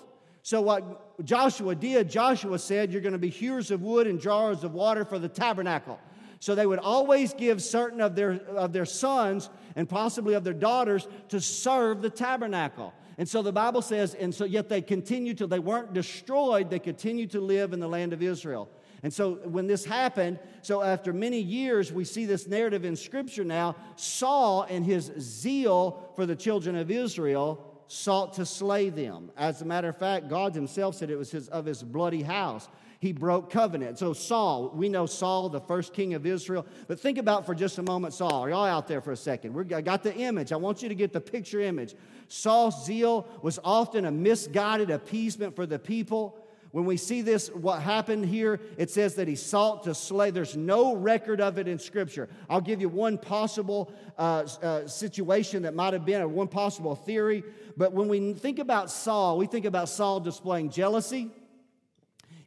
So, 0.50 0.62
what 0.62 1.24
Joshua 1.24 1.76
did, 1.76 2.10
Joshua 2.10 2.58
said, 2.58 2.92
You're 2.92 3.04
going 3.04 3.14
to 3.14 3.20
be 3.20 3.30
hewers 3.30 3.70
of 3.70 3.84
wood 3.84 4.08
and 4.08 4.20
drawers 4.20 4.64
of 4.64 4.74
water 4.74 5.06
for 5.06 5.20
the 5.20 5.30
tabernacle. 5.30 6.00
So, 6.40 6.56
they 6.56 6.66
would 6.66 6.80
always 6.80 7.36
give 7.36 7.62
certain 7.62 8.02
of 8.02 8.16
their, 8.16 8.32
of 8.32 8.74
their 8.74 8.88
sons 8.88 9.52
and 9.76 9.88
possibly 9.88 10.34
of 10.34 10.44
their 10.44 10.56
daughters 10.56 11.08
to 11.28 11.40
serve 11.40 12.02
the 12.02 12.10
tabernacle. 12.10 12.96
And 13.20 13.30
so 13.30 13.44
the 13.44 13.52
Bible 13.52 13.84
says, 13.84 14.16
and 14.16 14.34
so 14.34 14.44
yet 14.44 14.70
they 14.70 14.82
continued 14.82 15.38
till 15.38 15.50
they 15.50 15.60
weren't 15.60 15.94
destroyed, 15.94 16.72
they 16.72 16.80
continued 16.80 17.30
to 17.32 17.42
live 17.42 17.72
in 17.72 17.80
the 17.80 17.88
land 17.88 18.14
of 18.14 18.24
Israel. 18.24 18.72
And 19.04 19.14
so 19.14 19.36
when 19.44 19.68
this 19.68 19.86
happened, 19.86 20.40
so 20.64 20.82
after 20.82 21.14
many 21.14 21.40
years, 21.40 21.92
we 21.92 22.06
see 22.06 22.26
this 22.26 22.48
narrative 22.48 22.86
in 22.86 22.96
Scripture 22.96 23.44
now. 23.44 23.76
Saul, 23.98 24.64
in 24.64 24.84
his 24.84 25.12
zeal 25.20 26.12
for 26.16 26.26
the 26.26 26.36
children 26.36 26.76
of 26.76 26.90
Israel, 26.90 27.69
sought 27.90 28.34
to 28.34 28.46
slay 28.46 28.90
them. 28.90 29.32
As 29.36 29.64
a 29.64 29.66
matter 29.66 29.90
of 29.90 29.98
fact, 29.98 30.30
God 30.30 30.54
himself 30.54 30.96
said 30.96 31.10
it 31.10 31.18
was 31.18 31.32
his, 31.32 31.50
of 31.50 31.66
his 31.66 31.82
bloody 31.82 32.22
house. 32.22 32.70
He 33.00 33.12
broke 33.14 33.50
covenant. 33.50 33.98
So, 33.98 34.14
Saul, 34.14 34.70
we 34.76 34.90
know 34.90 35.08
Saul, 35.08 35.50
the 35.50 35.62
first 35.62 35.92
king 35.94 36.14
of 36.14 36.26
Israel. 36.26 36.68
But 36.88 37.00
think 37.00 37.18
about 37.18 37.48
for 37.48 37.56
just 37.56 37.80
a 37.80 37.82
moment 37.82 38.14
Saul. 38.14 38.44
Are 38.44 38.50
y'all 38.50 38.66
out 38.66 38.88
there 38.88 39.02
for 39.02 39.12
a 39.12 39.18
second? 39.18 39.54
We're, 39.54 39.66
I 39.76 39.82
got 39.82 40.04
the 40.04 40.16
image. 40.16 40.52
I 40.52 40.58
want 40.58 40.84
you 40.84 40.90
to 40.90 40.96
get 40.96 41.14
the 41.14 41.22
picture 41.22 41.62
image. 41.62 41.96
Saul's 42.28 42.86
zeal 42.86 43.28
was 43.42 43.58
often 43.64 44.06
a 44.06 44.12
misguided 44.12 44.92
appeasement 44.92 45.56
for 45.56 45.66
the 45.66 45.80
people. 45.80 46.39
When 46.72 46.86
we 46.86 46.98
see 46.98 47.24
this, 47.24 47.50
what 47.50 47.82
happened 47.82 48.26
here, 48.26 48.60
it 48.78 48.92
says 48.92 49.16
that 49.16 49.28
he 49.28 49.36
sought 49.36 49.86
to 49.86 49.96
slay. 49.96 50.30
There's 50.30 50.56
no 50.56 50.96
record 50.96 51.42
of 51.42 51.58
it 51.58 51.68
in 51.68 51.80
Scripture. 51.80 52.30
I'll 52.48 52.62
give 52.62 52.80
you 52.80 52.90
one 52.90 53.18
possible 53.18 53.92
uh, 54.20 54.48
uh, 54.62 54.88
situation 54.88 55.64
that 55.64 55.74
might 55.74 55.94
have 55.94 56.06
been, 56.06 56.22
or 56.22 56.28
one 56.28 56.48
possible 56.48 56.96
theory. 56.96 57.44
But 57.76 57.94
when 57.94 58.08
we 58.08 58.34
think 58.34 58.60
about 58.60 58.92
Saul, 58.92 59.38
we 59.40 59.48
think 59.48 59.66
about 59.66 59.90
Saul 59.90 60.20
displaying 60.20 60.70
jealousy, 60.70 61.32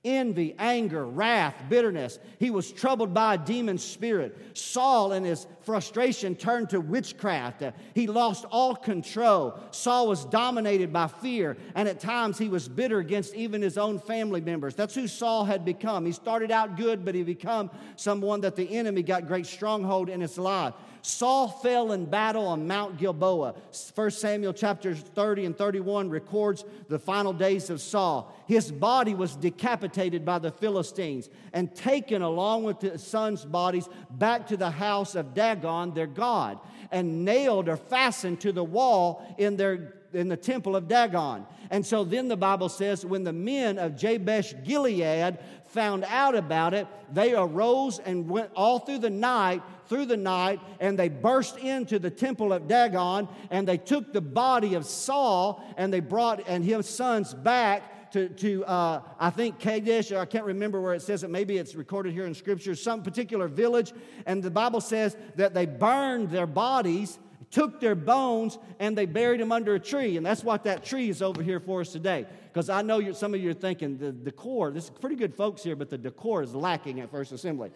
envy, 0.04 0.54
anger, 0.58 1.06
wrath, 1.06 1.54
bitterness. 1.68 2.18
He 2.38 2.50
was 2.50 2.72
troubled 2.72 3.14
by 3.14 3.34
a 3.34 3.38
demon 3.38 3.78
spirit. 3.78 4.36
Saul, 4.54 5.12
in 5.12 5.22
his 5.22 5.46
frustration, 5.60 6.34
turned 6.34 6.70
to 6.70 6.80
witchcraft. 6.80 7.62
He 7.94 8.06
lost 8.08 8.44
all 8.50 8.74
control. 8.74 9.58
Saul 9.70 10.08
was 10.08 10.24
dominated 10.24 10.92
by 10.92 11.06
fear, 11.06 11.56
and 11.74 11.88
at 11.88 12.00
times 12.00 12.36
he 12.36 12.48
was 12.48 12.68
bitter 12.68 12.98
against 12.98 13.34
even 13.34 13.62
his 13.62 13.78
own 13.78 13.98
family 13.98 14.40
members. 14.40 14.74
That's 14.74 14.94
who 14.94 15.06
Saul 15.06 15.44
had 15.44 15.64
become. 15.64 16.04
He 16.04 16.12
started 16.12 16.50
out 16.50 16.76
good, 16.76 17.04
but 17.04 17.14
he 17.14 17.22
became 17.22 17.70
someone 17.96 18.40
that 18.40 18.56
the 18.56 18.76
enemy 18.76 19.02
got 19.02 19.28
great 19.28 19.46
stronghold 19.46 20.08
in 20.08 20.20
his 20.20 20.36
life. 20.36 20.74
Saul 21.02 21.48
fell 21.48 21.90
in 21.90 22.06
battle 22.06 22.46
on 22.46 22.68
Mount 22.68 22.96
Gilboa. 22.96 23.54
1 23.94 24.10
Samuel 24.12 24.52
chapters 24.52 25.00
30 25.00 25.46
and 25.46 25.58
31 25.58 26.08
records 26.08 26.64
the 26.88 26.98
final 26.98 27.32
days 27.32 27.70
of 27.70 27.80
Saul. 27.80 28.32
His 28.46 28.70
body 28.70 29.12
was 29.12 29.34
decapitated 29.34 30.24
by 30.24 30.38
the 30.38 30.52
Philistines 30.52 31.28
and 31.52 31.74
taken 31.74 32.22
along 32.22 32.62
with 32.62 32.80
his 32.80 33.02
sons' 33.02 33.44
bodies 33.44 33.88
back 34.10 34.46
to 34.46 34.56
the 34.56 34.70
house 34.70 35.16
of 35.16 35.34
Dagon, 35.34 35.92
their 35.92 36.06
God, 36.06 36.60
and 36.92 37.24
nailed 37.24 37.68
or 37.68 37.76
fastened 37.76 38.40
to 38.42 38.52
the 38.52 38.64
wall 38.64 39.34
in 39.38 39.56
their 39.56 40.01
in 40.14 40.28
the 40.28 40.36
temple 40.36 40.76
of 40.76 40.88
Dagon. 40.88 41.46
And 41.70 41.84
so 41.84 42.04
then 42.04 42.28
the 42.28 42.36
Bible 42.36 42.68
says, 42.68 43.04
when 43.04 43.24
the 43.24 43.32
men 43.32 43.78
of 43.78 43.96
Jabesh 43.96 44.54
Gilead 44.64 45.38
found 45.66 46.04
out 46.04 46.34
about 46.34 46.74
it, 46.74 46.86
they 47.12 47.34
arose 47.34 47.98
and 47.98 48.28
went 48.28 48.50
all 48.54 48.78
through 48.78 48.98
the 48.98 49.10
night, 49.10 49.62
through 49.86 50.06
the 50.06 50.16
night, 50.16 50.60
and 50.80 50.98
they 50.98 51.08
burst 51.08 51.56
into 51.58 51.98
the 51.98 52.10
temple 52.10 52.52
of 52.52 52.68
Dagon, 52.68 53.28
and 53.50 53.66
they 53.66 53.78
took 53.78 54.12
the 54.12 54.20
body 54.20 54.74
of 54.74 54.84
Saul 54.84 55.62
and 55.76 55.92
they 55.92 56.00
brought 56.00 56.46
and 56.46 56.64
his 56.64 56.88
sons 56.88 57.34
back 57.34 58.10
to, 58.12 58.28
to 58.28 58.64
uh, 58.66 59.00
I 59.18 59.30
think 59.30 59.58
Kadesh, 59.58 60.12
I 60.12 60.26
can't 60.26 60.44
remember 60.44 60.80
where 60.80 60.94
it 60.94 61.02
says 61.02 61.24
it. 61.24 61.30
Maybe 61.30 61.56
it's 61.56 61.74
recorded 61.74 62.12
here 62.12 62.26
in 62.26 62.34
Scripture, 62.34 62.74
some 62.74 63.02
particular 63.02 63.48
village. 63.48 63.92
And 64.26 64.42
the 64.42 64.50
Bible 64.50 64.82
says 64.82 65.16
that 65.36 65.54
they 65.54 65.64
burned 65.64 66.30
their 66.30 66.46
bodies 66.46 67.18
took 67.52 67.80
their 67.80 67.94
bones 67.94 68.58
and 68.80 68.98
they 68.98 69.06
buried 69.06 69.38
them 69.38 69.52
under 69.52 69.74
a 69.76 69.80
tree. 69.80 70.16
And 70.16 70.26
that's 70.26 70.42
what 70.42 70.64
that 70.64 70.84
tree 70.84 71.10
is 71.10 71.22
over 71.22 71.42
here 71.42 71.60
for 71.60 71.82
us 71.82 71.92
today. 71.92 72.26
Because 72.52 72.68
I 72.68 72.82
know 72.82 73.12
some 73.12 73.34
of 73.34 73.40
you 73.40 73.50
are 73.50 73.54
thinking 73.54 73.98
the 73.98 74.10
decor, 74.10 74.72
this 74.72 74.84
is 74.84 74.90
pretty 74.90 75.16
good 75.16 75.34
folks 75.34 75.62
here, 75.62 75.76
but 75.76 75.90
the 75.90 75.98
decor 75.98 76.42
is 76.42 76.54
lacking 76.54 77.00
at 77.00 77.10
First 77.10 77.30
Assembly. 77.30 77.70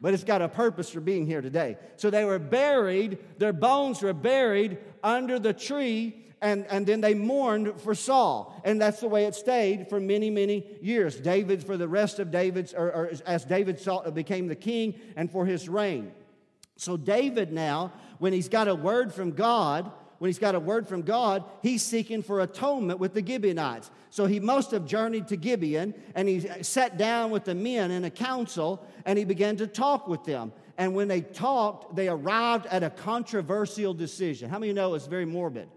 But 0.00 0.12
it's 0.12 0.24
got 0.24 0.42
a 0.42 0.48
purpose 0.48 0.90
for 0.90 1.00
being 1.00 1.26
here 1.26 1.40
today. 1.40 1.76
So 1.96 2.10
they 2.10 2.24
were 2.24 2.38
buried, 2.38 3.18
their 3.38 3.52
bones 3.52 4.02
were 4.02 4.12
buried 4.12 4.78
under 5.02 5.38
the 5.38 5.54
tree, 5.54 6.24
and, 6.42 6.66
and 6.66 6.86
then 6.86 7.00
they 7.00 7.14
mourned 7.14 7.80
for 7.80 7.94
Saul. 7.94 8.60
And 8.64 8.80
that's 8.80 9.00
the 9.00 9.08
way 9.08 9.24
it 9.24 9.34
stayed 9.34 9.88
for 9.88 10.00
many, 10.00 10.28
many 10.28 10.66
years. 10.82 11.18
David, 11.18 11.64
for 11.64 11.78
the 11.78 11.88
rest 11.88 12.18
of 12.18 12.30
David's, 12.30 12.74
or, 12.74 12.92
or 12.92 13.10
as 13.24 13.44
David 13.44 13.78
saw, 13.78 14.08
became 14.10 14.46
the 14.46 14.56
king, 14.56 14.94
and 15.16 15.30
for 15.30 15.46
his 15.46 15.68
reign. 15.68 16.12
So 16.76 16.96
David 16.96 17.52
now 17.52 17.92
when 18.18 18.32
he's 18.32 18.48
got 18.48 18.68
a 18.68 18.74
word 18.74 19.12
from 19.12 19.32
God, 19.32 19.90
when 20.18 20.28
he's 20.28 20.38
got 20.38 20.54
a 20.54 20.60
word 20.60 20.88
from 20.88 21.02
God, 21.02 21.44
he's 21.62 21.82
seeking 21.82 22.22
for 22.22 22.40
atonement 22.40 22.98
with 22.98 23.12
the 23.12 23.24
Gibeonites. 23.24 23.90
So 24.10 24.26
he 24.26 24.40
must 24.40 24.70
have 24.70 24.86
journeyed 24.86 25.28
to 25.28 25.36
Gibeon 25.36 25.94
and 26.14 26.28
he 26.28 26.40
sat 26.62 26.96
down 26.96 27.30
with 27.30 27.44
the 27.44 27.54
men 27.54 27.90
in 27.90 28.04
a 28.04 28.10
council 28.10 28.86
and 29.04 29.18
he 29.18 29.24
began 29.24 29.56
to 29.58 29.66
talk 29.66 30.08
with 30.08 30.24
them. 30.24 30.52
And 30.78 30.94
when 30.94 31.08
they 31.08 31.20
talked, 31.20 31.96
they 31.96 32.08
arrived 32.08 32.66
at 32.66 32.82
a 32.82 32.90
controversial 32.90 33.94
decision. 33.94 34.48
How 34.48 34.58
many 34.58 34.72
know 34.72 34.94
it's 34.94 35.06
very 35.06 35.24
morbid? 35.24 35.68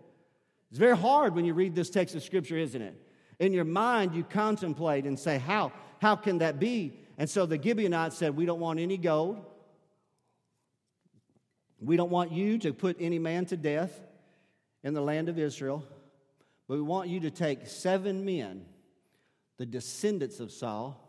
It's 0.69 0.79
very 0.79 0.95
hard 0.95 1.35
when 1.35 1.45
you 1.45 1.53
read 1.53 1.75
this 1.75 1.89
text 1.89 2.15
of 2.15 2.23
scripture, 2.23 2.57
isn't 2.57 2.81
it? 2.81 2.95
In 3.39 3.53
your 3.53 3.65
mind, 3.65 4.13
you 4.13 4.23
contemplate 4.23 5.05
and 5.05 5.17
say, 5.17 5.37
How, 5.37 5.71
how 6.01 6.15
can 6.15 6.39
that 6.39 6.59
be? 6.59 6.99
And 7.17 7.29
so 7.29 7.45
the 7.45 7.61
Gibeonites 7.61 8.17
said, 8.17 8.35
We 8.35 8.45
don't 8.45 8.59
want 8.59 8.79
any 8.79 8.97
gold. 8.97 9.48
We 11.81 11.95
don't 11.95 12.09
want 12.09 12.31
you 12.31 12.57
to 12.59 12.73
put 12.73 12.97
any 12.99 13.19
man 13.19 13.45
to 13.47 13.57
death 13.57 13.99
in 14.83 14.93
the 14.93 15.01
land 15.01 15.29
of 15.29 15.39
Israel, 15.39 15.83
but 16.67 16.75
we 16.75 16.81
want 16.81 17.09
you 17.09 17.21
to 17.21 17.31
take 17.31 17.67
seven 17.67 18.25
men, 18.25 18.65
the 19.57 19.65
descendants 19.65 20.39
of 20.39 20.51
Saul, 20.51 21.05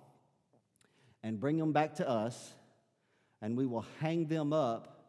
and 1.22 1.38
bring 1.38 1.58
them 1.58 1.72
back 1.72 1.96
to 1.96 2.08
us, 2.08 2.52
and 3.42 3.56
we 3.56 3.66
will 3.66 3.84
hang 4.00 4.26
them 4.26 4.52
up 4.52 5.04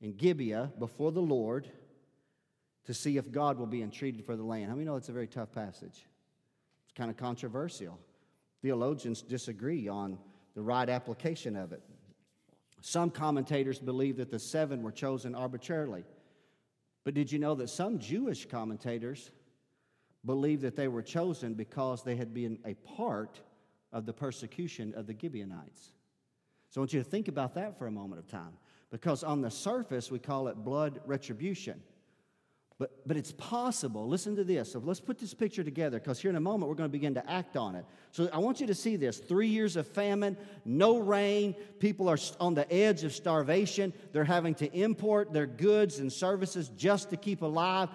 in 0.00 0.14
Gibeah 0.14 0.72
before 0.78 1.12
the 1.12 1.22
Lord 1.22 1.70
to 2.84 2.94
see 2.94 3.16
if 3.16 3.30
God 3.30 3.58
will 3.58 3.66
be 3.66 3.82
entreated 3.82 4.24
for 4.24 4.36
the 4.36 4.42
land. 4.42 4.68
How 4.68 4.74
many 4.74 4.86
know 4.86 4.96
it's 4.96 5.08
a 5.08 5.12
very 5.12 5.26
tough 5.26 5.52
passage? 5.52 6.06
It's 6.84 6.94
kind 6.96 7.10
of 7.10 7.16
controversial. 7.16 7.98
Theologians 8.62 9.22
disagree 9.22 9.88
on 9.88 10.18
the 10.54 10.62
right 10.62 10.88
application 10.88 11.54
of 11.54 11.72
it. 11.72 11.82
Some 12.80 13.10
commentators 13.10 13.78
believe 13.78 14.16
that 14.16 14.30
the 14.30 14.38
seven 14.38 14.82
were 14.82 14.92
chosen 14.92 15.34
arbitrarily. 15.34 16.04
But 17.04 17.14
did 17.14 17.32
you 17.32 17.38
know 17.38 17.54
that 17.56 17.70
some 17.70 17.98
Jewish 17.98 18.46
commentators 18.46 19.30
believe 20.24 20.60
that 20.60 20.76
they 20.76 20.88
were 20.88 21.02
chosen 21.02 21.54
because 21.54 22.02
they 22.02 22.16
had 22.16 22.34
been 22.34 22.58
a 22.64 22.74
part 22.74 23.40
of 23.92 24.06
the 24.06 24.12
persecution 24.12 24.94
of 24.94 25.06
the 25.06 25.16
Gibeonites? 25.18 25.92
So 26.70 26.80
I 26.80 26.82
want 26.82 26.92
you 26.92 27.02
to 27.02 27.08
think 27.08 27.28
about 27.28 27.54
that 27.54 27.78
for 27.78 27.86
a 27.86 27.90
moment 27.90 28.20
of 28.20 28.28
time. 28.28 28.52
Because 28.90 29.22
on 29.22 29.40
the 29.40 29.50
surface, 29.50 30.10
we 30.10 30.18
call 30.18 30.48
it 30.48 30.56
blood 30.56 31.00
retribution. 31.06 31.80
But, 32.78 33.08
but 33.08 33.16
it's 33.16 33.32
possible. 33.32 34.06
Listen 34.06 34.36
to 34.36 34.44
this. 34.44 34.72
So 34.72 34.78
let's 34.78 35.00
put 35.00 35.18
this 35.18 35.34
picture 35.34 35.64
together 35.64 35.98
because 35.98 36.20
here 36.20 36.30
in 36.30 36.36
a 36.36 36.40
moment 36.40 36.68
we're 36.68 36.76
going 36.76 36.88
to 36.88 36.92
begin 36.92 37.14
to 37.14 37.28
act 37.30 37.56
on 37.56 37.74
it. 37.74 37.84
So 38.12 38.28
I 38.32 38.38
want 38.38 38.60
you 38.60 38.68
to 38.68 38.74
see 38.74 38.94
this 38.94 39.18
three 39.18 39.48
years 39.48 39.74
of 39.74 39.86
famine, 39.86 40.36
no 40.64 40.98
rain, 40.98 41.54
people 41.80 42.08
are 42.08 42.18
on 42.38 42.54
the 42.54 42.72
edge 42.72 43.02
of 43.02 43.12
starvation. 43.12 43.92
They're 44.12 44.22
having 44.22 44.54
to 44.56 44.72
import 44.72 45.32
their 45.32 45.46
goods 45.46 45.98
and 45.98 46.12
services 46.12 46.68
just 46.76 47.10
to 47.10 47.16
keep 47.16 47.42
alive. 47.42 47.88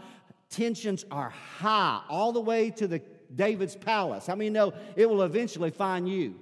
Tensions 0.49 1.05
are 1.09 1.29
high 1.29 2.01
all 2.09 2.33
the 2.33 2.41
way 2.41 2.69
to 2.71 2.85
the 2.85 3.01
David's 3.33 3.77
palace. 3.77 4.27
How 4.27 4.35
many 4.35 4.49
know 4.49 4.73
it 4.97 5.09
will 5.09 5.23
eventually 5.23 5.71
find 5.71 6.09
you? 6.09 6.35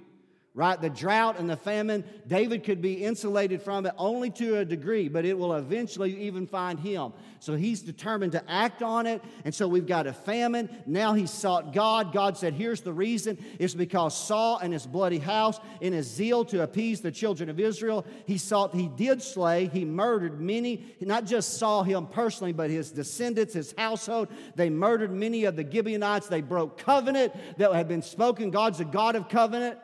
Right? 0.54 0.78
The 0.78 0.90
drought 0.90 1.38
and 1.38 1.48
the 1.48 1.56
famine, 1.56 2.04
David 2.26 2.62
could 2.62 2.82
be 2.82 3.04
insulated 3.04 3.62
from 3.62 3.86
it 3.86 3.94
only 3.96 4.28
to 4.32 4.58
a 4.58 4.64
degree, 4.66 5.08
but 5.08 5.24
it 5.24 5.38
will 5.38 5.54
eventually 5.54 6.24
even 6.24 6.46
find 6.46 6.78
him. 6.78 7.14
So 7.40 7.54
he's 7.54 7.80
determined 7.80 8.32
to 8.32 8.50
act 8.50 8.82
on 8.82 9.06
it. 9.06 9.22
And 9.46 9.54
so 9.54 9.66
we've 9.66 9.86
got 9.86 10.06
a 10.06 10.12
famine. 10.12 10.68
Now 10.84 11.14
he 11.14 11.26
sought 11.26 11.72
God. 11.72 12.12
God 12.12 12.36
said, 12.36 12.52
Here's 12.52 12.82
the 12.82 12.92
reason 12.92 13.42
it's 13.58 13.72
because 13.72 14.14
Saul 14.16 14.58
and 14.58 14.74
his 14.74 14.86
bloody 14.86 15.18
house, 15.18 15.58
in 15.80 15.94
his 15.94 16.06
zeal 16.06 16.44
to 16.46 16.62
appease 16.62 17.00
the 17.00 17.10
children 17.10 17.48
of 17.48 17.58
Israel, 17.58 18.04
he 18.26 18.36
sought, 18.36 18.74
he 18.74 18.88
did 18.88 19.22
slay, 19.22 19.68
he 19.68 19.86
murdered 19.86 20.38
many, 20.38 20.94
not 21.00 21.24
just 21.24 21.58
Saul 21.58 21.82
him 21.82 22.06
personally, 22.06 22.52
but 22.52 22.68
his 22.68 22.90
descendants, 22.90 23.54
his 23.54 23.74
household. 23.78 24.28
They 24.54 24.68
murdered 24.68 25.12
many 25.12 25.44
of 25.44 25.56
the 25.56 25.68
Gibeonites. 25.68 26.26
They 26.26 26.42
broke 26.42 26.76
covenant 26.76 27.32
that 27.56 27.72
had 27.72 27.88
been 27.88 28.02
spoken. 28.02 28.50
God's 28.50 28.80
a 28.80 28.84
God 28.84 29.16
of 29.16 29.30
covenant. 29.30 29.78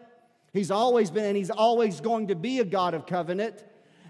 He's 0.52 0.70
always 0.70 1.10
been, 1.10 1.24
and 1.24 1.36
he's 1.36 1.50
always 1.50 2.00
going 2.00 2.28
to 2.28 2.34
be 2.34 2.60
a 2.60 2.64
God 2.64 2.94
of 2.94 3.06
covenant. 3.06 3.64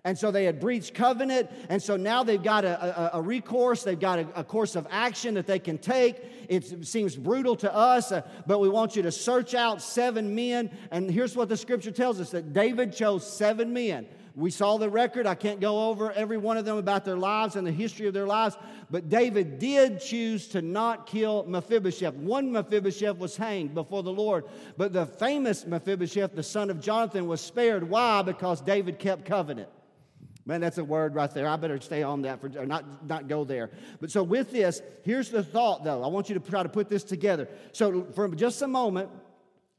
And 0.04 0.16
so 0.16 0.30
they 0.30 0.44
had 0.44 0.60
breached 0.60 0.94
covenant. 0.94 1.50
And 1.68 1.82
so 1.82 1.96
now 1.96 2.22
they've 2.22 2.42
got 2.42 2.64
a, 2.64 3.14
a, 3.16 3.18
a 3.18 3.22
recourse, 3.22 3.82
they've 3.82 3.98
got 3.98 4.18
a, 4.20 4.40
a, 4.40 4.44
course 4.44 4.76
of 4.76 4.86
action 4.90 5.34
that 5.34 5.46
they 5.46 5.58
can 5.58 5.76
take. 5.76 6.22
It 6.48 6.86
seems 6.86 7.16
brutal 7.16 7.56
to 7.56 7.74
us, 7.74 8.12
uh, 8.12 8.22
but 8.46 8.60
we 8.60 8.68
want 8.68 8.96
you 8.96 9.02
to 9.02 9.12
search 9.12 9.54
out 9.54 9.82
seven 9.82 10.34
men. 10.34 10.70
And 10.90 11.10
here's 11.10 11.36
what 11.36 11.48
the 11.48 11.56
scripture 11.56 11.90
tells 11.90 12.20
us 12.20 12.30
that 12.30 12.52
David 12.52 12.94
chose 12.94 13.30
seven 13.30 13.72
men 13.72 14.06
We 14.34 14.50
saw 14.50 14.76
the 14.76 14.88
record. 14.88 15.26
I 15.26 15.34
can't 15.34 15.60
go 15.60 15.88
over 15.88 16.12
every 16.12 16.36
one 16.38 16.56
of 16.56 16.64
them 16.64 16.76
about 16.76 17.04
their 17.04 17.16
lives 17.16 17.56
and 17.56 17.66
the 17.66 17.72
history 17.72 18.06
of 18.06 18.14
their 18.14 18.26
lives, 18.26 18.56
but 18.90 19.08
David 19.08 19.58
did 19.58 20.00
choose 20.00 20.48
to 20.48 20.62
not 20.62 21.06
kill 21.06 21.44
Mephibosheth. 21.44 22.14
One 22.14 22.52
Mephibosheth 22.52 23.18
was 23.18 23.36
hanged 23.36 23.74
before 23.74 24.02
the 24.02 24.12
Lord, 24.12 24.44
but 24.76 24.92
the 24.92 25.06
famous 25.06 25.66
Mephibosheth, 25.66 26.34
the 26.34 26.42
son 26.42 26.70
of 26.70 26.80
Jonathan, 26.80 27.26
was 27.26 27.40
spared. 27.40 27.88
Why? 27.88 28.22
Because 28.22 28.60
David 28.60 28.98
kept 28.98 29.24
covenant. 29.24 29.68
Man, 30.48 30.62
that's 30.62 30.78
a 30.78 30.84
word 30.84 31.14
right 31.14 31.30
there. 31.30 31.46
I 31.46 31.56
better 31.56 31.78
stay 31.78 32.02
on 32.02 32.22
that 32.22 32.40
for 32.40 32.50
or 32.58 32.64
not, 32.64 33.06
not 33.06 33.28
go 33.28 33.44
there. 33.44 33.68
But 34.00 34.10
so 34.10 34.22
with 34.22 34.50
this, 34.50 34.80
here's 35.02 35.28
the 35.28 35.42
thought 35.42 35.84
though. 35.84 36.02
I 36.02 36.06
want 36.06 36.30
you 36.30 36.38
to 36.38 36.50
try 36.50 36.62
to 36.62 36.70
put 36.70 36.88
this 36.88 37.04
together. 37.04 37.48
So 37.72 38.06
for 38.14 38.26
just 38.28 38.62
a 38.62 38.66
moment, 38.66 39.10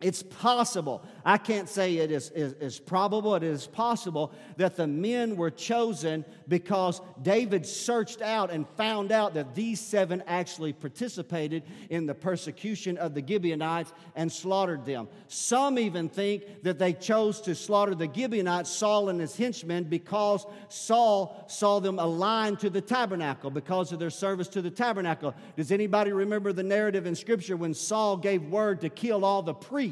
it's 0.02 0.24
possible, 0.24 1.04
I 1.26 1.38
can't 1.38 1.68
say 1.68 1.98
it 1.98 2.10
is, 2.10 2.30
is, 2.30 2.54
is, 2.54 2.80
probable, 2.80 3.36
it 3.36 3.44
is 3.44 3.68
possible 3.68 4.32
that 4.56 4.78
the 4.78 4.88
men 4.88 5.36
were 5.36 5.52
chosen 5.52 6.24
because 6.48 7.02
David 7.22 7.66
searched 7.66 8.22
out 8.22 8.50
and 8.50 8.66
found 8.78 9.12
out 9.12 9.34
that 9.34 9.56
these 9.56 9.82
seven 9.82 10.24
actually 10.26 10.72
participated 10.72 11.64
in 11.90 12.06
the 12.06 12.16
persecution 12.16 12.98
of 12.98 13.14
the 13.14 13.22
Gibeonites 13.22 13.92
and 14.16 14.32
slaughtered 14.32 14.86
them. 14.86 15.10
Some 15.28 15.78
even 15.78 16.08
think 16.08 16.64
that 16.64 16.80
they 16.80 16.94
chose 16.94 17.42
to 17.42 17.54
slaughter 17.54 17.94
the 17.94 18.10
Gibeonites, 18.12 18.70
Saul 18.70 19.10
and 19.10 19.20
his 19.20 19.36
henchmen, 19.36 19.84
because 19.84 20.46
Saul 20.70 21.44
saw 21.50 21.82
them 21.82 22.00
aligned 22.00 22.62
to 22.62 22.70
the 22.70 22.80
tabernacle 22.80 23.50
because 23.50 23.92
of 23.92 24.00
their 24.00 24.10
service 24.10 24.48
to 24.50 24.62
the 24.62 24.72
tabernacle. 24.72 25.36
Does 25.58 25.74
anybody 25.74 26.14
remember 26.14 26.54
the 26.54 26.64
narrative 26.64 27.06
in 27.06 27.16
Scripture 27.16 27.58
when 27.58 27.74
Saul 27.74 28.16
gave 28.16 28.44
word 28.46 28.80
to 28.80 28.90
kill 28.90 29.26
all 29.26 29.42
the 29.42 29.54
priests? 29.54 29.89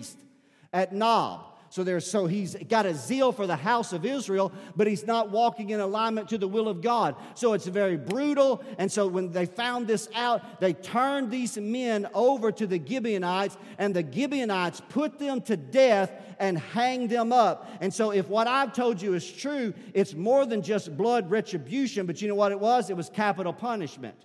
At 0.73 0.93
Nob. 0.93 1.47
So 1.69 1.83
there's 1.83 2.09
so 2.09 2.27
he's 2.27 2.55
got 2.69 2.85
a 2.85 2.95
zeal 2.95 3.31
for 3.31 3.45
the 3.45 3.55
house 3.55 3.91
of 3.91 4.05
Israel, 4.05 4.53
but 4.75 4.87
he's 4.87 5.05
not 5.05 5.31
walking 5.31 5.71
in 5.71 5.79
alignment 5.79 6.29
to 6.29 6.37
the 6.37 6.47
will 6.47 6.69
of 6.69 6.81
God. 6.81 7.15
So 7.35 7.53
it's 7.53 7.67
very 7.67 7.97
brutal. 7.97 8.63
And 8.77 8.89
so 8.91 9.07
when 9.07 9.31
they 9.31 9.45
found 9.45 9.85
this 9.85 10.07
out, 10.15 10.61
they 10.61 10.73
turned 10.73 11.29
these 11.29 11.57
men 11.57 12.07
over 12.13 12.51
to 12.53 12.65
the 12.65 12.81
Gibeonites, 12.83 13.57
and 13.77 13.93
the 13.93 14.05
Gibeonites 14.09 14.81
put 14.89 15.19
them 15.19 15.41
to 15.41 15.57
death 15.57 16.11
and 16.39 16.57
hanged 16.57 17.09
them 17.09 17.33
up. 17.33 17.69
And 17.81 17.93
so 17.93 18.11
if 18.11 18.29
what 18.29 18.47
I've 18.47 18.71
told 18.71 19.01
you 19.01 19.13
is 19.13 19.29
true, 19.29 19.73
it's 19.93 20.13
more 20.13 20.45
than 20.45 20.61
just 20.61 20.95
blood 20.95 21.29
retribution, 21.29 22.05
but 22.05 22.21
you 22.21 22.29
know 22.29 22.35
what 22.35 22.53
it 22.53 22.59
was? 22.59 22.89
It 22.89 22.95
was 22.95 23.09
capital 23.09 23.51
punishment 23.51 24.15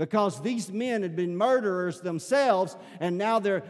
because 0.00 0.40
these 0.40 0.72
men 0.72 1.02
had 1.02 1.14
been 1.14 1.36
murderers 1.36 2.00
themselves, 2.00 2.74
and 3.00 3.18
now 3.18 3.38
they're 3.38 3.62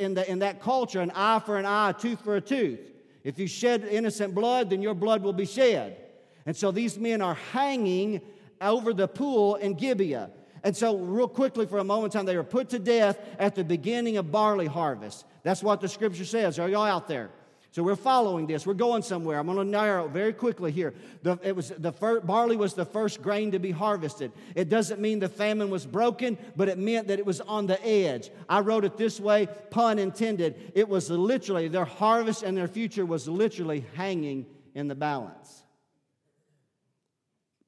in, 0.00 0.14
the, 0.14 0.28
in 0.28 0.40
that 0.40 0.60
culture 0.60 1.00
an 1.00 1.12
eye 1.14 1.38
for 1.38 1.58
an 1.58 1.64
eye, 1.64 1.90
a 1.90 1.92
tooth 1.92 2.20
for 2.24 2.34
a 2.34 2.40
tooth. 2.40 2.80
If 3.22 3.38
you 3.38 3.46
shed 3.46 3.84
innocent 3.84 4.34
blood, 4.34 4.70
then 4.70 4.82
your 4.82 4.94
blood 4.94 5.22
will 5.22 5.32
be 5.32 5.46
shed. 5.46 5.96
And 6.44 6.56
so 6.56 6.72
these 6.72 6.98
men 6.98 7.22
are 7.22 7.36
hanging 7.52 8.20
over 8.60 8.92
the 8.92 9.06
pool 9.06 9.54
in 9.54 9.74
Gibeah. 9.74 10.30
And 10.64 10.76
so, 10.76 10.96
real 10.96 11.28
quickly, 11.28 11.66
for 11.66 11.78
a 11.78 11.84
moment 11.84 12.14
time, 12.14 12.26
they 12.26 12.36
were 12.36 12.42
put 12.42 12.70
to 12.70 12.80
death 12.80 13.20
at 13.38 13.54
the 13.54 13.62
beginning 13.62 14.16
of 14.16 14.32
barley 14.32 14.66
harvest. 14.66 15.24
That's 15.44 15.62
what 15.62 15.80
the 15.80 15.88
scripture 15.88 16.24
says. 16.24 16.58
Are 16.58 16.68
y'all 16.68 16.82
out 16.82 17.06
there? 17.06 17.30
So 17.72 17.84
we're 17.84 17.94
following 17.94 18.48
this. 18.48 18.66
We're 18.66 18.74
going 18.74 19.02
somewhere. 19.02 19.38
I'm 19.38 19.46
going 19.46 19.58
to 19.58 19.64
narrow 19.64 20.08
very 20.08 20.32
quickly 20.32 20.72
here. 20.72 20.92
The, 21.22 21.38
it 21.42 21.54
was 21.54 21.68
the 21.68 21.92
first, 21.92 22.26
barley 22.26 22.56
was 22.56 22.74
the 22.74 22.84
first 22.84 23.22
grain 23.22 23.52
to 23.52 23.60
be 23.60 23.70
harvested. 23.70 24.32
It 24.56 24.68
doesn't 24.68 25.00
mean 25.00 25.20
the 25.20 25.28
famine 25.28 25.70
was 25.70 25.86
broken, 25.86 26.36
but 26.56 26.68
it 26.68 26.78
meant 26.78 27.06
that 27.08 27.20
it 27.20 27.26
was 27.26 27.40
on 27.40 27.68
the 27.68 27.80
edge. 27.86 28.30
I 28.48 28.60
wrote 28.60 28.84
it 28.84 28.96
this 28.96 29.20
way, 29.20 29.46
pun 29.70 30.00
intended. 30.00 30.72
It 30.74 30.88
was 30.88 31.10
literally 31.10 31.68
their 31.68 31.84
harvest 31.84 32.42
and 32.42 32.56
their 32.56 32.66
future 32.66 33.06
was 33.06 33.28
literally 33.28 33.84
hanging 33.94 34.46
in 34.74 34.88
the 34.88 34.96
balance. 34.96 35.62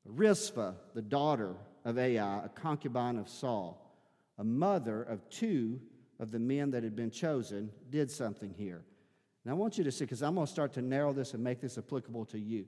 Rizpah, 0.04 0.72
the 0.94 1.02
daughter 1.02 1.54
of 1.84 1.96
Ai, 1.96 2.44
a 2.44 2.48
concubine 2.48 3.18
of 3.18 3.28
Saul, 3.28 3.96
a 4.36 4.42
mother 4.42 5.04
of 5.04 5.28
two 5.30 5.80
of 6.18 6.32
the 6.32 6.40
men 6.40 6.72
that 6.72 6.82
had 6.82 6.96
been 6.96 7.12
chosen, 7.12 7.70
did 7.88 8.10
something 8.10 8.52
here. 8.52 8.82
Now, 9.44 9.52
I 9.52 9.54
want 9.54 9.76
you 9.78 9.84
to 9.84 9.92
see, 9.92 10.04
because 10.04 10.22
I'm 10.22 10.34
going 10.34 10.46
to 10.46 10.52
start 10.52 10.72
to 10.74 10.82
narrow 10.82 11.12
this 11.12 11.34
and 11.34 11.42
make 11.42 11.60
this 11.60 11.76
applicable 11.76 12.26
to 12.26 12.38
you. 12.38 12.66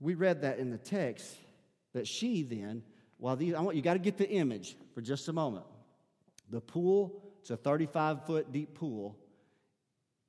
We 0.00 0.14
read 0.14 0.42
that 0.42 0.58
in 0.58 0.70
the 0.70 0.78
text 0.78 1.36
that 1.92 2.08
she 2.08 2.42
then, 2.42 2.82
while 3.18 3.36
these, 3.36 3.54
I 3.54 3.60
want 3.60 3.76
you 3.76 3.82
got 3.82 3.92
to 3.92 4.00
get 4.00 4.18
the 4.18 4.28
image 4.28 4.76
for 4.94 5.00
just 5.00 5.28
a 5.28 5.32
moment. 5.32 5.64
The 6.50 6.60
pool, 6.60 7.22
it's 7.40 7.50
a 7.50 7.56
35 7.56 8.26
foot 8.26 8.50
deep 8.50 8.74
pool 8.74 9.16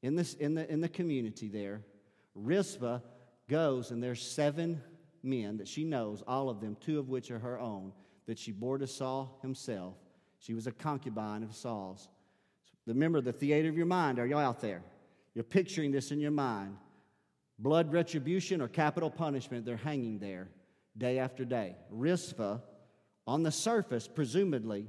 in, 0.03 0.15
this, 0.15 0.35
in, 0.35 0.53
the, 0.53 0.71
in 0.71 0.81
the 0.81 0.89
community 0.89 1.47
there. 1.47 1.81
Rizpah 2.35 2.99
goes, 3.49 3.89
and 3.89 4.03
there's 4.03 4.21
seven 4.21 4.81
men 5.23 5.57
that 5.57 5.67
she 5.67 5.83
knows, 5.83 6.21
all 6.27 6.49
of 6.49 6.59
them, 6.61 6.77
two 6.79 6.99
of 6.99 7.09
which 7.09 7.31
are 7.31 7.39
her 7.39 7.59
own, 7.59 7.93
that 8.27 8.37
she 8.37 8.51
bore 8.51 8.77
to 8.77 8.87
Saul 8.87 9.39
himself. 9.41 9.95
She 10.39 10.53
was 10.53 10.67
a 10.67 10.71
concubine 10.71 11.41
of 11.41 11.55
Saul's. 11.55 12.09
Remember 12.85 13.21
the 13.21 13.31
theater 13.31 13.69
of 13.69 13.77
your 13.77 13.85
mind. 13.85 14.19
Are 14.19 14.25
y'all 14.25 14.39
out 14.39 14.59
there? 14.59 14.83
You're 15.35 15.43
picturing 15.43 15.91
this 15.91 16.11
in 16.11 16.19
your 16.19 16.31
mind. 16.31 16.77
Blood 17.59 17.91
retribution 17.91 18.61
or 18.61 18.67
capital 18.67 19.09
punishment, 19.09 19.65
they're 19.65 19.77
hanging 19.77 20.19
there 20.19 20.49
day 20.97 21.19
after 21.19 21.45
day. 21.45 21.75
Rizpah, 21.89 22.59
on 23.25 23.43
the 23.43 23.51
surface, 23.51 24.07
presumably, 24.07 24.87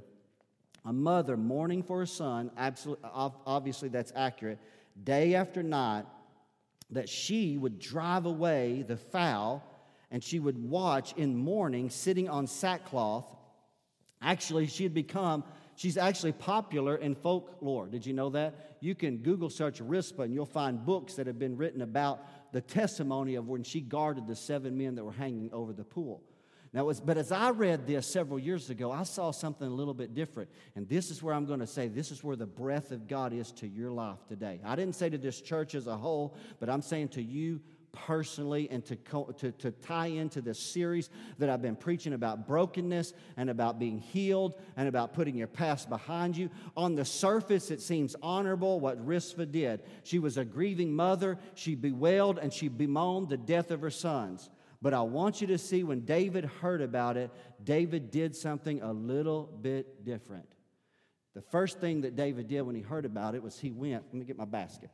a 0.83 0.93
mother 0.93 1.37
mourning 1.37 1.81
for 1.81 1.99
her 1.99 2.05
son, 2.05 2.51
absolutely, 2.57 3.09
obviously 3.13 3.89
that's 3.89 4.11
accurate, 4.15 4.59
day 5.03 5.35
after 5.35 5.63
night, 5.63 6.05
that 6.91 7.09
she 7.09 7.57
would 7.57 7.79
drive 7.79 8.25
away 8.25 8.83
the 8.87 8.97
fowl 8.97 9.63
and 10.11 10.23
she 10.23 10.39
would 10.39 10.57
watch 10.69 11.13
in 11.13 11.35
mourning, 11.35 11.89
sitting 11.89 12.29
on 12.29 12.45
sackcloth. 12.45 13.25
Actually, 14.21 14.67
she 14.67 14.83
had 14.83 14.93
become 14.93 15.43
She's 15.75 15.97
actually 15.97 16.31
popular 16.31 16.95
in 16.95 17.15
folklore. 17.15 17.87
Did 17.87 18.05
you 18.05 18.13
know 18.13 18.29
that? 18.29 18.77
You 18.79 18.95
can 18.95 19.17
Google 19.17 19.49
search 19.49 19.81
Rizpah 19.81 20.23
and 20.23 20.33
you'll 20.33 20.45
find 20.45 20.85
books 20.85 21.15
that 21.15 21.27
have 21.27 21.37
been 21.37 21.57
written 21.57 21.81
about 21.81 22.25
the 22.53 22.61
testimony 22.61 23.35
of 23.35 23.47
when 23.47 23.63
she 23.63 23.81
guarded 23.81 24.27
the 24.27 24.35
seven 24.35 24.77
men 24.77 24.95
that 24.95 25.03
were 25.03 25.11
hanging 25.11 25.51
over 25.51 25.73
the 25.73 25.83
pool. 25.83 26.23
Now, 26.75 26.83
was, 26.83 26.99
but 26.99 27.17
as 27.17 27.31
I 27.31 27.51
read 27.51 27.87
this 27.87 28.05
several 28.05 28.37
years 28.37 28.69
ago, 28.69 28.91
I 28.91 29.03
saw 29.03 29.31
something 29.31 29.65
a 29.65 29.73
little 29.73 29.93
bit 29.93 30.13
different. 30.13 30.49
And 30.75 30.87
this 30.89 31.09
is 31.09 31.23
where 31.23 31.33
I'm 31.33 31.45
going 31.45 31.61
to 31.61 31.67
say 31.67 31.87
this 31.87 32.11
is 32.11 32.21
where 32.21 32.35
the 32.35 32.45
breath 32.45 32.91
of 32.91 33.07
God 33.07 33.31
is 33.31 33.53
to 33.53 33.67
your 33.67 33.91
life 33.91 34.19
today. 34.27 34.59
I 34.63 34.75
didn't 34.75 34.95
say 34.95 35.09
to 35.09 35.17
this 35.17 35.39
church 35.39 35.73
as 35.73 35.87
a 35.87 35.95
whole, 35.95 36.35
but 36.59 36.69
I'm 36.69 36.81
saying 36.81 37.09
to 37.09 37.23
you 37.23 37.61
personally 37.95 38.67
and 38.69 38.85
to, 38.85 38.95
to, 39.37 39.51
to 39.51 39.71
tie 39.71 40.07
into 40.07 40.41
this 40.41 40.59
series 40.59 41.09
that 41.39 41.49
I've 41.49 41.61
been 41.61 41.75
preaching 41.75 42.13
about 42.13 42.47
brokenness 42.47 43.13
and 43.37 43.49
about 43.49 43.79
being 43.79 43.99
healed 43.99 44.59
and 44.77 44.87
about 44.87 45.13
putting 45.13 45.35
your 45.35 45.47
past 45.47 45.89
behind 45.89 46.37
you. 46.37 46.49
On 46.77 46.95
the 46.95 47.05
surface, 47.05 47.71
it 47.71 47.81
seems 47.81 48.15
honorable 48.21 48.79
what 48.79 49.03
Rizpah 49.05 49.45
did. 49.45 49.81
She 50.03 50.19
was 50.19 50.37
a 50.37 50.45
grieving 50.45 50.93
mother, 50.93 51.39
she 51.55 51.75
bewailed 51.75 52.37
and 52.37 52.53
she 52.53 52.67
bemoaned 52.67 53.29
the 53.29 53.37
death 53.37 53.71
of 53.71 53.81
her 53.81 53.89
sons. 53.89 54.49
But 54.81 54.93
I 54.93 55.01
want 55.01 55.41
you 55.41 55.47
to 55.47 55.57
see 55.57 55.83
when 55.83 56.01
David 56.01 56.45
heard 56.45 56.81
about 56.81 57.17
it, 57.17 57.31
David 57.63 58.11
did 58.11 58.35
something 58.35 58.81
a 58.81 58.93
little 58.93 59.43
bit 59.61 60.05
different. 60.05 60.47
The 61.33 61.41
first 61.41 61.79
thing 61.79 62.01
that 62.01 62.15
David 62.15 62.47
did 62.47 62.61
when 62.61 62.75
he 62.75 62.81
heard 62.81 63.05
about 63.05 63.35
it 63.35 63.43
was 63.43 63.59
he 63.59 63.71
went, 63.71 64.03
let 64.05 64.13
me 64.13 64.25
get 64.25 64.37
my 64.37 64.45
basket. 64.45 64.89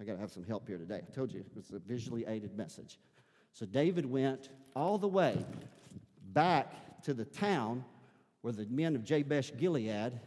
I 0.00 0.04
got 0.04 0.14
to 0.14 0.18
have 0.18 0.30
some 0.30 0.44
help 0.44 0.66
here 0.66 0.78
today. 0.78 1.02
I 1.06 1.14
told 1.14 1.30
you 1.30 1.40
it 1.40 1.46
was 1.54 1.70
a 1.72 1.78
visually 1.78 2.24
aided 2.26 2.56
message. 2.56 2.98
So 3.52 3.66
David 3.66 4.06
went 4.06 4.48
all 4.74 4.96
the 4.96 5.08
way 5.08 5.44
back 6.32 7.02
to 7.02 7.12
the 7.12 7.24
town 7.24 7.84
where 8.40 8.52
the 8.52 8.66
men 8.66 8.96
of 8.96 9.04
Jabesh 9.04 9.52
Gilead 9.58 10.18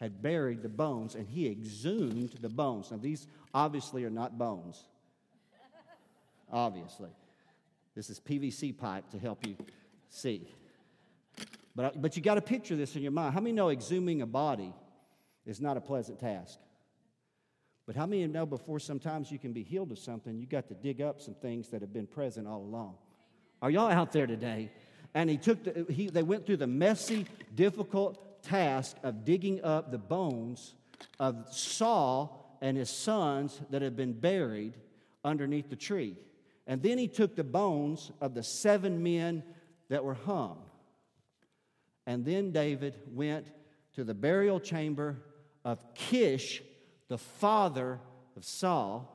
had 0.00 0.20
buried 0.20 0.62
the 0.62 0.68
bones, 0.68 1.14
and 1.14 1.28
he 1.28 1.48
exhumed 1.48 2.30
the 2.40 2.48
bones. 2.48 2.90
Now, 2.90 2.96
these 2.96 3.28
obviously 3.54 4.04
are 4.04 4.10
not 4.10 4.36
bones. 4.36 4.82
obviously. 6.50 7.10
This 7.94 8.10
is 8.10 8.18
PVC 8.18 8.76
pipe 8.76 9.08
to 9.10 9.18
help 9.18 9.46
you 9.46 9.56
see. 10.08 10.48
But, 11.76 12.02
but 12.02 12.16
you 12.16 12.22
got 12.22 12.34
to 12.34 12.40
picture 12.40 12.74
this 12.74 12.96
in 12.96 13.02
your 13.02 13.12
mind. 13.12 13.34
How 13.34 13.40
many 13.40 13.52
know 13.52 13.68
exhuming 13.68 14.22
a 14.22 14.26
body 14.26 14.72
is 15.46 15.60
not 15.60 15.76
a 15.76 15.80
pleasant 15.80 16.18
task? 16.18 16.58
But 17.92 17.98
how 17.98 18.06
many 18.06 18.26
know 18.26 18.46
before 18.46 18.78
sometimes 18.78 19.30
you 19.30 19.38
can 19.38 19.52
be 19.52 19.62
healed 19.62 19.92
of 19.92 19.98
something, 19.98 20.38
you 20.38 20.46
got 20.46 20.66
to 20.68 20.74
dig 20.74 21.02
up 21.02 21.20
some 21.20 21.34
things 21.34 21.68
that 21.68 21.82
have 21.82 21.92
been 21.92 22.06
present 22.06 22.48
all 22.48 22.62
along? 22.62 22.94
Are 23.60 23.68
y'all 23.68 23.90
out 23.90 24.12
there 24.12 24.26
today? 24.26 24.70
And 25.12 25.28
he 25.28 25.36
took 25.36 25.62
the, 25.62 25.84
he, 25.92 26.08
they 26.08 26.22
went 26.22 26.46
through 26.46 26.56
the 26.56 26.66
messy, 26.66 27.26
difficult 27.54 28.42
task 28.42 28.96
of 29.02 29.26
digging 29.26 29.62
up 29.62 29.90
the 29.90 29.98
bones 29.98 30.72
of 31.20 31.52
Saul 31.52 32.56
and 32.62 32.78
his 32.78 32.88
sons 32.88 33.60
that 33.68 33.82
had 33.82 33.94
been 33.94 34.14
buried 34.14 34.72
underneath 35.22 35.68
the 35.68 35.76
tree. 35.76 36.16
And 36.66 36.82
then 36.82 36.96
he 36.96 37.08
took 37.08 37.36
the 37.36 37.44
bones 37.44 38.10
of 38.22 38.32
the 38.32 38.42
seven 38.42 39.02
men 39.02 39.42
that 39.90 40.02
were 40.02 40.14
hung. 40.14 40.62
And 42.06 42.24
then 42.24 42.52
David 42.52 42.94
went 43.12 43.48
to 43.96 44.02
the 44.02 44.14
burial 44.14 44.60
chamber 44.60 45.18
of 45.62 45.84
Kish, 45.94 46.62
the 47.12 47.18
father 47.18 48.00
of 48.38 48.42
Saul, 48.42 49.06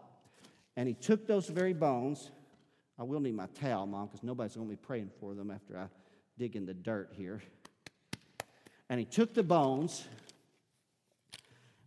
and 0.76 0.88
he 0.88 0.94
took 0.94 1.26
those 1.26 1.48
very 1.48 1.74
bones, 1.74 2.30
I 3.00 3.02
will 3.02 3.20
need 3.20 3.34
my 3.34 3.48
towel, 3.60 3.88
Mom, 3.88 4.06
because 4.06 4.22
nobody's 4.22 4.56
going 4.56 4.68
to 4.68 4.72
be 4.72 4.78
praying 4.78 5.10
for 5.20 5.34
them 5.34 5.50
after 5.50 5.80
I 5.80 5.88
dig 6.38 6.56
in 6.56 6.68
the 6.68 6.76
dirt 6.76 7.10
here. 7.12 7.42
And 8.88 9.00
he 9.00 9.06
took 9.06 9.34
the 9.34 9.42
bones 9.42 10.06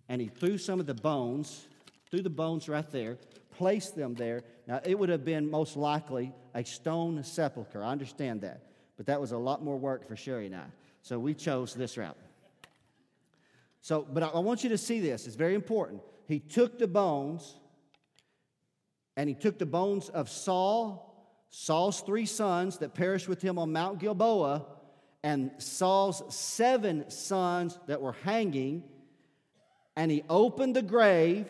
and 0.08 0.20
he 0.20 0.26
threw 0.26 0.58
some 0.58 0.80
of 0.80 0.86
the 0.86 0.94
bones, 0.94 1.68
threw 2.10 2.22
the 2.22 2.28
bones 2.28 2.68
right 2.68 2.90
there, 2.90 3.16
placed 3.56 3.94
them 3.94 4.14
there. 4.14 4.42
Now, 4.66 4.80
it 4.84 4.98
would 4.98 5.10
have 5.10 5.24
been 5.24 5.48
most 5.48 5.76
likely 5.76 6.32
a 6.56 6.64
stone 6.64 7.22
sepulchre. 7.22 7.84
I 7.84 7.92
understand 7.92 8.40
that. 8.40 8.62
But 8.96 9.06
that 9.06 9.20
was 9.20 9.30
a 9.30 9.38
lot 9.38 9.62
more 9.62 9.76
work 9.76 10.08
for 10.08 10.16
Sherry 10.16 10.46
and 10.46 10.56
I. 10.56 10.66
So 11.02 11.20
we 11.20 11.34
chose 11.34 11.72
this 11.72 11.96
route. 11.96 12.18
So, 13.80 14.06
but 14.10 14.22
I 14.22 14.38
want 14.38 14.62
you 14.62 14.70
to 14.70 14.78
see 14.78 15.00
this. 15.00 15.26
It's 15.26 15.36
very 15.36 15.54
important. 15.54 16.02
He 16.26 16.38
took 16.38 16.78
the 16.78 16.86
bones, 16.86 17.56
and 19.16 19.28
he 19.28 19.34
took 19.34 19.58
the 19.58 19.66
bones 19.66 20.08
of 20.08 20.28
Saul, 20.28 21.06
Saul's 21.48 22.00
three 22.02 22.26
sons 22.26 22.78
that 22.78 22.94
perished 22.94 23.28
with 23.28 23.42
him 23.42 23.58
on 23.58 23.72
Mount 23.72 23.98
Gilboa, 23.98 24.66
and 25.22 25.50
Saul's 25.58 26.22
seven 26.34 27.10
sons 27.10 27.78
that 27.86 28.00
were 28.00 28.12
hanging, 28.24 28.84
and 29.96 30.10
he 30.10 30.22
opened 30.28 30.76
the 30.76 30.82
grave, 30.82 31.46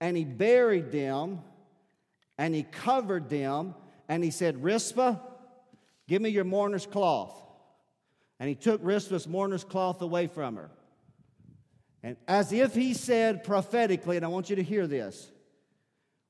and 0.00 0.16
he 0.16 0.24
buried 0.24 0.92
them, 0.92 1.40
and 2.38 2.54
he 2.54 2.62
covered 2.62 3.28
them, 3.28 3.74
and 4.08 4.22
he 4.24 4.30
said, 4.30 4.62
Rizpah, 4.62 5.16
give 6.08 6.22
me 6.22 6.30
your 6.30 6.44
mourner's 6.44 6.86
cloth. 6.86 7.34
And 8.38 8.48
he 8.48 8.54
took 8.54 8.80
Rizpah's 8.82 9.28
mourner's 9.28 9.64
cloth 9.64 10.00
away 10.00 10.26
from 10.26 10.56
her. 10.56 10.70
And 12.02 12.16
as 12.26 12.52
if 12.52 12.74
he 12.74 12.94
said 12.94 13.44
prophetically, 13.44 14.16
and 14.16 14.24
I 14.24 14.28
want 14.28 14.50
you 14.50 14.56
to 14.56 14.62
hear 14.62 14.86
this 14.86 15.30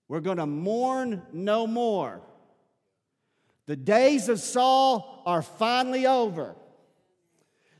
we're 0.08 0.20
going 0.20 0.38
to 0.38 0.46
mourn 0.46 1.22
no 1.32 1.68
more. 1.68 2.20
The 3.66 3.76
days 3.76 4.28
of 4.28 4.40
Saul 4.40 5.22
are 5.24 5.42
finally 5.42 6.04
over. 6.04 6.56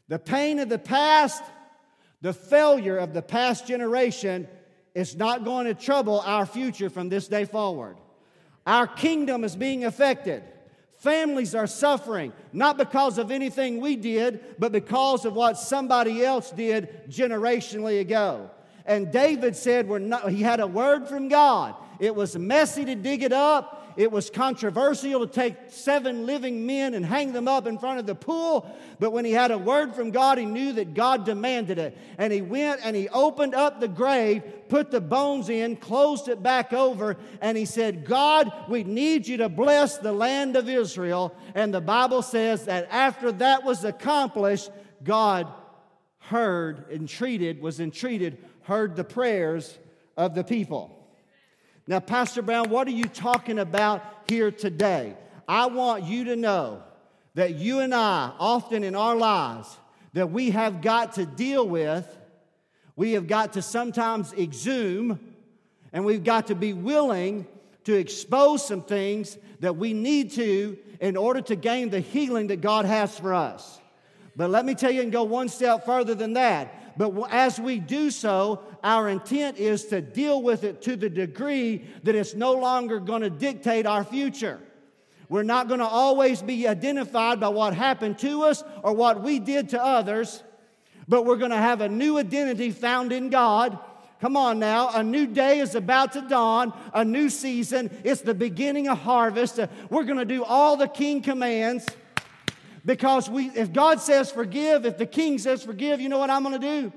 The 0.07 0.20
pain 0.20 0.61
of 0.61 0.68
the 0.68 0.78
past, 0.78 1.43
the 2.20 2.32
failure 2.32 2.97
of 2.97 3.14
the 3.14 3.22
past 3.22 3.66
generation 3.66 4.47
is 4.95 5.16
not 5.16 5.45
going 5.45 5.66
to 5.66 5.74
trouble 5.74 6.20
our 6.20 6.47
future 6.47 6.91
from 6.91 7.09
this 7.09 7.26
day 7.26 7.45
forward. 7.45 7.97
Our 8.66 8.86
kingdom 8.86 9.43
is 9.43 9.57
being 9.57 9.84
affected. 9.84 10.45
Families 11.01 11.55
are 11.55 11.66
suffering, 11.66 12.30
not 12.53 12.76
because 12.76 13.16
of 13.16 13.30
anything 13.30 13.80
we 13.80 13.96
did, 13.96 14.59
but 14.59 14.70
because 14.70 15.24
of 15.24 15.32
what 15.32 15.57
somebody 15.57 16.22
else 16.22 16.51
did 16.51 17.09
generationally 17.09 18.01
ago. 18.01 18.51
And 18.84 19.11
David 19.11 19.57
said, 19.57 19.88
we're 19.88 19.98
not, 19.98 20.30
he 20.30 20.42
had 20.42 20.61
a 20.61 20.66
word 20.66 21.09
from 21.09 21.28
God. 21.28 21.74
It 22.01 22.14
was 22.14 22.36
messy 22.36 22.84
to 22.84 22.94
dig 22.94 23.22
it 23.22 23.32
up. 23.32 23.80
It 23.97 24.11
was 24.12 24.30
controversial 24.30 25.26
to 25.26 25.32
take 25.32 25.55
seven 25.68 26.26
living 26.26 26.66
men 26.66 26.95
and 26.95 27.05
hang 27.05 27.32
them 27.32 27.49
up 27.49 27.66
in 27.66 27.78
front 27.78 27.99
of 27.99 28.07
the 28.07 28.14
pool. 28.14 28.70
But 28.99 29.12
when 29.12 29.24
he 29.24 29.32
had 29.32 29.51
a 29.51 29.59
word 29.59 29.95
from 29.95 30.11
God, 30.11 30.38
he 30.38 30.47
knew 30.47 30.72
that 30.74 30.95
God 30.95 31.24
demanded 31.24 31.78
it. 31.78 31.97
And 32.18 32.32
he 32.32 32.43
went 32.43 32.80
and 32.84 32.95
he 32.95 33.09
opened 33.09 33.55
up 33.55 33.80
the 33.80 33.88
grave, 33.88 34.43
put 34.68 34.91
the 34.91 35.01
bones 35.01 35.49
in, 35.49 35.76
closed 35.76 36.28
it 36.28 36.43
back 36.43 36.72
over, 36.72 37.16
and 37.41 37.57
he 37.57 37.64
said, 37.64 38.05
God, 38.05 38.53
we 38.68 38.84
need 38.84 39.26
you 39.26 39.38
to 39.38 39.49
bless 39.49 39.99
the 39.99 40.12
land 40.12 40.57
of 40.57 40.68
Israel. 40.68 41.34
And 41.55 41.72
the 41.72 41.80
Bible 41.80 42.22
says 42.22 42.66
that 42.66 42.88
after 42.91 43.32
that 43.32 43.64
was 43.64 43.84
accomplished, 43.84 44.70
God 45.03 45.47
heard, 46.18 46.86
entreated, 46.91 47.61
was 47.61 47.80
entreated, 47.80 48.38
heard 48.62 48.95
the 48.95 49.05
prayers 49.05 49.78
of 50.16 50.34
the 50.34 50.45
people. 50.45 50.99
Now, 51.91 51.99
Pastor 51.99 52.41
Brown, 52.41 52.70
what 52.70 52.86
are 52.86 52.93
you 52.93 53.07
talking 53.07 53.59
about 53.59 54.05
here 54.28 54.53
today? 54.53 55.16
I 55.49 55.66
want 55.66 56.05
you 56.05 56.22
to 56.26 56.36
know 56.36 56.84
that 57.34 57.57
you 57.57 57.80
and 57.80 57.93
I, 57.93 58.30
often 58.38 58.84
in 58.84 58.95
our 58.95 59.16
lives, 59.16 59.76
that 60.12 60.30
we 60.30 60.51
have 60.51 60.82
got 60.82 61.14
to 61.14 61.26
deal 61.26 61.66
with, 61.66 62.07
we 62.95 63.14
have 63.14 63.26
got 63.26 63.55
to 63.55 63.62
sometimes 63.62 64.32
exhume, 64.34 65.18
and 65.93 66.05
we've 66.05 66.22
got 66.22 66.47
to 66.47 66.55
be 66.55 66.74
willing 66.74 67.45
to 67.82 67.95
expose 67.95 68.64
some 68.64 68.82
things 68.82 69.36
that 69.59 69.76
we 69.76 69.93
need 69.93 70.30
to 70.34 70.78
in 71.01 71.16
order 71.16 71.41
to 71.41 71.57
gain 71.57 71.91
the 71.91 71.99
healing 71.99 72.47
that 72.47 72.61
God 72.61 72.84
has 72.84 73.18
for 73.18 73.34
us. 73.34 73.80
But 74.36 74.51
let 74.51 74.64
me 74.64 74.76
tell 74.76 74.93
you 74.93 75.03
and 75.03 75.11
go 75.11 75.24
one 75.24 75.49
step 75.49 75.86
further 75.86 76.14
than 76.14 76.34
that. 76.34 76.72
But 77.01 77.14
as 77.30 77.59
we 77.59 77.78
do 77.78 78.11
so, 78.11 78.61
our 78.84 79.09
intent 79.09 79.57
is 79.57 79.86
to 79.86 80.03
deal 80.03 80.42
with 80.42 80.64
it 80.64 80.82
to 80.82 80.96
the 80.96 81.09
degree 81.09 81.86
that 82.03 82.14
it's 82.14 82.34
no 82.34 82.53
longer 82.53 83.01
going 83.01 83.22
to 83.22 83.30
dictate 83.30 83.86
our 83.86 84.05
future. 84.05 84.61
We're 85.30 85.42
not 85.42 85.66
going 85.66 85.80
to 85.80 85.86
always 85.86 86.42
be 86.42 86.68
identified 86.68 87.40
by 87.40 87.48
what 87.48 87.72
happened 87.72 88.18
to 88.18 88.42
us 88.42 88.62
or 88.82 88.92
what 88.92 89.22
we 89.22 89.38
did 89.38 89.70
to 89.70 89.82
others, 89.82 90.42
but 91.09 91.24
we're 91.24 91.38
going 91.38 91.53
to 91.53 91.57
have 91.57 91.80
a 91.80 91.88
new 91.88 92.18
identity 92.18 92.70
found 92.70 93.12
in 93.12 93.30
God. 93.30 93.78
Come 94.20 94.36
on 94.36 94.59
now, 94.59 94.90
a 94.90 95.03
new 95.03 95.26
day 95.26 95.61
is 95.61 95.74
about 95.74 96.12
to 96.12 96.20
dawn, 96.20 96.78
a 96.92 97.03
new 97.03 97.30
season. 97.30 97.90
It's 98.05 98.20
the 98.20 98.34
beginning 98.34 98.88
of 98.88 98.98
harvest. 98.98 99.59
We're 99.88 100.05
going 100.05 100.18
to 100.18 100.26
do 100.26 100.44
all 100.44 100.76
the 100.76 100.86
king 100.86 101.22
commands. 101.22 101.86
Because 102.85 103.28
we, 103.28 103.51
if 103.51 103.72
God 103.72 104.01
says 104.01 104.31
forgive, 104.31 104.87
if 104.87 104.97
the 104.97 105.07
king 105.07 105.39
says 105.39 105.62
forgive, 105.62 106.01
you 106.01 106.09
know 106.09 106.18
what 106.18 106.31
I'm 106.31 106.43
going 106.43 106.61
to 106.61 106.81
do? 106.81 106.93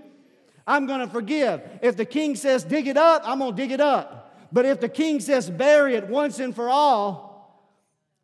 I'm 0.66 0.86
going 0.86 1.02
to 1.02 1.08
forgive. 1.08 1.62
If 1.82 1.98
the 1.98 2.06
king 2.06 2.36
says 2.36 2.64
dig 2.64 2.88
it 2.88 2.98
up, 2.98 3.24
I'm 3.26 3.40
going 3.40 3.56
to 3.56 3.58
dig 3.62 3.72
it 3.72 3.82
up. 3.82 4.34
But 4.52 4.66
if 4.66 4.80
the 4.80 4.90
king 4.90 5.20
says 5.20 5.50
bury 5.50 5.96
it 5.96 6.08
once 6.08 6.40
and 6.40 6.56
for 6.56 6.70
all, 6.70 7.34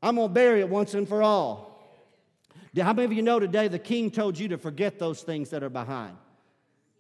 I'm 0.01 0.15
going 0.15 0.29
to 0.29 0.33
bury 0.33 0.61
it 0.61 0.69
once 0.69 0.93
and 0.93 1.07
for 1.07 1.21
all. 1.21 1.69
How 2.79 2.93
many 2.93 3.05
of 3.05 3.13
you 3.13 3.23
know 3.23 3.39
today 3.39 3.67
the 3.67 3.79
king 3.79 4.11
told 4.11 4.37
you 4.37 4.49
to 4.49 4.57
forget 4.57 4.99
those 4.99 5.21
things 5.21 5.49
that 5.49 5.63
are 5.63 5.69
behind? 5.69 6.15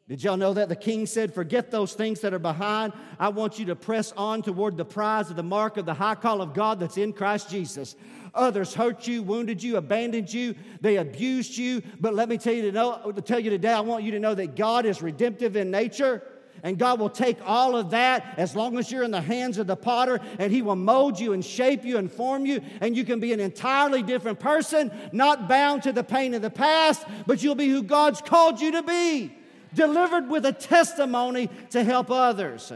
Did 0.09 0.23
y'all 0.23 0.37
know 0.37 0.55
that? 0.55 0.69
The 0.69 0.75
king 0.75 1.05
said, 1.05 1.35
Forget 1.35 1.69
those 1.69 1.93
things 1.93 2.19
that 2.21 2.33
are 2.33 2.39
behind. 2.39 2.93
I 3.19 3.29
want 3.29 3.59
you 3.59 3.65
to 3.65 3.75
press 3.75 4.11
on 4.13 4.41
toward 4.41 4.75
the 4.75 4.83
prize 4.83 5.29
of 5.29 5.35
the 5.35 5.43
mark 5.43 5.77
of 5.77 5.85
the 5.85 5.93
high 5.93 6.15
call 6.15 6.41
of 6.41 6.55
God 6.55 6.79
that's 6.79 6.97
in 6.97 7.13
Christ 7.13 7.51
Jesus. 7.51 7.95
Others 8.33 8.73
hurt 8.73 9.07
you, 9.07 9.21
wounded 9.21 9.61
you, 9.61 9.77
abandoned 9.77 10.33
you, 10.33 10.55
they 10.81 10.97
abused 10.97 11.55
you. 11.55 11.83
But 11.99 12.15
let 12.15 12.27
me 12.27 12.39
tell 12.39 12.53
you 12.53 12.63
to 12.63 12.71
know, 12.71 13.11
to 13.11 13.21
tell 13.21 13.39
you 13.39 13.51
today, 13.51 13.71
I 13.71 13.81
want 13.81 14.03
you 14.03 14.11
to 14.11 14.19
know 14.19 14.33
that 14.33 14.55
God 14.55 14.87
is 14.87 15.03
redemptive 15.03 15.55
in 15.55 15.69
nature. 15.69 16.23
And 16.63 16.77
God 16.77 16.99
will 16.99 17.09
take 17.09 17.37
all 17.45 17.77
of 17.77 17.91
that 17.91 18.33
as 18.37 18.55
long 18.55 18.77
as 18.79 18.91
you're 18.91 19.03
in 19.03 19.11
the 19.11 19.21
hands 19.21 19.59
of 19.59 19.67
the 19.67 19.77
potter, 19.77 20.19
and 20.39 20.51
He 20.51 20.61
will 20.61 20.75
mold 20.75 21.17
you 21.17 21.31
and 21.31 21.45
shape 21.45 21.85
you 21.85 21.97
and 21.97 22.11
form 22.11 22.45
you, 22.45 22.61
and 22.81 22.97
you 22.97 23.05
can 23.05 23.21
be 23.21 23.31
an 23.31 23.39
entirely 23.39 24.03
different 24.03 24.39
person, 24.39 24.91
not 25.13 25.47
bound 25.47 25.83
to 25.83 25.93
the 25.93 26.03
pain 26.03 26.33
of 26.33 26.41
the 26.41 26.49
past, 26.49 27.05
but 27.25 27.41
you'll 27.41 27.55
be 27.55 27.69
who 27.69 27.81
God's 27.81 28.21
called 28.21 28.59
you 28.59 28.73
to 28.73 28.83
be, 28.83 29.38
delivered 29.73 30.29
with 30.29 30.45
a 30.45 30.53
testimony 30.53 31.49
to 31.71 31.83
help 31.83 32.11
others. 32.11 32.71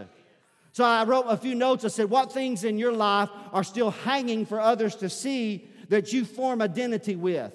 So 0.73 0.83
I 0.83 1.03
wrote 1.03 1.25
a 1.27 1.37
few 1.37 1.55
notes. 1.55 1.85
I 1.85 1.89
said, 1.89 2.09
What 2.09 2.31
things 2.31 2.63
in 2.63 2.77
your 2.77 2.93
life 2.93 3.29
are 3.51 3.63
still 3.63 3.91
hanging 3.91 4.45
for 4.45 4.59
others 4.59 4.95
to 4.97 5.09
see 5.09 5.69
that 5.89 6.11
you 6.11 6.25
form 6.25 6.61
identity 6.61 7.15
with? 7.15 7.53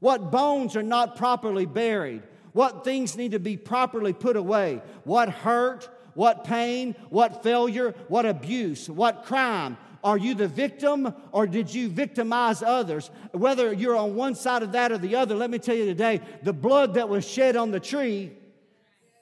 What 0.00 0.30
bones 0.30 0.76
are 0.76 0.82
not 0.82 1.16
properly 1.16 1.66
buried? 1.66 2.22
What 2.52 2.84
things 2.84 3.16
need 3.16 3.32
to 3.32 3.38
be 3.38 3.56
properly 3.56 4.12
put 4.12 4.36
away? 4.36 4.82
What 5.04 5.28
hurt? 5.28 5.88
What 6.14 6.44
pain? 6.44 6.96
What 7.10 7.44
failure? 7.44 7.94
What 8.08 8.26
abuse? 8.26 8.90
What 8.90 9.24
crime? 9.24 9.76
Are 10.02 10.18
you 10.18 10.34
the 10.34 10.48
victim 10.48 11.14
or 11.32 11.46
did 11.46 11.72
you 11.72 11.88
victimize 11.88 12.62
others? 12.62 13.10
Whether 13.32 13.72
you're 13.72 13.96
on 13.96 14.14
one 14.14 14.34
side 14.34 14.62
of 14.62 14.72
that 14.72 14.90
or 14.90 14.98
the 14.98 15.16
other, 15.16 15.34
let 15.34 15.50
me 15.50 15.58
tell 15.58 15.74
you 15.76 15.86
today 15.86 16.20
the 16.42 16.52
blood 16.52 16.94
that 16.94 17.08
was 17.08 17.28
shed 17.28 17.56
on 17.56 17.70
the 17.70 17.80
tree 17.80 18.32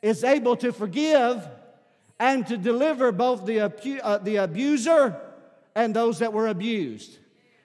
is 0.03 0.25
able 0.25 0.57
to 0.57 0.73
forgive 0.73 1.49
and 2.19 2.47
to 2.47 2.57
deliver 2.57 3.13
both 3.13 3.45
the, 3.45 3.61
uh, 3.61 4.19
the 4.19 4.37
abuser 4.37 5.21
and 5.75 5.95
those 5.95 6.21
that 6.21 6.33
were 6.33 6.49
abused. 6.49 7.19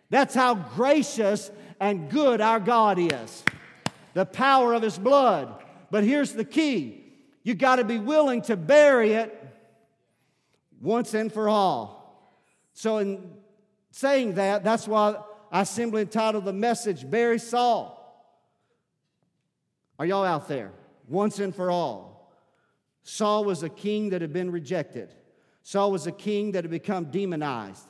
That's 0.09 0.35
how 0.35 0.55
gracious 0.55 1.49
and 1.79 2.09
good 2.09 2.41
our 2.41 2.59
God 2.59 2.99
is. 2.99 3.43
The 4.13 4.25
power 4.25 4.73
of 4.73 4.81
His 4.81 4.97
blood. 4.97 5.63
But 5.89 6.03
here's 6.03 6.33
the 6.33 6.45
key 6.45 6.97
you 7.43 7.55
got 7.55 7.77
to 7.77 7.83
be 7.83 7.97
willing 7.97 8.43
to 8.43 8.55
bury 8.55 9.13
it 9.13 9.37
once 10.79 11.13
and 11.13 11.31
for 11.31 11.49
all. 11.49 12.01
So, 12.73 12.97
in 12.97 13.31
saying 13.91 14.35
that, 14.35 14.63
that's 14.63 14.87
why 14.87 15.15
I 15.51 15.63
simply 15.63 16.01
entitled 16.01 16.45
the 16.45 16.53
message, 16.53 17.09
Bury 17.09 17.39
Saul. 17.39 17.97
Are 19.97 20.05
y'all 20.05 20.23
out 20.23 20.47
there? 20.47 20.71
Once 21.07 21.39
and 21.39 21.53
for 21.55 21.69
all. 21.71 22.10
Saul 23.03 23.43
was 23.45 23.63
a 23.63 23.69
king 23.69 24.09
that 24.09 24.21
had 24.21 24.33
been 24.33 24.51
rejected. 24.51 25.13
Saul 25.63 25.91
was 25.91 26.07
a 26.07 26.11
king 26.11 26.51
that 26.53 26.63
had 26.63 26.71
become 26.71 27.05
demonized, 27.05 27.87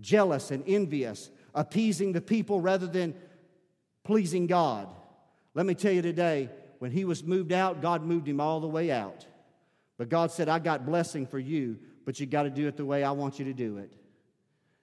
jealous 0.00 0.50
and 0.50 0.64
envious, 0.66 1.30
appeasing 1.54 2.12
the 2.12 2.20
people 2.20 2.60
rather 2.60 2.86
than 2.86 3.14
pleasing 4.04 4.46
God. 4.46 4.88
Let 5.54 5.66
me 5.66 5.74
tell 5.74 5.92
you 5.92 6.02
today, 6.02 6.50
when 6.78 6.90
he 6.90 7.04
was 7.04 7.24
moved 7.24 7.52
out, 7.52 7.80
God 7.80 8.02
moved 8.02 8.28
him 8.28 8.40
all 8.40 8.60
the 8.60 8.68
way 8.68 8.90
out. 8.90 9.26
But 9.96 10.10
God 10.10 10.30
said, 10.30 10.48
I 10.48 10.58
got 10.58 10.84
blessing 10.84 11.26
for 11.26 11.38
you, 11.38 11.78
but 12.04 12.20
you 12.20 12.26
got 12.26 12.42
to 12.42 12.50
do 12.50 12.68
it 12.68 12.76
the 12.76 12.84
way 12.84 13.02
I 13.02 13.12
want 13.12 13.38
you 13.38 13.46
to 13.46 13.54
do 13.54 13.78
it. 13.78 13.94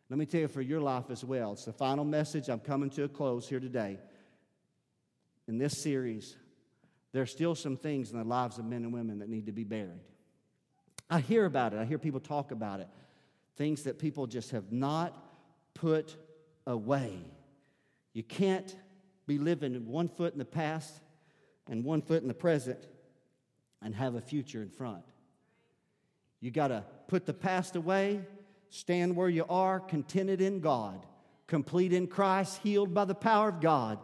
Let 0.09 0.17
me 0.17 0.25
tell 0.25 0.41
you 0.41 0.47
for 0.47 0.61
your 0.61 0.81
life 0.81 1.05
as 1.09 1.23
well. 1.23 1.53
It's 1.53 1.65
the 1.65 1.73
final 1.73 2.03
message. 2.03 2.49
I'm 2.49 2.59
coming 2.59 2.89
to 2.91 3.03
a 3.03 3.07
close 3.07 3.47
here 3.47 3.59
today. 3.59 3.99
In 5.47 5.57
this 5.57 5.81
series, 5.81 6.35
there 7.13 7.21
are 7.21 7.27
still 7.27 7.55
some 7.55 7.77
things 7.77 8.11
in 8.11 8.17
the 8.17 8.23
lives 8.23 8.57
of 8.57 8.65
men 8.65 8.83
and 8.83 8.91
women 8.91 9.19
that 9.19 9.29
need 9.29 9.45
to 9.45 9.51
be 9.51 9.63
buried. 9.63 10.01
I 11.09 11.19
hear 11.19 11.45
about 11.45 11.73
it, 11.73 11.79
I 11.79 11.85
hear 11.85 11.99
people 11.99 12.19
talk 12.19 12.51
about 12.51 12.79
it. 12.79 12.87
Things 13.55 13.83
that 13.83 13.99
people 13.99 14.25
just 14.25 14.51
have 14.51 14.71
not 14.71 15.15
put 15.75 16.17
away. 16.65 17.19
You 18.13 18.23
can't 18.23 18.75
be 19.27 19.37
living 19.37 19.87
one 19.87 20.09
foot 20.09 20.33
in 20.33 20.39
the 20.39 20.45
past 20.45 21.01
and 21.69 21.83
one 21.83 22.01
foot 22.01 22.23
in 22.23 22.27
the 22.27 22.33
present 22.33 22.87
and 23.81 23.93
have 23.95 24.15
a 24.15 24.21
future 24.21 24.61
in 24.61 24.69
front. 24.69 25.03
You 26.39 26.51
got 26.51 26.69
to 26.69 26.83
put 27.07 27.25
the 27.25 27.33
past 27.33 27.75
away, 27.75 28.21
stand 28.69 29.15
where 29.15 29.29
you 29.29 29.45
are, 29.47 29.79
contented 29.79 30.41
in 30.41 30.59
God, 30.61 31.05
complete 31.47 31.93
in 31.93 32.07
Christ, 32.07 32.59
healed 32.63 32.93
by 32.93 33.05
the 33.05 33.15
power 33.15 33.49
of 33.49 33.61
God, 33.61 33.99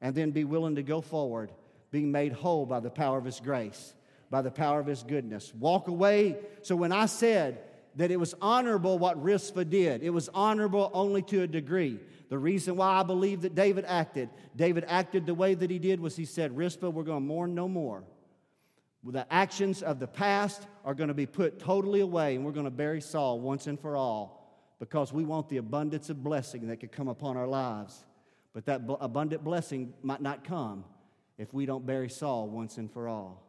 and 0.00 0.14
then 0.14 0.30
be 0.30 0.44
willing 0.44 0.76
to 0.76 0.82
go 0.82 1.00
forward, 1.00 1.50
being 1.94 2.10
made 2.10 2.32
whole 2.32 2.66
by 2.66 2.80
the 2.80 2.90
power 2.90 3.18
of 3.18 3.24
His 3.24 3.38
grace, 3.38 3.94
by 4.28 4.42
the 4.42 4.50
power 4.50 4.80
of 4.80 4.86
His 4.86 5.04
goodness. 5.04 5.54
Walk 5.54 5.86
away. 5.86 6.36
So 6.62 6.74
when 6.74 6.90
I 6.90 7.06
said 7.06 7.60
that 7.94 8.10
it 8.10 8.18
was 8.18 8.34
honorable 8.42 8.98
what 8.98 9.22
Rizpah 9.22 9.62
did, 9.62 10.02
it 10.02 10.10
was 10.10 10.28
honorable 10.34 10.90
only 10.92 11.22
to 11.22 11.42
a 11.42 11.46
degree. 11.46 12.00
The 12.30 12.38
reason 12.38 12.74
why 12.74 12.98
I 12.98 13.04
believe 13.04 13.42
that 13.42 13.54
David 13.54 13.84
acted, 13.86 14.28
David 14.56 14.84
acted 14.88 15.24
the 15.24 15.34
way 15.34 15.54
that 15.54 15.70
he 15.70 15.78
did 15.78 16.00
was 16.00 16.16
he 16.16 16.24
said, 16.24 16.56
Rizpah, 16.56 16.90
we're 16.90 17.04
going 17.04 17.22
to 17.22 17.28
mourn 17.28 17.54
no 17.54 17.68
more. 17.68 18.02
The 19.04 19.32
actions 19.32 19.80
of 19.80 20.00
the 20.00 20.08
past 20.08 20.66
are 20.84 20.94
going 20.94 21.08
to 21.08 21.14
be 21.14 21.26
put 21.26 21.60
totally 21.60 22.00
away, 22.00 22.34
and 22.34 22.44
we're 22.44 22.50
going 22.50 22.64
to 22.64 22.72
bury 22.72 23.02
Saul 23.02 23.38
once 23.38 23.68
and 23.68 23.78
for 23.78 23.94
all 23.94 24.50
because 24.80 25.12
we 25.12 25.22
want 25.24 25.48
the 25.48 25.58
abundance 25.58 26.10
of 26.10 26.24
blessing 26.24 26.66
that 26.66 26.78
could 26.80 26.90
come 26.90 27.06
upon 27.06 27.36
our 27.36 27.46
lives. 27.46 28.04
But 28.52 28.66
that 28.66 28.80
abundant 29.00 29.44
blessing 29.44 29.94
might 30.02 30.20
not 30.20 30.42
come 30.42 30.84
if 31.38 31.52
we 31.52 31.66
don't 31.66 31.84
bury 31.84 32.08
Saul 32.08 32.48
once 32.48 32.78
and 32.78 32.90
for 32.90 33.08
all. 33.08 33.42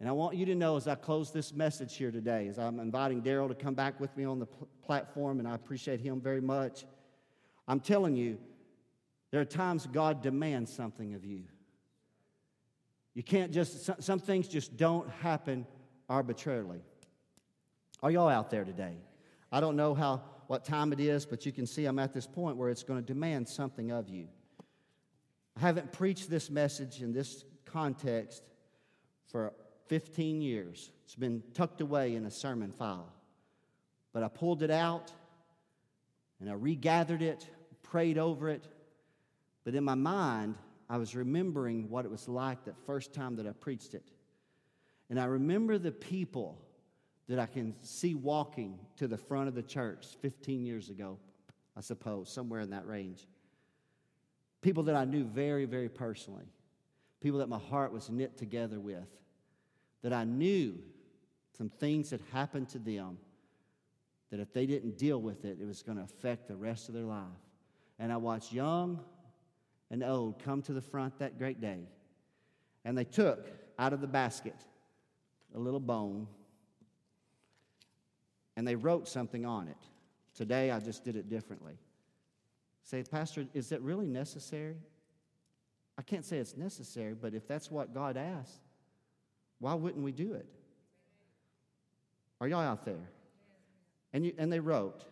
And 0.00 0.08
I 0.08 0.12
want 0.12 0.36
you 0.36 0.46
to 0.46 0.54
know 0.54 0.76
as 0.76 0.86
I 0.86 0.94
close 0.94 1.32
this 1.32 1.52
message 1.52 1.96
here 1.96 2.12
today, 2.12 2.46
as 2.46 2.58
I'm 2.58 2.78
inviting 2.78 3.20
Daryl 3.20 3.48
to 3.48 3.54
come 3.54 3.74
back 3.74 3.98
with 3.98 4.16
me 4.16 4.24
on 4.24 4.38
the 4.38 4.46
pl- 4.46 4.68
platform, 4.82 5.40
and 5.40 5.48
I 5.48 5.54
appreciate 5.54 6.00
him 6.00 6.20
very 6.20 6.40
much. 6.40 6.84
I'm 7.66 7.80
telling 7.80 8.14
you, 8.14 8.38
there 9.30 9.40
are 9.40 9.44
times 9.44 9.86
God 9.86 10.22
demands 10.22 10.72
something 10.72 11.14
of 11.14 11.24
you. 11.24 11.42
You 13.14 13.24
can't 13.24 13.50
just, 13.50 13.90
some 14.00 14.20
things 14.20 14.46
just 14.46 14.76
don't 14.76 15.10
happen 15.10 15.66
arbitrarily. 16.08 16.80
Are 18.00 18.10
y'all 18.12 18.28
out 18.28 18.50
there 18.50 18.64
today? 18.64 18.98
I 19.50 19.58
don't 19.58 19.74
know 19.74 19.94
how, 19.94 20.22
what 20.46 20.64
time 20.64 20.92
it 20.92 21.00
is, 21.00 21.26
but 21.26 21.44
you 21.44 21.50
can 21.50 21.66
see 21.66 21.86
I'm 21.86 21.98
at 21.98 22.14
this 22.14 22.26
point 22.26 22.56
where 22.56 22.70
it's 22.70 22.84
going 22.84 23.00
to 23.00 23.04
demand 23.04 23.48
something 23.48 23.90
of 23.90 24.08
you. 24.08 24.28
I 25.58 25.60
haven't 25.60 25.92
preached 25.92 26.30
this 26.30 26.50
message 26.50 27.02
in 27.02 27.12
this 27.12 27.44
context 27.66 28.42
for 29.26 29.52
15 29.88 30.40
years. 30.40 30.90
It's 31.04 31.16
been 31.16 31.42
tucked 31.52 31.80
away 31.80 32.14
in 32.14 32.24
a 32.24 32.30
sermon 32.30 32.70
file. 32.70 33.12
But 34.12 34.22
I 34.22 34.28
pulled 34.28 34.62
it 34.62 34.70
out 34.70 35.12
and 36.40 36.48
I 36.48 36.54
regathered 36.54 37.22
it 37.22 37.48
prayed 37.90 38.18
over 38.18 38.48
it, 38.48 38.68
but 39.64 39.74
in 39.74 39.84
my 39.84 39.94
mind, 39.94 40.56
I 40.90 40.98
was 40.98 41.14
remembering 41.14 41.88
what 41.88 42.04
it 42.04 42.10
was 42.10 42.28
like 42.28 42.64
that 42.64 42.76
first 42.86 43.12
time 43.12 43.36
that 43.36 43.46
I 43.46 43.52
preached 43.52 43.94
it. 43.94 44.04
And 45.10 45.18
I 45.18 45.24
remember 45.24 45.78
the 45.78 45.92
people 45.92 46.58
that 47.28 47.38
I 47.38 47.46
can 47.46 47.74
see 47.82 48.14
walking 48.14 48.78
to 48.96 49.08
the 49.08 49.16
front 49.16 49.48
of 49.48 49.54
the 49.54 49.62
church 49.62 50.06
15 50.20 50.64
years 50.64 50.90
ago, 50.90 51.18
I 51.76 51.80
suppose, 51.80 52.30
somewhere 52.30 52.60
in 52.60 52.70
that 52.70 52.86
range. 52.86 53.26
People 54.60 54.82
that 54.84 54.94
I 54.94 55.04
knew 55.04 55.24
very, 55.24 55.64
very 55.64 55.88
personally. 55.88 56.46
People 57.20 57.38
that 57.40 57.48
my 57.48 57.58
heart 57.58 57.92
was 57.92 58.10
knit 58.10 58.36
together 58.36 58.80
with. 58.80 59.08
That 60.02 60.12
I 60.12 60.24
knew 60.24 60.78
some 61.56 61.68
things 61.68 62.10
that 62.10 62.20
happened 62.32 62.68
to 62.70 62.78
them 62.78 63.18
that 64.30 64.40
if 64.40 64.52
they 64.52 64.66
didn't 64.66 64.98
deal 64.98 65.20
with 65.20 65.44
it, 65.44 65.58
it 65.60 65.66
was 65.66 65.82
going 65.82 65.96
to 65.98 66.04
affect 66.04 66.48
the 66.48 66.56
rest 66.56 66.88
of 66.88 66.94
their 66.94 67.04
life 67.04 67.24
and 67.98 68.12
I 68.12 68.16
watched 68.16 68.52
young 68.52 69.00
and 69.90 70.04
old 70.04 70.42
come 70.42 70.62
to 70.62 70.72
the 70.72 70.80
front 70.80 71.18
that 71.18 71.38
great 71.38 71.60
day. 71.60 71.80
And 72.84 72.96
they 72.96 73.04
took 73.04 73.48
out 73.78 73.92
of 73.92 74.00
the 74.00 74.06
basket 74.06 74.54
a 75.54 75.58
little 75.58 75.80
bone 75.80 76.26
and 78.56 78.66
they 78.66 78.76
wrote 78.76 79.08
something 79.08 79.44
on 79.44 79.68
it. 79.68 79.76
Today 80.34 80.70
I 80.70 80.78
just 80.80 81.04
did 81.04 81.16
it 81.16 81.28
differently. 81.28 81.78
Say, 82.88 83.02
Pastor, 83.02 83.46
is 83.52 83.68
that 83.68 83.82
really 83.82 84.06
necessary? 84.06 84.76
I 85.98 86.02
can't 86.02 86.24
say 86.24 86.38
it's 86.38 86.56
necessary, 86.56 87.12
but 87.12 87.34
if 87.34 87.46
that's 87.46 87.70
what 87.70 87.92
God 87.92 88.16
asked, 88.16 88.62
why 89.58 89.74
wouldn't 89.74 90.02
we 90.02 90.10
do 90.10 90.32
it? 90.32 90.46
Are 92.40 92.48
y'all 92.48 92.62
out 92.62 92.86
there? 92.86 93.10
And, 94.14 94.24
you, 94.24 94.32
and 94.38 94.50
they 94.50 94.58
wrote, 94.58 95.04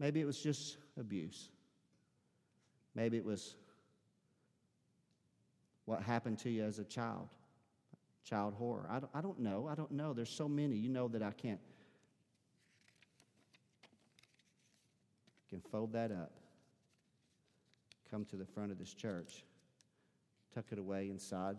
maybe 0.00 0.20
it 0.20 0.24
was 0.24 0.42
just 0.42 0.76
abuse. 0.98 1.50
Maybe 2.96 3.16
it 3.16 3.24
was 3.24 3.54
what 5.84 6.02
happened 6.02 6.40
to 6.40 6.50
you 6.50 6.64
as 6.64 6.80
a 6.80 6.84
child, 6.84 7.28
child 8.24 8.54
horror. 8.54 8.88
I 8.90 8.98
don't, 8.98 9.10
I 9.14 9.20
don't 9.20 9.38
know. 9.38 9.68
I 9.70 9.76
don't 9.76 9.92
know. 9.92 10.14
There's 10.14 10.30
so 10.30 10.48
many. 10.48 10.74
You 10.74 10.88
know 10.88 11.06
that 11.06 11.22
I 11.22 11.30
can't. 11.30 11.60
can 15.48 15.60
fold 15.70 15.92
that 15.92 16.10
up, 16.10 16.32
come 18.12 18.24
to 18.26 18.36
the 18.36 18.44
front 18.44 18.70
of 18.70 18.78
this 18.78 18.92
church, 18.92 19.42
tuck 20.54 20.66
it 20.70 20.78
away 20.78 21.08
inside 21.08 21.56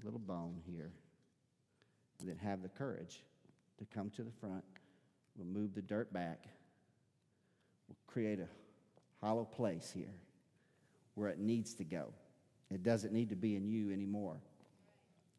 a 0.00 0.04
little 0.04 0.20
bone 0.20 0.60
here, 0.66 0.90
and 2.20 2.28
then 2.28 2.36
have 2.36 2.62
the 2.62 2.68
courage 2.68 3.22
to 3.78 3.86
come 3.86 4.10
to 4.10 4.22
the 4.22 4.30
front. 4.30 4.62
We'll 5.36 5.46
move 5.46 5.74
the 5.74 5.80
dirt 5.80 6.12
back. 6.12 6.44
We'll 7.88 7.96
create 8.06 8.40
a 8.40 8.48
hollow 9.24 9.44
place 9.44 9.90
here 9.94 10.12
where 11.14 11.30
it 11.30 11.38
needs 11.38 11.72
to 11.74 11.84
go. 11.84 12.12
It 12.70 12.82
doesn't 12.82 13.12
need 13.12 13.30
to 13.30 13.36
be 13.36 13.56
in 13.56 13.66
you 13.66 13.90
anymore. 13.90 14.36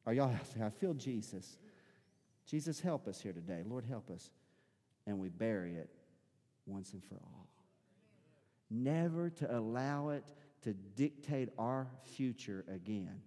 Are 0.07 0.13
y'all 0.13 0.33
I 0.63 0.69
feel 0.69 0.95
Jesus. 0.95 1.57
Jesus, 2.49 2.79
help 2.79 3.07
us 3.07 3.21
here 3.21 3.33
today. 3.33 3.61
Lord, 3.67 3.85
help 3.85 4.09
us. 4.09 4.31
And 5.05 5.19
we 5.19 5.29
bury 5.29 5.75
it 5.75 5.89
once 6.65 6.93
and 6.93 7.03
for 7.03 7.15
all. 7.15 7.46
Never 8.69 9.29
to 9.29 9.57
allow 9.57 10.09
it 10.09 10.25
to 10.63 10.73
dictate 10.73 11.49
our 11.57 11.87
future 12.03 12.65
again. 12.67 13.21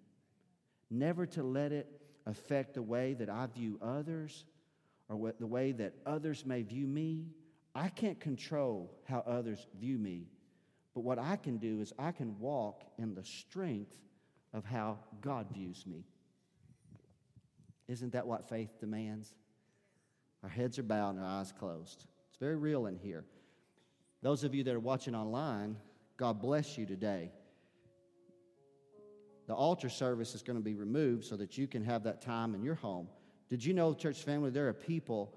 Never 0.90 1.26
to 1.26 1.42
let 1.42 1.72
it 1.72 2.00
affect 2.26 2.74
the 2.74 2.82
way 2.82 3.14
that 3.14 3.30
I 3.30 3.46
view 3.46 3.78
others 3.80 4.44
or 5.08 5.16
what, 5.16 5.40
the 5.40 5.46
way 5.46 5.72
that 5.72 5.94
others 6.04 6.44
may 6.44 6.62
view 6.62 6.86
me. 6.86 7.26
I 7.74 7.88
can't 7.88 8.20
control 8.20 8.90
how 9.04 9.22
others 9.26 9.66
view 9.78 9.98
me. 9.98 10.26
But 10.94 11.02
what 11.02 11.18
I 11.18 11.36
can 11.36 11.58
do 11.58 11.80
is 11.80 11.92
I 11.98 12.12
can 12.12 12.38
walk 12.38 12.84
in 12.98 13.14
the 13.14 13.24
strength 13.24 13.94
of 14.52 14.64
how 14.64 14.98
God 15.20 15.46
views 15.52 15.84
me. 15.86 16.04
Isn't 17.88 18.12
that 18.12 18.26
what 18.26 18.48
faith 18.48 18.78
demands? 18.78 19.32
Our 20.42 20.48
heads 20.48 20.78
are 20.78 20.82
bowed 20.82 21.10
and 21.10 21.20
our 21.20 21.40
eyes 21.40 21.52
closed. 21.52 22.06
It's 22.28 22.38
very 22.38 22.56
real 22.56 22.86
in 22.86 22.96
here. 22.96 23.24
Those 24.22 24.44
of 24.44 24.54
you 24.54 24.62
that 24.64 24.74
are 24.74 24.80
watching 24.80 25.14
online, 25.14 25.76
God 26.16 26.40
bless 26.40 26.76
you 26.76 26.86
today. 26.86 27.30
The 29.46 29.54
altar 29.54 29.88
service 29.88 30.34
is 30.34 30.42
going 30.42 30.58
to 30.58 30.64
be 30.64 30.74
removed 30.74 31.24
so 31.24 31.36
that 31.36 31.58
you 31.58 31.66
can 31.66 31.84
have 31.84 32.04
that 32.04 32.22
time 32.22 32.54
in 32.54 32.62
your 32.62 32.76
home. 32.76 33.08
Did 33.48 33.64
you 33.64 33.74
know, 33.74 33.94
church 33.94 34.22
family, 34.22 34.50
there 34.50 34.68
are 34.68 34.72
people, 34.72 35.34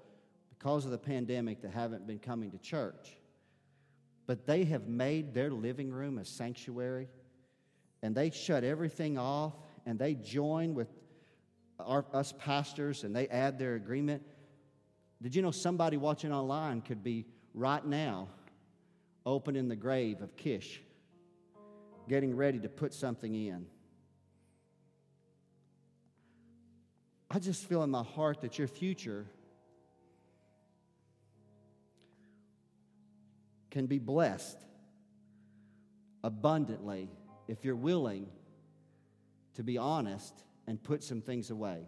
because 0.50 0.84
of 0.84 0.90
the 0.90 0.98
pandemic, 0.98 1.62
that 1.62 1.72
haven't 1.72 2.06
been 2.06 2.20
coming 2.20 2.50
to 2.52 2.58
church? 2.58 3.16
but 4.26 4.46
they 4.46 4.64
have 4.64 4.86
made 4.86 5.34
their 5.34 5.50
living 5.50 5.90
room 5.90 6.18
a 6.18 6.24
sanctuary 6.24 7.08
and 8.02 8.14
they 8.14 8.30
shut 8.30 8.64
everything 8.64 9.18
off 9.18 9.52
and 9.86 9.98
they 9.98 10.14
join 10.14 10.74
with 10.74 10.88
our, 11.78 12.04
us 12.12 12.32
pastors 12.38 13.04
and 13.04 13.14
they 13.14 13.28
add 13.28 13.58
their 13.58 13.74
agreement. 13.74 14.22
Did 15.20 15.34
you 15.34 15.42
know 15.42 15.50
somebody 15.50 15.96
watching 15.96 16.32
online 16.32 16.80
could 16.80 17.02
be 17.02 17.26
right 17.54 17.84
now 17.84 18.28
opening 19.26 19.68
the 19.68 19.76
grave 19.76 20.22
of 20.22 20.36
Kish, 20.36 20.82
getting 22.08 22.36
ready 22.36 22.58
to 22.60 22.68
put 22.68 22.92
something 22.92 23.34
in? 23.34 23.66
I 27.30 27.38
just 27.38 27.66
feel 27.66 27.82
in 27.82 27.90
my 27.90 28.04
heart 28.04 28.42
that 28.42 28.58
your 28.58 28.68
future 28.68 29.26
can 33.70 33.86
be 33.86 33.98
blessed 33.98 34.56
abundantly 36.22 37.10
if 37.48 37.64
you're 37.64 37.74
willing 37.74 38.28
to 39.54 39.64
be 39.64 39.78
honest 39.78 40.32
and 40.66 40.80
put 40.82 41.02
some 41.02 41.20
things 41.20 41.50
away. 41.50 41.84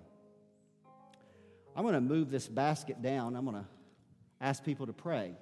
I'm 1.76 1.82
going 1.82 1.94
to 1.94 2.00
move 2.00 2.30
this 2.30 2.48
basket 2.48 3.02
down. 3.02 3.36
I'm 3.36 3.44
going 3.44 3.62
to 3.62 3.68
ask 4.40 4.64
people 4.64 4.86
to 4.86 4.92
pray. 4.92 5.34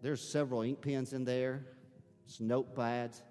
There's 0.00 0.20
several 0.20 0.62
ink 0.62 0.80
pens 0.80 1.12
in 1.12 1.24
there, 1.24 1.64
some 2.26 2.48
notepads. 2.48 3.22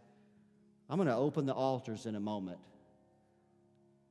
I'm 0.89 0.97
going 0.97 1.07
to 1.07 1.15
open 1.15 1.45
the 1.45 1.53
altars 1.53 2.05
in 2.05 2.15
a 2.15 2.20
moment. 2.20 2.59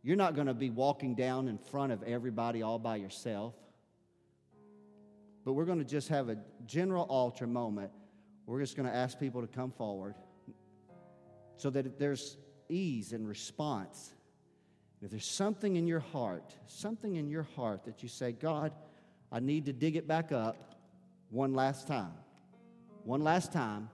You're 0.02 0.16
not 0.16 0.34
going 0.34 0.46
to 0.46 0.54
be 0.54 0.70
walking 0.70 1.14
down 1.14 1.48
in 1.48 1.58
front 1.58 1.92
of 1.92 2.02
everybody 2.02 2.62
all 2.62 2.78
by 2.78 2.96
yourself. 2.96 3.54
But 5.44 5.54
we're 5.54 5.64
going 5.64 5.78
to 5.78 5.84
just 5.84 6.08
have 6.08 6.28
a 6.28 6.38
general 6.66 7.04
altar 7.04 7.46
moment. 7.46 7.90
We're 8.46 8.60
just 8.60 8.76
going 8.76 8.88
to 8.88 8.94
ask 8.94 9.18
people 9.18 9.40
to 9.40 9.46
come 9.46 9.72
forward 9.72 10.14
so 11.56 11.70
that 11.70 11.98
there's 11.98 12.36
ease 12.68 13.12
and 13.12 13.26
response. 13.28 14.12
If 15.02 15.10
there's 15.10 15.26
something 15.26 15.76
in 15.76 15.86
your 15.86 16.00
heart, 16.00 16.54
something 16.66 17.16
in 17.16 17.28
your 17.28 17.44
heart 17.54 17.84
that 17.84 18.02
you 18.02 18.08
say, 18.08 18.32
God, 18.32 18.72
I 19.30 19.40
need 19.40 19.66
to 19.66 19.72
dig 19.72 19.96
it 19.96 20.08
back 20.08 20.32
up 20.32 20.74
one 21.30 21.52
last 21.52 21.86
time. 21.86 22.12
One 23.06 23.22
last 23.22 23.52
time 23.52 23.88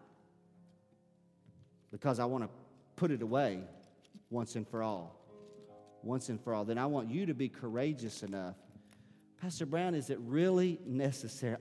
because 1.91 2.19
I 2.19 2.25
want 2.25 2.45
to 2.45 2.51
put 2.97 3.11
it 3.11 3.21
away 3.21 3.61
once 4.31 4.57
and 4.57 4.67
for 4.67 4.83
all. 4.83 5.21
Once 6.03 6.31
and 6.31 6.43
for 6.43 6.55
all. 6.55 6.65
Then 6.65 6.79
I 6.79 6.87
want 6.87 7.11
you 7.11 7.27
to 7.27 7.35
be 7.35 7.51
courageous 7.51 8.23
enough. 8.23 8.57
Pastor 9.39 9.67
Brown, 9.67 9.95
is 9.95 10.09
it 10.09 10.19
really 10.23 10.81
necessary? 10.87 11.59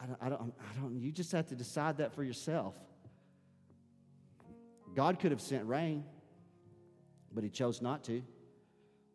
I, 0.00 0.04
I, 0.04 0.06
don't, 0.06 0.18
I, 0.22 0.28
don't, 0.30 0.54
I 0.58 0.80
don't, 0.80 0.98
you 0.98 1.12
just 1.12 1.32
have 1.32 1.48
to 1.48 1.54
decide 1.54 1.98
that 1.98 2.14
for 2.14 2.24
yourself. 2.24 2.74
God 4.94 5.20
could 5.20 5.32
have 5.32 5.42
sent 5.42 5.66
rain, 5.66 6.02
but 7.30 7.44
he 7.44 7.50
chose 7.50 7.82
not 7.82 8.02
to 8.04 8.22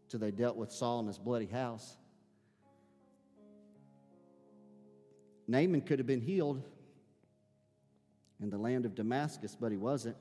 till 0.08 0.20
they 0.20 0.30
dealt 0.30 0.56
with 0.56 0.72
Saul 0.72 1.00
and 1.00 1.08
his 1.08 1.18
bloody 1.18 1.48
house. 1.48 1.98
Naaman 5.48 5.82
could 5.82 5.98
have 5.98 6.06
been 6.06 6.22
healed 6.22 6.62
in 8.42 8.50
the 8.50 8.58
land 8.58 8.86
of 8.86 8.96
Damascus, 8.96 9.56
but 9.60 9.72
he 9.72 9.78
wasn't. 9.78 10.18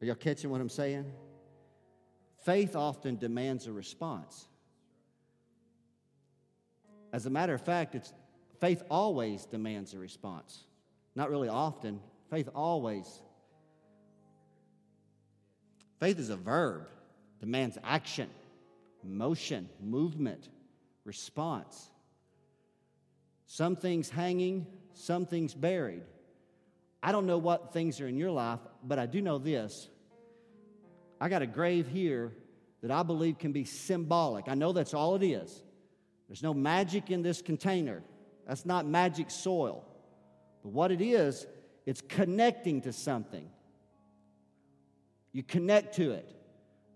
Are 0.00 0.06
y'all 0.06 0.14
catching 0.14 0.50
what 0.50 0.60
I'm 0.60 0.68
saying? 0.68 1.12
Faith 2.44 2.74
often 2.74 3.16
demands 3.16 3.66
a 3.68 3.72
response. 3.72 4.46
As 7.12 7.26
a 7.26 7.30
matter 7.30 7.54
of 7.54 7.60
fact, 7.60 7.94
it's, 7.94 8.12
faith 8.60 8.82
always 8.90 9.44
demands 9.44 9.94
a 9.94 9.98
response. 9.98 10.64
Not 11.14 11.30
really 11.30 11.48
often, 11.48 12.00
faith 12.30 12.48
always. 12.54 13.20
Faith 16.00 16.18
is 16.18 16.30
a 16.30 16.36
verb, 16.36 16.88
demands 17.38 17.78
action, 17.84 18.28
motion, 19.04 19.68
movement, 19.80 20.48
response. 21.04 21.91
Some 23.52 23.76
things 23.76 24.08
hanging, 24.08 24.66
some 24.94 25.26
things 25.26 25.52
buried. 25.52 26.04
I 27.02 27.12
don't 27.12 27.26
know 27.26 27.36
what 27.36 27.74
things 27.74 28.00
are 28.00 28.08
in 28.08 28.16
your 28.16 28.30
life, 28.30 28.60
but 28.82 28.98
I 28.98 29.04
do 29.04 29.20
know 29.20 29.36
this. 29.36 29.90
I 31.20 31.28
got 31.28 31.42
a 31.42 31.46
grave 31.46 31.86
here 31.86 32.32
that 32.80 32.90
I 32.90 33.02
believe 33.02 33.38
can 33.38 33.52
be 33.52 33.66
symbolic. 33.66 34.48
I 34.48 34.54
know 34.54 34.72
that's 34.72 34.94
all 34.94 35.16
it 35.16 35.22
is. 35.22 35.62
There's 36.28 36.42
no 36.42 36.54
magic 36.54 37.10
in 37.10 37.20
this 37.20 37.42
container, 37.42 38.02
that's 38.48 38.64
not 38.64 38.86
magic 38.86 39.30
soil. 39.30 39.84
But 40.62 40.72
what 40.72 40.90
it 40.90 41.02
is, 41.02 41.46
it's 41.84 42.00
connecting 42.00 42.80
to 42.80 42.92
something. 42.94 43.50
You 45.30 45.42
connect 45.42 45.96
to 45.96 46.12
it. 46.12 46.34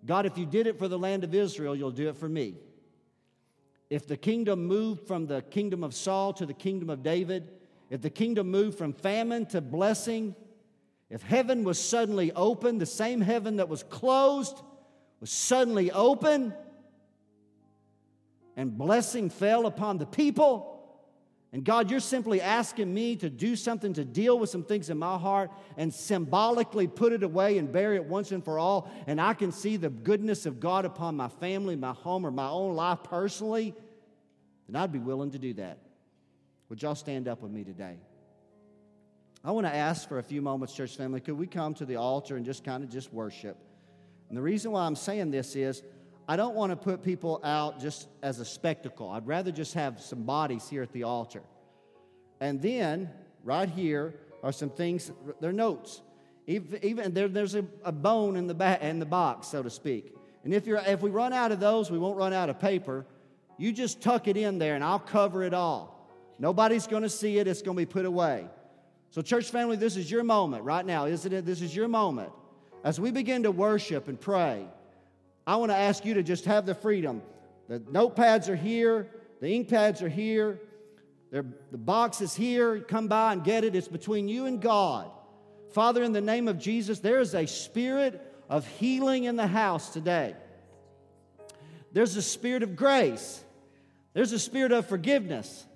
God, 0.06 0.24
if 0.24 0.38
you 0.38 0.46
did 0.46 0.66
it 0.66 0.78
for 0.78 0.88
the 0.88 0.98
land 0.98 1.22
of 1.22 1.34
Israel, 1.34 1.76
you'll 1.76 1.90
do 1.90 2.08
it 2.08 2.16
for 2.16 2.30
me. 2.30 2.54
If 3.88 4.06
the 4.06 4.16
kingdom 4.16 4.66
moved 4.66 5.06
from 5.06 5.26
the 5.26 5.42
kingdom 5.42 5.84
of 5.84 5.94
Saul 5.94 6.32
to 6.34 6.46
the 6.46 6.54
kingdom 6.54 6.90
of 6.90 7.02
David, 7.02 7.50
if 7.88 8.02
the 8.02 8.10
kingdom 8.10 8.50
moved 8.50 8.76
from 8.76 8.92
famine 8.92 9.46
to 9.46 9.60
blessing, 9.60 10.34
if 11.08 11.22
heaven 11.22 11.62
was 11.62 11.78
suddenly 11.78 12.32
open, 12.32 12.78
the 12.78 12.86
same 12.86 13.20
heaven 13.20 13.56
that 13.56 13.68
was 13.68 13.84
closed 13.84 14.60
was 15.20 15.30
suddenly 15.30 15.92
open, 15.92 16.52
and 18.56 18.76
blessing 18.76 19.30
fell 19.30 19.66
upon 19.66 19.98
the 19.98 20.06
people, 20.06 20.75
and 21.56 21.64
God, 21.64 21.90
you're 21.90 22.00
simply 22.00 22.42
asking 22.42 22.92
me 22.92 23.16
to 23.16 23.30
do 23.30 23.56
something 23.56 23.94
to 23.94 24.04
deal 24.04 24.38
with 24.38 24.50
some 24.50 24.62
things 24.62 24.90
in 24.90 24.98
my 24.98 25.16
heart 25.16 25.50
and 25.78 25.90
symbolically 25.90 26.86
put 26.86 27.14
it 27.14 27.22
away 27.22 27.56
and 27.56 27.72
bury 27.72 27.96
it 27.96 28.04
once 28.04 28.30
and 28.30 28.44
for 28.44 28.58
all. 28.58 28.90
And 29.06 29.18
I 29.18 29.32
can 29.32 29.52
see 29.52 29.78
the 29.78 29.88
goodness 29.88 30.44
of 30.44 30.60
God 30.60 30.84
upon 30.84 31.16
my 31.16 31.28
family, 31.28 31.74
my 31.74 31.94
home, 31.94 32.26
or 32.26 32.30
my 32.30 32.46
own 32.46 32.74
life 32.74 32.98
personally. 33.04 33.74
Then 34.68 34.76
I'd 34.76 34.92
be 34.92 34.98
willing 34.98 35.30
to 35.30 35.38
do 35.38 35.54
that. 35.54 35.78
Would 36.68 36.82
y'all 36.82 36.94
stand 36.94 37.26
up 37.26 37.40
with 37.40 37.52
me 37.52 37.64
today? 37.64 37.96
I 39.42 39.50
want 39.52 39.66
to 39.66 39.74
ask 39.74 40.06
for 40.06 40.18
a 40.18 40.22
few 40.22 40.42
moments, 40.42 40.74
church 40.74 40.94
family. 40.94 41.20
Could 41.22 41.38
we 41.38 41.46
come 41.46 41.72
to 41.76 41.86
the 41.86 41.96
altar 41.96 42.36
and 42.36 42.44
just 42.44 42.64
kind 42.64 42.84
of 42.84 42.90
just 42.90 43.14
worship? 43.14 43.56
And 44.28 44.36
the 44.36 44.42
reason 44.42 44.72
why 44.72 44.84
I'm 44.84 44.94
saying 44.94 45.30
this 45.30 45.56
is 45.56 45.82
I 46.28 46.36
don't 46.36 46.54
want 46.54 46.72
to 46.72 46.76
put 46.76 47.02
people 47.02 47.40
out 47.44 47.80
just 47.80 48.08
as 48.22 48.40
a 48.40 48.44
spectacle. 48.44 49.08
I'd 49.10 49.26
rather 49.26 49.52
just 49.52 49.74
have 49.74 50.00
some 50.00 50.24
bodies 50.24 50.68
here 50.68 50.82
at 50.82 50.92
the 50.92 51.04
altar. 51.04 51.42
And 52.40 52.60
then, 52.60 53.10
right 53.44 53.68
here, 53.68 54.14
are 54.42 54.52
some 54.52 54.70
things, 54.70 55.10
they're 55.40 55.52
notes. 55.52 56.02
Even, 56.46 56.84
even 56.84 57.14
there, 57.14 57.28
there's 57.28 57.54
a, 57.54 57.64
a 57.84 57.92
bone 57.92 58.36
in 58.36 58.46
the, 58.46 58.78
in 58.86 58.98
the 58.98 59.06
box, 59.06 59.48
so 59.48 59.62
to 59.62 59.70
speak. 59.70 60.14
And 60.44 60.54
if, 60.54 60.66
you're, 60.66 60.78
if 60.78 61.00
we 61.00 61.10
run 61.10 61.32
out 61.32 61.52
of 61.52 61.60
those, 61.60 61.90
we 61.90 61.98
won't 61.98 62.16
run 62.16 62.32
out 62.32 62.50
of 62.50 62.60
paper. 62.60 63.06
You 63.58 63.72
just 63.72 64.00
tuck 64.00 64.28
it 64.28 64.36
in 64.36 64.58
there 64.58 64.74
and 64.74 64.84
I'll 64.84 64.98
cover 64.98 65.42
it 65.42 65.54
all. 65.54 66.08
Nobody's 66.38 66.86
going 66.86 67.02
to 67.02 67.08
see 67.08 67.38
it, 67.38 67.48
it's 67.48 67.62
going 67.62 67.76
to 67.76 67.80
be 67.80 67.86
put 67.86 68.04
away. 68.04 68.46
So, 69.10 69.22
church 69.22 69.50
family, 69.50 69.76
this 69.76 69.96
is 69.96 70.10
your 70.10 70.22
moment 70.22 70.64
right 70.64 70.84
now, 70.84 71.06
isn't 71.06 71.32
it? 71.32 71.46
This 71.46 71.62
is 71.62 71.74
your 71.74 71.88
moment. 71.88 72.30
As 72.84 73.00
we 73.00 73.10
begin 73.10 73.44
to 73.44 73.50
worship 73.50 74.08
and 74.08 74.20
pray, 74.20 74.66
I 75.46 75.56
want 75.56 75.70
to 75.70 75.76
ask 75.76 76.04
you 76.04 76.14
to 76.14 76.22
just 76.22 76.44
have 76.46 76.66
the 76.66 76.74
freedom. 76.74 77.22
The 77.68 77.80
notepads 77.80 78.48
are 78.48 78.56
here, 78.56 79.08
the 79.40 79.48
ink 79.48 79.68
pads 79.68 80.02
are 80.02 80.08
here, 80.08 80.60
the 81.30 81.78
box 81.78 82.20
is 82.20 82.34
here. 82.34 82.80
Come 82.80 83.08
by 83.08 83.32
and 83.32 83.44
get 83.44 83.64
it. 83.64 83.74
It's 83.74 83.88
between 83.88 84.28
you 84.28 84.46
and 84.46 84.60
God. 84.60 85.10
Father, 85.72 86.02
in 86.02 86.12
the 86.12 86.20
name 86.20 86.48
of 86.48 86.58
Jesus, 86.58 87.00
there 87.00 87.20
is 87.20 87.34
a 87.34 87.46
spirit 87.46 88.20
of 88.48 88.66
healing 88.66 89.24
in 89.24 89.36
the 89.36 89.46
house 89.46 89.92
today. 89.92 90.34
There's 91.92 92.16
a 92.16 92.22
spirit 92.22 92.62
of 92.62 92.76
grace. 92.76 93.42
There's 94.14 94.32
a 94.32 94.38
spirit 94.38 94.72
of 94.72 94.86
forgiveness. 94.86 95.66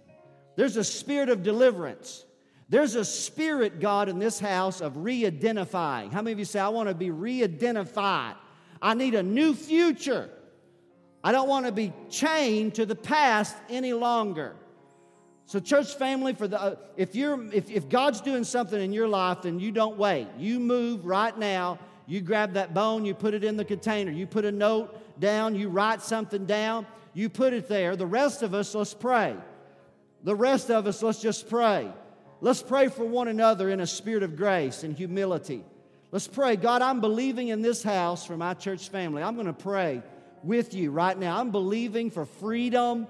There's 0.57 0.77
a 0.77 0.85
spirit 0.85 1.29
of 1.29 1.43
deliverance. 1.43 2.25
There's 2.69 2.95
a 2.95 3.05
spirit, 3.05 3.81
God, 3.81 4.09
in 4.09 4.19
this 4.19 4.39
house 4.39 4.81
of 4.81 4.99
re 4.99 5.27
identifying. 5.27 6.11
How 6.11 6.23
many 6.23 6.33
of 6.33 6.39
you 6.39 6.45
say, 6.45 6.61
I 6.61 6.69
want 6.69 6.89
to 6.89 6.95
be 6.95 7.11
re 7.11 7.43
identified? 7.43 8.37
I 8.83 8.95
need 8.95 9.15
a 9.15 9.23
new 9.23 9.55
future. 9.55 10.31
I 11.23 11.33
don't 11.33 11.49
want 11.49 11.67
to 11.67 11.73
be 11.73 11.93
chained 12.09 12.75
to 12.77 12.87
the 12.87 12.95
past 12.95 13.57
any 13.69 13.93
longer. 13.93 14.57
So, 15.47 15.59
church 15.61 15.95
family, 15.97 16.33
for 16.33 16.47
the 16.49 16.61
uh, 16.61 16.77
if 16.97 17.15
you're 17.15 17.53
if, 17.53 17.71
if 17.71 17.89
God's 17.89 18.21
doing 18.21 18.45
something 18.45 18.81
in 18.81 18.93
your 18.93 19.09
life, 19.09 19.43
then 19.43 19.59
you 19.59 19.73
don't 19.73 19.99
wait. 19.99 20.29
You 20.39 20.61
move 20.61 21.05
right 21.05 21.37
now. 21.37 21.79
You 22.11 22.21
grab 22.21 22.55
that 22.55 22.75
bone, 22.75 23.05
you 23.05 23.15
put 23.15 23.35
it 23.35 23.45
in 23.45 23.57
the 23.57 23.65
container. 23.65 24.11
You 24.11 24.27
put 24.27 24.45
a 24.45 24.51
note 24.51 25.21
down, 25.21 25.55
you 25.55 25.69
write 25.69 26.03
something 26.03 26.45
down, 26.45 26.85
you 27.15 27.29
put 27.29 27.53
it 27.53 27.69
there. 27.69 27.95
The 27.95 28.05
rest 28.05 28.43
of 28.43 28.53
us, 28.53 28.75
let's 28.75 28.95
pray. 28.95 29.37
The 30.25 30.35
rest 30.35 30.71
of 30.71 30.89
us, 30.89 31.05
let's 31.05 31.21
just 31.21 31.49
pray. 31.49 31.89
Let's 32.41 32.63
pray 32.63 32.89
for 32.89 33.05
one 33.05 33.29
another 33.29 33.69
in 33.69 33.79
a 33.79 33.87
spirit 33.87 34.25
of 34.25 34.35
grace 34.35 34.83
and 34.83 34.97
humility. 34.97 35.63
Let's 36.13 36.27
pray. 36.27 36.57
God, 36.57 36.83
I'm 36.83 37.01
believing 37.01 37.49
in 37.49 37.63
this 37.63 37.85
house 37.85 38.27
for 38.27 38.37
my 38.37 38.55
church 38.55 38.89
family. 38.89 39.23
I'm 39.23 39.35
going 39.35 39.47
to 39.47 39.53
pray 39.53 40.03
with 40.43 40.75
you 40.75 40.91
right 40.91 41.17
now. 41.17 41.39
I'm 41.39 41.53
believing 41.53 42.11
for 42.11 42.25
freedom. 42.25 43.07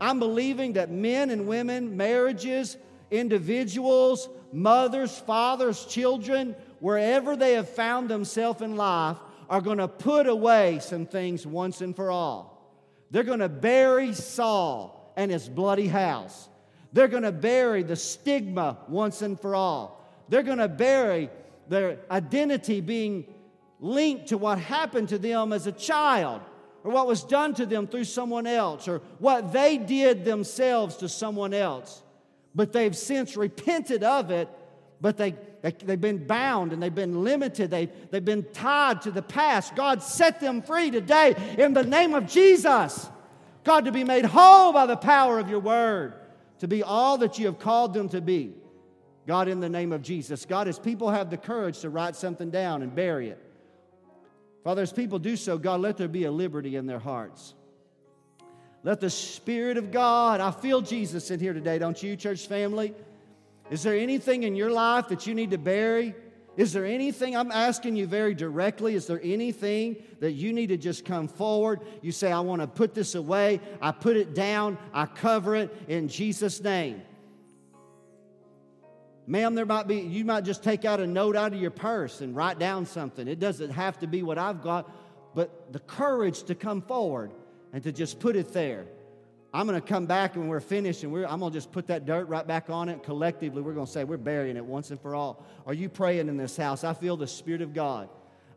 I'm 0.00 0.20
believing 0.20 0.74
that 0.74 0.88
men 0.90 1.30
and 1.30 1.48
women, 1.48 1.96
marriages, 1.96 2.76
individuals, 3.10 4.28
mothers, 4.52 5.18
fathers, 5.18 5.84
children, 5.86 6.54
wherever 6.78 7.34
they 7.34 7.54
have 7.54 7.68
found 7.68 8.08
themselves 8.08 8.62
in 8.62 8.76
life, 8.76 9.16
are 9.50 9.60
going 9.60 9.78
to 9.78 9.88
put 9.88 10.28
away 10.28 10.78
some 10.80 11.06
things 11.06 11.44
once 11.44 11.80
and 11.80 11.96
for 11.96 12.10
all. 12.10 12.72
They're 13.10 13.24
going 13.24 13.40
to 13.40 13.48
bury 13.48 14.14
Saul 14.14 15.12
and 15.16 15.30
his 15.30 15.48
bloody 15.48 15.88
house. 15.88 16.48
They're 16.92 17.08
going 17.08 17.24
to 17.24 17.32
bury 17.32 17.82
the 17.82 17.96
stigma 17.96 18.78
once 18.88 19.22
and 19.22 19.40
for 19.40 19.56
all. 19.56 20.00
They're 20.28 20.44
going 20.44 20.58
to 20.58 20.68
bury 20.68 21.30
their 21.68 21.98
identity 22.10 22.80
being 22.80 23.26
linked 23.80 24.28
to 24.28 24.38
what 24.38 24.58
happened 24.58 25.10
to 25.10 25.18
them 25.18 25.52
as 25.52 25.66
a 25.66 25.72
child 25.72 26.40
or 26.82 26.90
what 26.90 27.06
was 27.06 27.22
done 27.24 27.54
to 27.54 27.66
them 27.66 27.86
through 27.86 28.04
someone 28.04 28.46
else 28.46 28.86
or 28.88 29.00
what 29.18 29.52
they 29.52 29.78
did 29.78 30.24
themselves 30.24 30.96
to 30.96 31.08
someone 31.08 31.54
else. 31.54 32.02
But 32.54 32.72
they've 32.72 32.96
since 32.96 33.36
repented 33.36 34.04
of 34.04 34.30
it, 34.30 34.48
but 35.00 35.16
they, 35.16 35.34
they, 35.62 35.74
have 35.88 36.00
been 36.00 36.26
bound 36.26 36.72
and 36.72 36.82
they've 36.82 36.94
been 36.94 37.24
limited. 37.24 37.70
They, 37.70 37.86
they've 38.10 38.24
been 38.24 38.44
tied 38.52 39.02
to 39.02 39.10
the 39.10 39.22
past. 39.22 39.74
God 39.74 40.02
set 40.02 40.40
them 40.40 40.62
free 40.62 40.90
today 40.90 41.34
in 41.58 41.72
the 41.72 41.82
name 41.82 42.14
of 42.14 42.26
Jesus. 42.26 43.08
God, 43.64 43.86
to 43.86 43.92
be 43.92 44.04
made 44.04 44.26
whole 44.26 44.72
by 44.72 44.86
the 44.86 44.96
power 44.96 45.38
of 45.38 45.48
your 45.48 45.60
word, 45.60 46.14
to 46.58 46.68
be 46.68 46.82
all 46.82 47.18
that 47.18 47.38
you 47.38 47.46
have 47.46 47.58
called 47.58 47.94
them 47.94 48.08
to 48.10 48.20
be. 48.20 48.54
God, 49.26 49.48
in 49.48 49.60
the 49.60 49.68
name 49.68 49.92
of 49.92 50.02
Jesus. 50.02 50.44
God, 50.44 50.68
as 50.68 50.78
people 50.78 51.10
have 51.10 51.30
the 51.30 51.36
courage 51.36 51.80
to 51.80 51.90
write 51.90 52.14
something 52.14 52.50
down 52.50 52.82
and 52.82 52.94
bury 52.94 53.30
it, 53.30 53.38
Father, 54.64 54.82
as 54.82 54.92
people 54.92 55.18
do 55.18 55.36
so, 55.36 55.58
God, 55.58 55.80
let 55.80 55.96
there 55.96 56.08
be 56.08 56.24
a 56.24 56.32
liberty 56.32 56.76
in 56.76 56.86
their 56.86 56.98
hearts. 56.98 57.54
Let 58.82 59.00
the 59.00 59.10
Spirit 59.10 59.76
of 59.76 59.90
God, 59.90 60.40
I 60.40 60.50
feel 60.50 60.80
Jesus 60.80 61.30
in 61.30 61.40
here 61.40 61.52
today, 61.52 61.78
don't 61.78 62.02
you, 62.02 62.16
church 62.16 62.46
family? 62.46 62.94
Is 63.70 63.82
there 63.82 63.94
anything 63.94 64.42
in 64.42 64.54
your 64.54 64.70
life 64.70 65.08
that 65.08 65.26
you 65.26 65.34
need 65.34 65.50
to 65.52 65.58
bury? 65.58 66.14
Is 66.56 66.72
there 66.72 66.84
anything, 66.84 67.34
I'm 67.36 67.50
asking 67.50 67.96
you 67.96 68.06
very 68.06 68.34
directly, 68.34 68.94
is 68.94 69.06
there 69.06 69.20
anything 69.22 69.96
that 70.20 70.32
you 70.32 70.52
need 70.52 70.68
to 70.68 70.76
just 70.76 71.04
come 71.04 71.28
forward? 71.28 71.80
You 72.00 72.12
say, 72.12 72.30
I 72.30 72.40
want 72.40 72.60
to 72.60 72.68
put 72.68 72.94
this 72.94 73.14
away. 73.14 73.60
I 73.82 73.90
put 73.90 74.16
it 74.16 74.34
down. 74.34 74.78
I 74.92 75.06
cover 75.06 75.56
it 75.56 75.74
in 75.88 76.08
Jesus' 76.08 76.62
name. 76.62 77.02
Ma'am, 79.26 79.54
there 79.54 79.64
might 79.64 79.86
be, 79.86 80.00
you 80.00 80.24
might 80.24 80.44
just 80.44 80.62
take 80.62 80.84
out 80.84 81.00
a 81.00 81.06
note 81.06 81.34
out 81.34 81.54
of 81.54 81.60
your 81.60 81.70
purse 81.70 82.20
and 82.20 82.36
write 82.36 82.58
down 82.58 82.84
something. 82.84 83.26
It 83.26 83.40
doesn't 83.40 83.70
have 83.70 83.98
to 84.00 84.06
be 84.06 84.22
what 84.22 84.36
I've 84.36 84.62
got, 84.62 84.90
but 85.34 85.72
the 85.72 85.78
courage 85.80 86.42
to 86.44 86.54
come 86.54 86.82
forward 86.82 87.32
and 87.72 87.82
to 87.84 87.92
just 87.92 88.20
put 88.20 88.36
it 88.36 88.52
there. 88.52 88.84
I'm 89.54 89.66
going 89.66 89.80
to 89.80 89.86
come 89.86 90.06
back 90.06 90.34
when 90.34 90.48
we're 90.48 90.60
finished 90.60 91.04
and 91.04 91.12
we're, 91.12 91.26
I'm 91.26 91.38
going 91.38 91.52
to 91.52 91.56
just 91.56 91.70
put 91.72 91.86
that 91.86 92.04
dirt 92.04 92.28
right 92.28 92.46
back 92.46 92.68
on 92.70 92.88
it. 92.88 93.02
Collectively, 93.04 93.62
we're 93.62 93.72
going 93.72 93.86
to 93.86 93.92
say 93.92 94.04
we're 94.04 94.16
burying 94.16 94.56
it 94.56 94.64
once 94.64 94.90
and 94.90 95.00
for 95.00 95.14
all. 95.14 95.46
Are 95.64 95.72
you 95.72 95.88
praying 95.88 96.28
in 96.28 96.36
this 96.36 96.56
house? 96.56 96.82
I 96.82 96.92
feel 96.92 97.16
the 97.16 97.28
Spirit 97.28 97.62
of 97.62 97.72
God. 97.72 98.08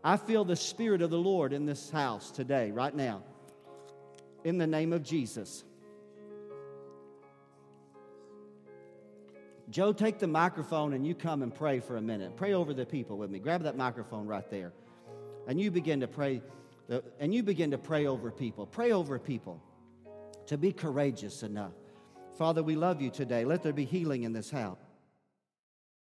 I 0.04 0.18
feel 0.18 0.44
the 0.44 0.56
Spirit 0.56 1.02
of 1.02 1.12
the 1.12 1.18
Lord 1.20 1.54
in 1.54 1.66
this 1.66 1.92
house 1.92 2.32
today, 2.32 2.72
right 2.72 2.96
now. 2.96 3.22
In 4.44 4.58
the 4.58 4.68
name 4.68 4.92
of 4.92 5.04
Jesus. 5.04 5.64
Joe, 9.70 9.92
take 9.92 10.18
the 10.18 10.28
microphone 10.28 10.94
and 10.94 11.06
you 11.06 11.14
come 11.14 11.44
and 11.44 11.54
pray 11.54 11.80
for 11.80 11.98
a 11.98 12.02
minute. 12.02 12.38
Pray 12.38 12.54
over 12.54 12.74
the 12.74 12.86
people 12.86 13.18
with 13.18 13.30
me. 13.30 13.40
Grab 13.40 13.64
that 13.64 13.76
microphone 13.76 14.26
right 14.26 14.50
there. 14.50 14.72
And 15.48 15.60
you 15.60 15.72
begin 15.72 16.00
to 16.00 16.08
pray. 16.08 16.42
And 17.20 17.34
you 17.34 17.44
begin 17.44 17.72
to 17.72 17.78
pray 17.78 18.08
over 18.08 18.32
people. 18.32 18.66
Pray 18.66 18.94
over 18.94 19.20
people 19.20 19.62
to 20.46 20.58
be 20.58 20.72
courageous 20.72 21.44
enough. 21.44 21.74
Father, 22.38 22.64
we 22.64 22.76
love 22.76 23.02
you 23.02 23.10
today. 23.10 23.44
Let 23.44 23.62
there 23.62 23.74
be 23.74 23.84
healing 23.84 24.24
in 24.24 24.32
this 24.32 24.50
house. 24.50 24.80